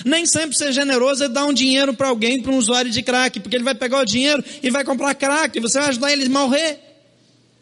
Nem 0.06 0.28
sempre 0.28 0.56
ser 0.56 0.72
generoso 0.72 1.24
é 1.24 1.28
dar 1.28 1.46
um 1.46 1.52
dinheiro 1.52 1.96
para 1.96 2.10
alguém, 2.10 2.40
para 2.44 2.52
um 2.52 2.58
usuário 2.58 2.92
de 2.92 3.02
crack, 3.02 3.40
porque 3.40 3.56
ele 3.56 3.64
vai 3.64 3.74
pegar 3.74 4.02
o 4.02 4.06
dinheiro 4.06 4.44
e 4.62 4.70
vai 4.70 4.84
comprar 4.84 5.16
crack, 5.16 5.58
e 5.58 5.60
você 5.60 5.80
vai 5.80 5.90
ajudar 5.90 6.12
ele 6.12 6.26
a 6.26 6.30
morrer. 6.30 6.78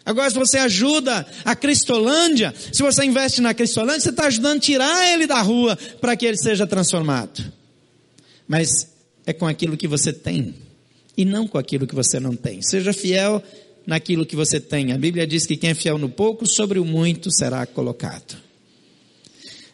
Agora, 0.05 0.29
se 0.29 0.35
você 0.35 0.57
ajuda 0.57 1.25
a 1.45 1.55
Cristolândia, 1.55 2.53
se 2.73 2.83
você 2.83 3.05
investe 3.05 3.39
na 3.39 3.53
Cristolândia, 3.53 4.01
você 4.01 4.09
está 4.09 4.25
ajudando 4.25 4.57
a 4.57 4.59
tirar 4.59 5.13
ele 5.13 5.25
da 5.25 5.39
rua 5.39 5.77
para 6.01 6.17
que 6.17 6.25
ele 6.25 6.37
seja 6.37 6.67
transformado. 6.67 7.41
Mas 8.45 8.89
é 9.25 9.31
com 9.31 9.47
aquilo 9.47 9.77
que 9.77 9.87
você 9.87 10.11
tem 10.11 10.64
e 11.17 11.23
não 11.23 11.47
com 11.47 11.57
aquilo 11.57 11.87
que 11.87 11.95
você 11.95 12.19
não 12.19 12.35
tem. 12.35 12.61
Seja 12.61 12.91
fiel 12.93 13.41
naquilo 13.85 14.25
que 14.25 14.35
você 14.35 14.59
tem. 14.59 14.91
A 14.91 14.97
Bíblia 14.97 15.27
diz 15.27 15.45
que 15.45 15.55
quem 15.55 15.69
é 15.69 15.75
fiel 15.75 15.97
no 15.97 16.09
pouco, 16.09 16.47
sobre 16.47 16.79
o 16.79 16.85
muito 16.85 17.31
será 17.31 17.65
colocado. 17.65 18.37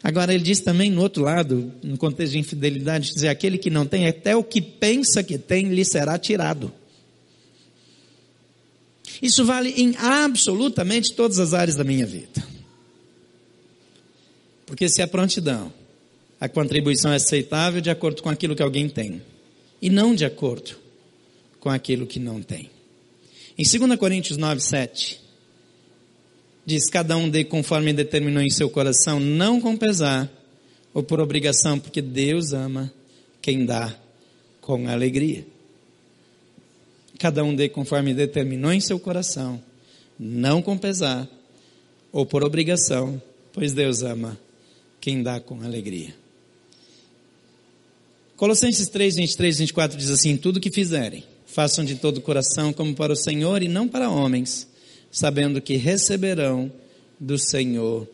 Agora 0.02 0.34
ele 0.34 0.42
diz 0.42 0.60
também 0.60 0.90
no 0.90 1.00
outro 1.00 1.22
lado, 1.22 1.72
no 1.82 1.96
contexto 1.96 2.32
de 2.32 2.38
infidelidade, 2.38 3.12
dizer 3.12 3.28
aquele 3.28 3.56
que 3.56 3.70
não 3.70 3.86
tem, 3.86 4.06
até 4.06 4.34
o 4.34 4.42
que 4.42 4.60
pensa 4.60 5.22
que 5.22 5.38
tem, 5.38 5.68
lhe 5.68 5.84
será 5.84 6.18
tirado. 6.18 6.72
Isso 9.20 9.44
vale 9.44 9.70
em 9.76 9.94
absolutamente 9.96 11.14
todas 11.14 11.38
as 11.38 11.54
áreas 11.54 11.76
da 11.76 11.84
minha 11.84 12.04
vida. 12.04 12.44
Porque 14.66 14.88
se 14.88 15.00
a 15.00 15.06
prontidão, 15.06 15.72
a 16.40 16.48
contribuição 16.48 17.12
é 17.12 17.16
aceitável 17.16 17.80
de 17.80 17.90
acordo 17.90 18.22
com 18.22 18.28
aquilo 18.28 18.56
que 18.56 18.62
alguém 18.62 18.88
tem, 18.88 19.22
e 19.80 19.88
não 19.88 20.14
de 20.14 20.24
acordo 20.24 20.81
com 21.62 21.70
aquilo 21.70 22.08
que 22.08 22.18
não 22.18 22.42
tem. 22.42 22.68
Em 23.56 23.62
2 23.62 23.96
Coríntios 23.96 24.36
9, 24.36 24.60
7, 24.60 25.20
diz: 26.66 26.90
Cada 26.90 27.16
um 27.16 27.30
dê 27.30 27.44
conforme 27.44 27.92
determinou 27.92 28.42
em 28.42 28.50
seu 28.50 28.68
coração, 28.68 29.20
não 29.20 29.60
com 29.60 29.76
pesar 29.76 30.28
ou 30.92 31.04
por 31.04 31.20
obrigação, 31.20 31.78
porque 31.78 32.02
Deus 32.02 32.52
ama 32.52 32.92
quem 33.40 33.64
dá 33.64 33.96
com 34.60 34.88
alegria. 34.88 35.46
Cada 37.16 37.44
um 37.44 37.54
dê 37.54 37.68
conforme 37.68 38.12
determinou 38.12 38.72
em 38.72 38.80
seu 38.80 38.98
coração, 38.98 39.62
não 40.18 40.60
com 40.60 40.76
pesar 40.76 41.28
ou 42.10 42.26
por 42.26 42.42
obrigação, 42.42 43.22
pois 43.52 43.72
Deus 43.72 44.02
ama 44.02 44.36
quem 45.00 45.22
dá 45.22 45.38
com 45.38 45.62
alegria. 45.62 46.12
Colossenses 48.36 48.88
3, 48.88 49.14
23, 49.14 49.58
24 49.58 49.96
diz 49.96 50.10
assim: 50.10 50.36
Tudo 50.36 50.58
que 50.58 50.68
fizerem, 50.68 51.22
façam 51.52 51.84
de 51.84 51.96
todo 51.96 52.18
o 52.18 52.22
coração 52.22 52.72
como 52.72 52.94
para 52.94 53.12
o 53.12 53.16
Senhor 53.16 53.62
e 53.62 53.68
não 53.68 53.86
para 53.86 54.10
homens 54.10 54.72
sabendo 55.12 55.60
que 55.60 55.76
receberão 55.76 56.72
do 57.20 57.38
Senhor 57.38 58.08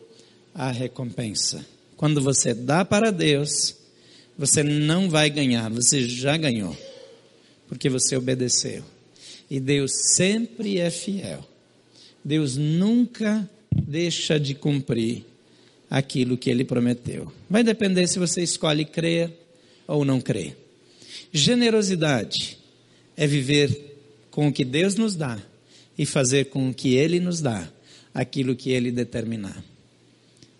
a 0.53 0.69
recompensa. 0.69 1.65
Quando 1.95 2.21
você 2.21 2.53
dá 2.53 2.83
para 2.83 3.09
Deus, 3.09 3.75
você 4.37 4.61
não 4.61 5.09
vai 5.09 5.29
ganhar, 5.29 5.69
você 5.69 6.07
já 6.07 6.35
ganhou, 6.35 6.75
porque 7.69 7.89
você 7.89 8.17
obedeceu. 8.17 8.83
E 9.49 9.59
Deus 9.59 9.91
sempre 10.15 10.77
é 10.77 10.91
fiel. 10.91 11.47
Deus 12.23 12.57
nunca 12.57 13.49
deixa 13.71 14.37
de 14.37 14.53
cumprir 14.53 15.25
aquilo 15.89 16.37
que 16.37 16.49
ele 16.49 16.65
prometeu. 16.65 17.31
Vai 17.49 17.63
depender 17.63 18.05
se 18.07 18.19
você 18.19 18.43
escolhe 18.43 18.83
crer 18.83 19.31
ou 19.87 20.03
não 20.03 20.19
crer. 20.19 20.55
Generosidade 21.31 22.58
é 23.19 23.27
viver 23.27 23.97
com 24.31 24.47
o 24.47 24.53
que 24.53 24.63
Deus 24.63 24.95
nos 24.95 25.13
dá 25.13 25.37
e 25.97 26.05
fazer 26.05 26.45
com 26.45 26.73
que 26.73 26.95
Ele 26.95 27.19
nos 27.19 27.41
dá 27.41 27.69
aquilo 28.13 28.55
que 28.55 28.71
Ele 28.71 28.93
determinar. 28.93 29.61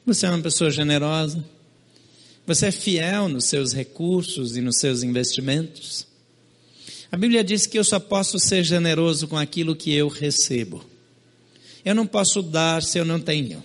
Você 0.06 0.26
é 0.26 0.30
uma 0.30 0.42
pessoa 0.42 0.70
generosa? 0.70 1.42
Você 2.46 2.66
é 2.66 2.72
fiel 2.72 3.30
nos 3.30 3.46
seus 3.46 3.72
recursos 3.72 4.58
e 4.58 4.62
nos 4.62 4.76
seus 4.78 5.04
investimentos? 5.04 6.06
A 7.10 7.16
Bíblia 7.16 7.46
diz 7.46 7.66
que 7.66 7.80
eu 7.80 7.84
só 7.86 7.98
posso 7.98 8.38
ser 8.38 8.62
generoso 8.66 9.26
com 9.26 9.38
aquilo 9.38 9.74
que 9.74 9.94
eu 9.94 10.10
recebo. 10.10 10.84
Eu 11.86 11.96
não 11.96 12.06
posso 12.06 12.42
dar 12.42 12.84
se 12.84 12.98
eu 12.98 13.06
não 13.06 13.22
tenho. 13.22 13.64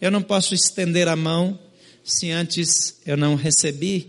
Eu 0.00 0.12
não 0.12 0.22
posso 0.22 0.54
estender 0.54 1.08
a 1.08 1.16
mão 1.16 1.58
se 2.04 2.30
antes 2.30 3.00
eu 3.04 3.16
não 3.16 3.34
recebi 3.34 4.08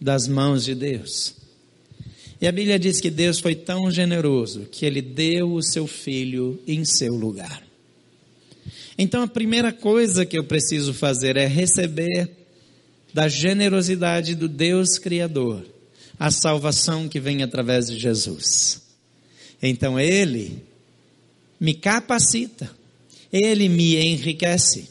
das 0.00 0.26
mãos 0.26 0.64
de 0.64 0.74
Deus. 0.74 1.41
E 2.42 2.48
a 2.48 2.50
Bíblia 2.50 2.76
diz 2.76 3.00
que 3.00 3.08
Deus 3.08 3.38
foi 3.38 3.54
tão 3.54 3.88
generoso 3.88 4.66
que 4.68 4.84
ele 4.84 5.00
deu 5.00 5.52
o 5.52 5.62
seu 5.62 5.86
filho 5.86 6.60
em 6.66 6.84
seu 6.84 7.14
lugar. 7.14 7.62
Então 8.98 9.22
a 9.22 9.28
primeira 9.28 9.72
coisa 9.72 10.26
que 10.26 10.36
eu 10.36 10.42
preciso 10.42 10.92
fazer 10.92 11.36
é 11.36 11.46
receber 11.46 12.28
da 13.14 13.28
generosidade 13.28 14.34
do 14.34 14.48
Deus 14.48 14.98
Criador 14.98 15.64
a 16.18 16.32
salvação 16.32 17.08
que 17.08 17.20
vem 17.20 17.44
através 17.44 17.86
de 17.86 17.96
Jesus. 17.96 18.82
Então 19.62 20.00
ele 20.00 20.64
me 21.60 21.74
capacita, 21.74 22.68
ele 23.32 23.68
me 23.68 23.96
enriquece. 23.96 24.88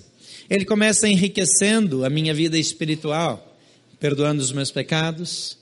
Ele 0.50 0.64
começa 0.64 1.06
enriquecendo 1.06 2.06
a 2.06 2.10
minha 2.10 2.34
vida 2.34 2.58
espiritual, 2.58 3.58
perdoando 4.00 4.42
os 4.42 4.54
meus 4.54 4.72
pecados, 4.72 5.60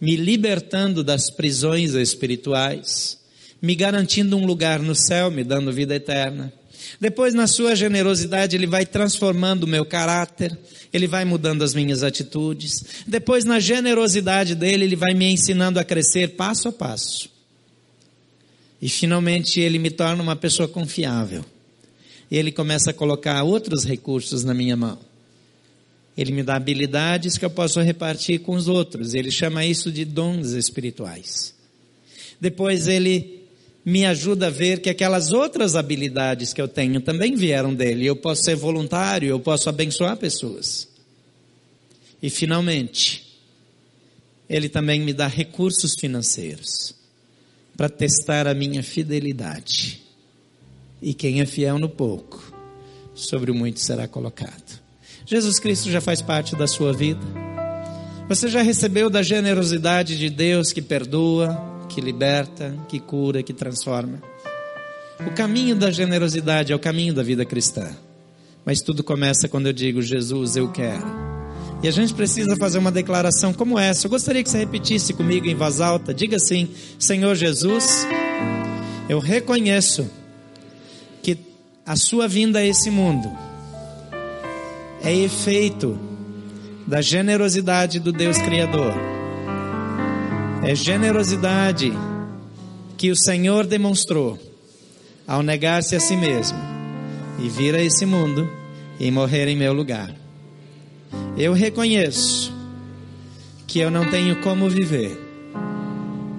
me 0.00 0.16
libertando 0.16 1.04
das 1.04 1.30
prisões 1.30 1.94
espirituais, 1.94 3.18
me 3.60 3.74
garantindo 3.74 4.36
um 4.36 4.46
lugar 4.46 4.80
no 4.80 4.94
céu, 4.94 5.30
me 5.30 5.44
dando 5.44 5.72
vida 5.72 5.94
eterna. 5.94 6.52
Depois, 6.98 7.34
na 7.34 7.46
sua 7.46 7.74
generosidade, 7.74 8.56
Ele 8.56 8.66
vai 8.66 8.86
transformando 8.86 9.64
o 9.64 9.68
meu 9.68 9.84
caráter, 9.84 10.58
Ele 10.92 11.06
vai 11.06 11.24
mudando 11.24 11.62
as 11.62 11.74
minhas 11.74 12.02
atitudes. 12.02 13.04
Depois, 13.06 13.44
na 13.44 13.60
generosidade 13.60 14.54
dele, 14.54 14.84
Ele 14.84 14.96
vai 14.96 15.12
me 15.12 15.26
ensinando 15.26 15.78
a 15.78 15.84
crescer 15.84 16.30
passo 16.30 16.68
a 16.68 16.72
passo. 16.72 17.28
E 18.80 18.88
finalmente, 18.88 19.60
Ele 19.60 19.78
me 19.78 19.90
torna 19.90 20.22
uma 20.22 20.36
pessoa 20.36 20.66
confiável. 20.66 21.44
E 22.30 22.38
Ele 22.38 22.50
começa 22.50 22.90
a 22.90 22.94
colocar 22.94 23.42
outros 23.42 23.84
recursos 23.84 24.42
na 24.42 24.54
minha 24.54 24.76
mão. 24.76 25.09
Ele 26.20 26.32
me 26.32 26.42
dá 26.42 26.56
habilidades 26.56 27.38
que 27.38 27.46
eu 27.46 27.48
posso 27.48 27.80
repartir 27.80 28.40
com 28.40 28.52
os 28.52 28.68
outros. 28.68 29.14
Ele 29.14 29.30
chama 29.30 29.64
isso 29.64 29.90
de 29.90 30.04
dons 30.04 30.50
espirituais. 30.50 31.54
Depois 32.38 32.86
ele 32.86 33.46
me 33.82 34.04
ajuda 34.04 34.48
a 34.48 34.50
ver 34.50 34.82
que 34.82 34.90
aquelas 34.90 35.32
outras 35.32 35.76
habilidades 35.76 36.52
que 36.52 36.60
eu 36.60 36.68
tenho 36.68 37.00
também 37.00 37.34
vieram 37.34 37.74
dele. 37.74 38.04
Eu 38.04 38.16
posso 38.16 38.42
ser 38.42 38.54
voluntário, 38.54 39.30
eu 39.30 39.40
posso 39.40 39.70
abençoar 39.70 40.14
pessoas. 40.18 40.86
E 42.22 42.28
finalmente, 42.28 43.40
ele 44.46 44.68
também 44.68 45.00
me 45.00 45.14
dá 45.14 45.26
recursos 45.26 45.94
financeiros 45.98 46.94
para 47.78 47.88
testar 47.88 48.46
a 48.46 48.52
minha 48.52 48.82
fidelidade. 48.82 50.02
E 51.00 51.14
quem 51.14 51.40
é 51.40 51.46
fiel 51.46 51.78
no 51.78 51.88
pouco, 51.88 52.52
sobre 53.14 53.50
o 53.50 53.54
muito 53.54 53.80
será 53.80 54.06
colocado. 54.06 54.79
Jesus 55.30 55.60
Cristo 55.60 55.88
já 55.88 56.00
faz 56.00 56.20
parte 56.20 56.56
da 56.56 56.66
sua 56.66 56.92
vida. 56.92 57.20
Você 58.28 58.48
já 58.48 58.62
recebeu 58.62 59.08
da 59.08 59.22
generosidade 59.22 60.18
de 60.18 60.28
Deus 60.28 60.72
que 60.72 60.82
perdoa, 60.82 61.86
que 61.88 62.00
liberta, 62.00 62.76
que 62.88 62.98
cura, 62.98 63.40
que 63.40 63.52
transforma. 63.52 64.20
O 65.24 65.30
caminho 65.30 65.76
da 65.76 65.88
generosidade 65.88 66.72
é 66.72 66.74
o 66.74 66.80
caminho 66.80 67.14
da 67.14 67.22
vida 67.22 67.44
cristã. 67.44 67.90
Mas 68.64 68.80
tudo 68.80 69.04
começa 69.04 69.48
quando 69.48 69.68
eu 69.68 69.72
digo, 69.72 70.02
Jesus, 70.02 70.56
eu 70.56 70.68
quero. 70.72 71.06
E 71.80 71.86
a 71.86 71.92
gente 71.92 72.12
precisa 72.12 72.56
fazer 72.56 72.78
uma 72.78 72.90
declaração 72.90 73.54
como 73.54 73.78
essa. 73.78 74.08
Eu 74.08 74.10
gostaria 74.10 74.42
que 74.42 74.50
você 74.50 74.58
repetisse 74.58 75.12
comigo 75.12 75.46
em 75.46 75.54
voz 75.54 75.80
alta. 75.80 76.12
Diga 76.12 76.38
assim: 76.38 76.68
Senhor 76.98 77.36
Jesus, 77.36 78.04
eu 79.08 79.20
reconheço 79.20 80.10
que 81.22 81.38
a 81.86 81.94
sua 81.94 82.26
vinda 82.26 82.58
a 82.58 82.66
esse 82.66 82.90
mundo 82.90 83.30
é 85.02 85.14
efeito 85.14 85.98
da 86.86 87.00
generosidade 87.00 87.98
do 87.98 88.12
Deus 88.12 88.38
Criador. 88.38 88.92
É 90.62 90.74
generosidade 90.74 91.92
que 92.96 93.10
o 93.10 93.16
Senhor 93.16 93.66
demonstrou 93.66 94.38
ao 95.26 95.42
negar-se 95.42 95.96
a 95.96 96.00
si 96.00 96.16
mesmo 96.16 96.58
e 97.38 97.48
vir 97.48 97.74
a 97.74 97.82
esse 97.82 98.04
mundo 98.04 98.50
e 98.98 99.10
morrer 99.10 99.48
em 99.48 99.56
meu 99.56 99.72
lugar. 99.72 100.14
Eu 101.36 101.52
reconheço 101.52 102.52
que 103.66 103.78
eu 103.78 103.90
não 103.90 104.10
tenho 104.10 104.36
como 104.42 104.68
viver 104.68 105.18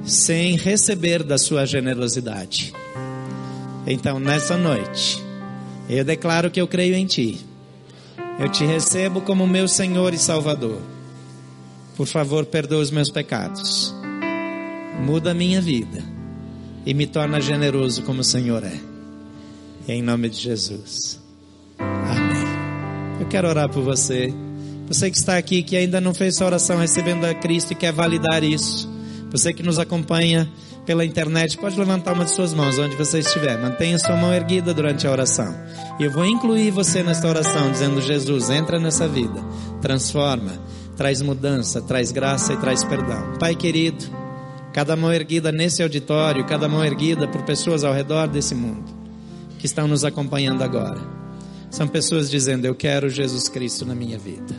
sem 0.04 0.56
receber 0.56 1.24
da 1.24 1.38
sua 1.38 1.66
generosidade. 1.66 2.74
Então, 3.88 4.20
nessa 4.20 4.58
noite, 4.58 5.24
eu 5.90 6.04
declaro 6.04 6.52
que 6.52 6.62
eu 6.62 6.68
creio 6.68 6.96
em 6.96 7.06
Ti 7.06 7.51
eu 8.40 8.50
te 8.50 8.66
recebo 8.66 9.22
como 9.22 9.48
meu 9.48 9.68
Senhor 9.68 10.14
e 10.14 10.18
Salvador. 10.18 10.82
Por 11.96 12.08
favor, 12.08 12.46
perdoa 12.46 12.82
os 12.82 12.92
meus 12.92 13.10
pecados. 13.10 13.94
Muda 15.06 15.32
a 15.32 15.34
minha 15.34 15.62
vida 15.62 16.04
e 16.86 16.94
me 16.94 17.06
torna 17.06 17.40
generoso 17.40 18.04
como 18.04 18.22
o 18.22 18.24
Senhor 18.24 18.64
é. 18.64 18.80
Em 19.88 20.02
nome 20.02 20.30
de 20.30 20.38
Jesus. 20.38 21.20
Amém. 21.78 22.48
Eu 23.20 23.28
quero 23.28 23.48
orar 23.48 23.70
por 23.70 23.84
você. 23.84 24.34
Você 24.88 25.10
que 25.10 25.18
está 25.18 25.38
aqui 25.38 25.64
que 25.64 25.78
ainda 25.78 26.02
não 26.02 26.14
fez 26.14 26.36
sua 26.36 26.48
oração 26.48 26.78
recebendo 26.78 27.26
a 27.26 27.34
Cristo 27.34 27.72
e 27.72 27.76
quer 27.76 27.92
validar 27.92 28.44
isso. 28.44 28.90
Você 29.32 29.54
que 29.54 29.64
nos 29.64 29.80
acompanha 29.80 30.52
pela 30.86 31.06
internet, 31.06 31.58
pode 31.58 31.78
levantar 31.78 32.14
uma 32.14 32.26
de 32.26 32.32
suas 32.32 32.54
mãos 32.54 32.78
onde 32.80 32.96
você 32.96 33.20
estiver. 33.20 33.58
Mantenha 33.60 34.00
sua 34.00 34.16
mão 34.16 34.34
erguida 34.34 34.74
durante 34.74 35.06
a 35.06 35.12
oração. 35.12 35.56
E 36.00 36.04
eu 36.04 36.12
vou 36.12 36.26
incluir 36.26 36.72
você 36.72 37.04
nesta 37.04 37.28
oração, 37.28 37.72
dizendo: 37.72 38.02
Jesus, 38.02 38.50
entra 38.50 38.80
nessa 38.80 39.08
vida, 39.08 39.42
transforma, 39.82 40.52
traz 40.98 41.22
mudança, 41.22 41.82
traz 41.82 42.12
graça 42.12 42.54
e 42.54 42.58
traz 42.58 42.84
perdão. 42.84 43.34
Pai 43.40 43.56
querido, 43.56 44.06
cada 44.74 44.96
mão 44.96 45.14
erguida 45.14 45.52
nesse 45.52 45.84
auditório, 45.84 46.46
cada 46.46 46.68
mão 46.68 46.84
erguida 46.84 47.28
por 47.28 47.44
pessoas 47.44 47.84
ao 47.84 47.94
redor 47.94 48.28
desse 48.28 48.56
mundo 48.56 49.02
que 49.62 49.68
estão 49.68 49.88
nos 49.88 50.04
acompanhando 50.04 50.64
agora. 50.64 51.00
São 51.70 51.88
pessoas 51.88 52.30
dizendo: 52.30 52.66
Eu 52.66 52.76
quero 52.76 53.10
Jesus 53.10 53.48
Cristo 53.48 53.86
na 53.86 53.94
minha 53.94 54.18
vida. 54.18 54.56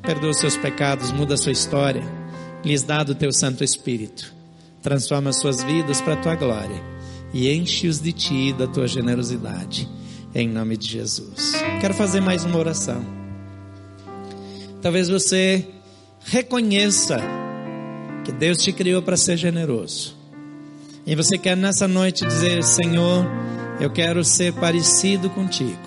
Perdoa 0.00 0.30
os 0.30 0.38
seus 0.38 0.56
pecados, 0.56 1.12
muda 1.12 1.34
a 1.34 1.36
sua 1.36 1.52
história, 1.52 2.02
lhes 2.64 2.82
dá 2.82 3.02
do 3.02 3.14
teu 3.14 3.32
Santo 3.32 3.62
Espírito, 3.62 4.32
transforma 4.86 5.32
suas 5.32 5.64
vidas 5.64 6.00
para 6.00 6.12
a 6.12 6.16
tua 6.16 6.36
glória 6.36 6.80
e 7.34 7.52
enche-os 7.52 7.98
de 7.98 8.12
ti 8.12 8.50
e 8.50 8.52
da 8.52 8.68
tua 8.68 8.86
generosidade, 8.86 9.88
em 10.32 10.48
nome 10.48 10.76
de 10.76 10.88
Jesus. 10.88 11.54
Quero 11.80 11.92
fazer 11.92 12.20
mais 12.20 12.44
uma 12.44 12.56
oração. 12.56 13.04
Talvez 14.80 15.08
você 15.08 15.66
reconheça 16.20 17.18
que 18.24 18.30
Deus 18.30 18.62
te 18.62 18.72
criou 18.72 19.02
para 19.02 19.16
ser 19.16 19.36
generoso. 19.36 20.16
E 21.04 21.16
você 21.16 21.36
quer 21.36 21.56
nessa 21.56 21.88
noite 21.88 22.24
dizer: 22.24 22.62
Senhor, 22.62 23.26
eu 23.80 23.90
quero 23.90 24.22
ser 24.22 24.52
parecido 24.52 25.28
contigo. 25.30 25.82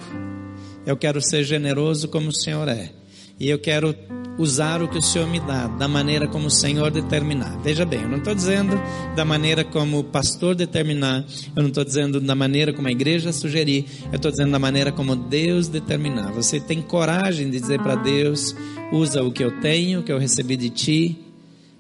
Eu 0.86 0.98
quero 0.98 1.22
ser 1.22 1.46
generoso 1.46 2.10
como 2.10 2.28
o 2.28 2.36
Senhor 2.36 2.68
é. 2.68 2.92
E 3.40 3.50
eu 3.50 3.60
quero 3.60 3.96
usar 4.38 4.82
o 4.82 4.88
que 4.88 4.98
o 4.98 5.02
Senhor 5.02 5.28
me 5.28 5.40
dá, 5.40 5.68
da 5.68 5.88
maneira 5.88 6.28
como 6.28 6.48
o 6.48 6.52
Senhor 6.52 6.90
determinar. 6.92 7.58
Veja 7.62 7.86
bem, 7.86 8.02
eu 8.02 8.10
não 8.10 8.18
estou 8.18 8.34
dizendo 8.34 8.80
da 9.16 9.26
maneira 9.26 9.64
como 9.64 10.00
o 10.00 10.04
pastor 10.04 10.56
determinar, 10.56 11.26
eu 11.56 11.62
não 11.62 11.70
estou 11.70 11.84
dizendo 11.84 12.22
da 12.22 12.36
maneira 12.36 12.72
como 12.74 12.88
a 12.88 12.92
igreja 12.92 13.34
sugerir, 13.34 13.86
eu 14.12 14.16
estou 14.16 14.32
dizendo 14.32 14.52
da 14.52 14.60
maneira 14.60 14.92
como 14.92 15.16
Deus 15.16 15.68
determinar. 15.68 16.32
Você 16.32 16.60
tem 16.60 16.82
coragem 16.82 17.50
de 17.50 17.60
dizer 17.60 17.82
para 17.82 17.96
Deus: 17.96 18.56
usa 18.92 19.24
o 19.24 19.32
que 19.32 19.44
eu 19.44 19.60
tenho, 19.60 20.00
o 20.00 20.04
que 20.04 20.12
eu 20.12 20.20
recebi 20.20 20.56
de 20.56 20.70
ti, 20.70 21.18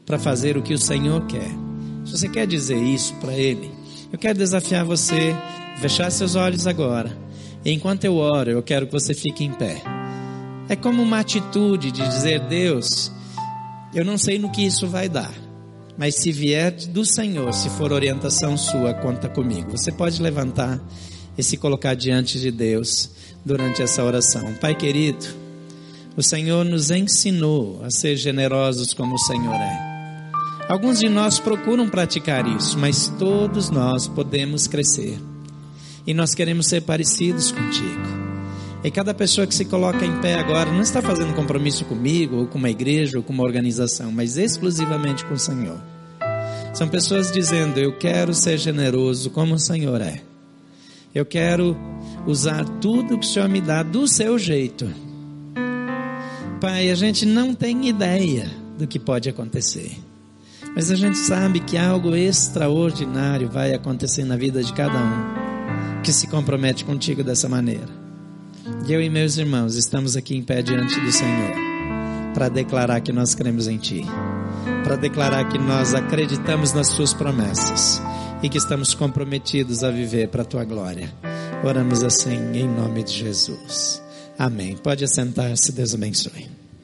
para 0.05 0.19
fazer 0.19 0.57
o 0.57 0.61
que 0.61 0.73
o 0.73 0.77
Senhor 0.77 1.25
quer. 1.27 1.51
Se 2.05 2.17
você 2.17 2.27
quer 2.27 2.47
dizer 2.47 2.81
isso 2.81 3.13
para 3.15 3.33
Ele, 3.33 3.71
eu 4.11 4.17
quero 4.17 4.37
desafiar 4.37 4.83
você 4.83 5.35
fechar 5.79 6.11
seus 6.11 6.35
olhos 6.35 6.67
agora 6.67 7.29
enquanto 7.65 8.05
eu 8.05 8.17
oro, 8.17 8.49
eu 8.49 8.63
quero 8.63 8.85
que 8.85 8.91
você 8.91 9.13
fique 9.13 9.43
em 9.43 9.51
pé. 9.51 9.98
É 10.69 10.75
como 10.75 11.01
uma 11.01 11.19
atitude 11.19 11.91
de 11.91 12.07
dizer: 12.07 12.41
Deus, 12.41 13.11
eu 13.93 14.05
não 14.05 14.19
sei 14.19 14.37
no 14.37 14.51
que 14.51 14.63
isso 14.63 14.87
vai 14.87 15.09
dar, 15.09 15.33
mas 15.97 16.15
se 16.15 16.31
vier 16.31 16.71
do 16.71 17.03
Senhor, 17.03 17.51
se 17.53 17.69
for 17.71 17.91
orientação 17.91 18.55
sua, 18.55 18.93
conta 18.93 19.27
comigo. 19.27 19.71
Você 19.71 19.91
pode 19.91 20.21
levantar 20.21 20.79
e 21.35 21.41
se 21.41 21.57
colocar 21.57 21.95
diante 21.95 22.39
de 22.39 22.51
Deus 22.51 23.09
durante 23.43 23.81
essa 23.81 24.03
oração. 24.03 24.53
Pai 24.61 24.75
querido, 24.75 25.25
o 26.15 26.21
Senhor 26.21 26.63
nos 26.63 26.91
ensinou 26.91 27.83
a 27.83 27.89
ser 27.89 28.15
generosos 28.15 28.93
como 28.93 29.15
o 29.15 29.19
Senhor 29.19 29.55
é. 29.55 29.89
Alguns 30.69 30.99
de 30.99 31.09
nós 31.09 31.39
procuram 31.39 31.89
praticar 31.89 32.45
isso, 32.47 32.77
mas 32.77 33.07
todos 33.17 33.71
nós 33.71 34.07
podemos 34.07 34.67
crescer 34.67 35.17
e 36.05 36.13
nós 36.13 36.35
queremos 36.35 36.67
ser 36.67 36.81
parecidos 36.81 37.51
contigo. 37.51 38.18
E 38.81 38.89
cada 38.89 39.13
pessoa 39.13 39.45
que 39.45 39.53
se 39.53 39.65
coloca 39.65 40.05
em 40.05 40.21
pé 40.21 40.35
agora 40.35 40.71
não 40.71 40.81
está 40.81 41.01
fazendo 41.01 41.35
compromisso 41.35 41.83
comigo, 41.83 42.37
ou 42.37 42.47
com 42.47 42.57
uma 42.57 42.69
igreja, 42.69 43.17
ou 43.17 43.23
com 43.23 43.33
uma 43.33 43.43
organização, 43.43 44.09
mas 44.09 44.37
exclusivamente 44.37 45.25
com 45.25 45.33
o 45.33 45.39
Senhor. 45.39 45.77
São 46.73 46.87
pessoas 46.87 47.29
dizendo: 47.29 47.77
Eu 47.77 47.97
quero 47.97 48.33
ser 48.33 48.57
generoso 48.57 49.29
como 49.31 49.55
o 49.55 49.59
Senhor 49.59 49.99
é. 49.99 50.21
Eu 51.13 51.25
quero 51.25 51.75
usar 52.25 52.63
tudo 52.79 53.17
que 53.17 53.25
o 53.25 53.29
Senhor 53.29 53.49
me 53.49 53.59
dá 53.59 53.83
do 53.83 54.07
seu 54.07 54.39
jeito. 54.39 54.89
Pai, 56.61 56.89
a 56.89 56.95
gente 56.95 57.25
não 57.25 57.53
tem 57.53 57.89
ideia 57.89 58.49
do 58.77 58.87
que 58.87 58.99
pode 58.99 59.27
acontecer. 59.27 59.97
Mas 60.73 60.89
a 60.91 60.95
gente 60.95 61.17
sabe 61.17 61.59
que 61.59 61.77
algo 61.77 62.15
extraordinário 62.15 63.49
vai 63.49 63.73
acontecer 63.73 64.23
na 64.23 64.37
vida 64.37 64.63
de 64.63 64.71
cada 64.71 64.99
um 64.99 66.01
que 66.01 66.13
se 66.13 66.27
compromete 66.27 66.85
contigo 66.85 67.23
dessa 67.23 67.49
maneira. 67.49 67.98
Eu 68.89 69.03
e 69.03 69.07
meus 69.07 69.37
irmãos 69.37 69.75
estamos 69.75 70.17
aqui 70.17 70.35
em 70.35 70.41
pé 70.41 70.63
diante 70.63 70.99
do 70.99 71.11
Senhor 71.11 71.53
para 72.33 72.49
declarar 72.49 72.99
que 73.01 73.11
nós 73.11 73.35
cremos 73.35 73.67
em 73.67 73.77
Ti, 73.77 74.01
para 74.83 74.95
declarar 74.95 75.47
que 75.47 75.59
nós 75.59 75.93
acreditamos 75.93 76.73
nas 76.73 76.87
Suas 76.87 77.13
promessas 77.13 78.01
e 78.41 78.49
que 78.49 78.57
estamos 78.57 78.95
comprometidos 78.95 79.83
a 79.83 79.91
viver 79.91 80.29
para 80.29 80.41
a 80.41 80.45
Tua 80.45 80.63
glória. 80.63 81.13
Oramos 81.63 82.01
assim 82.01 82.33
em 82.55 82.67
nome 82.67 83.03
de 83.03 83.13
Jesus. 83.13 84.01
Amém. 84.39 84.75
Pode 84.75 85.03
assentar-se, 85.03 85.71
Deus 85.71 85.93
abençoe. 85.93 86.58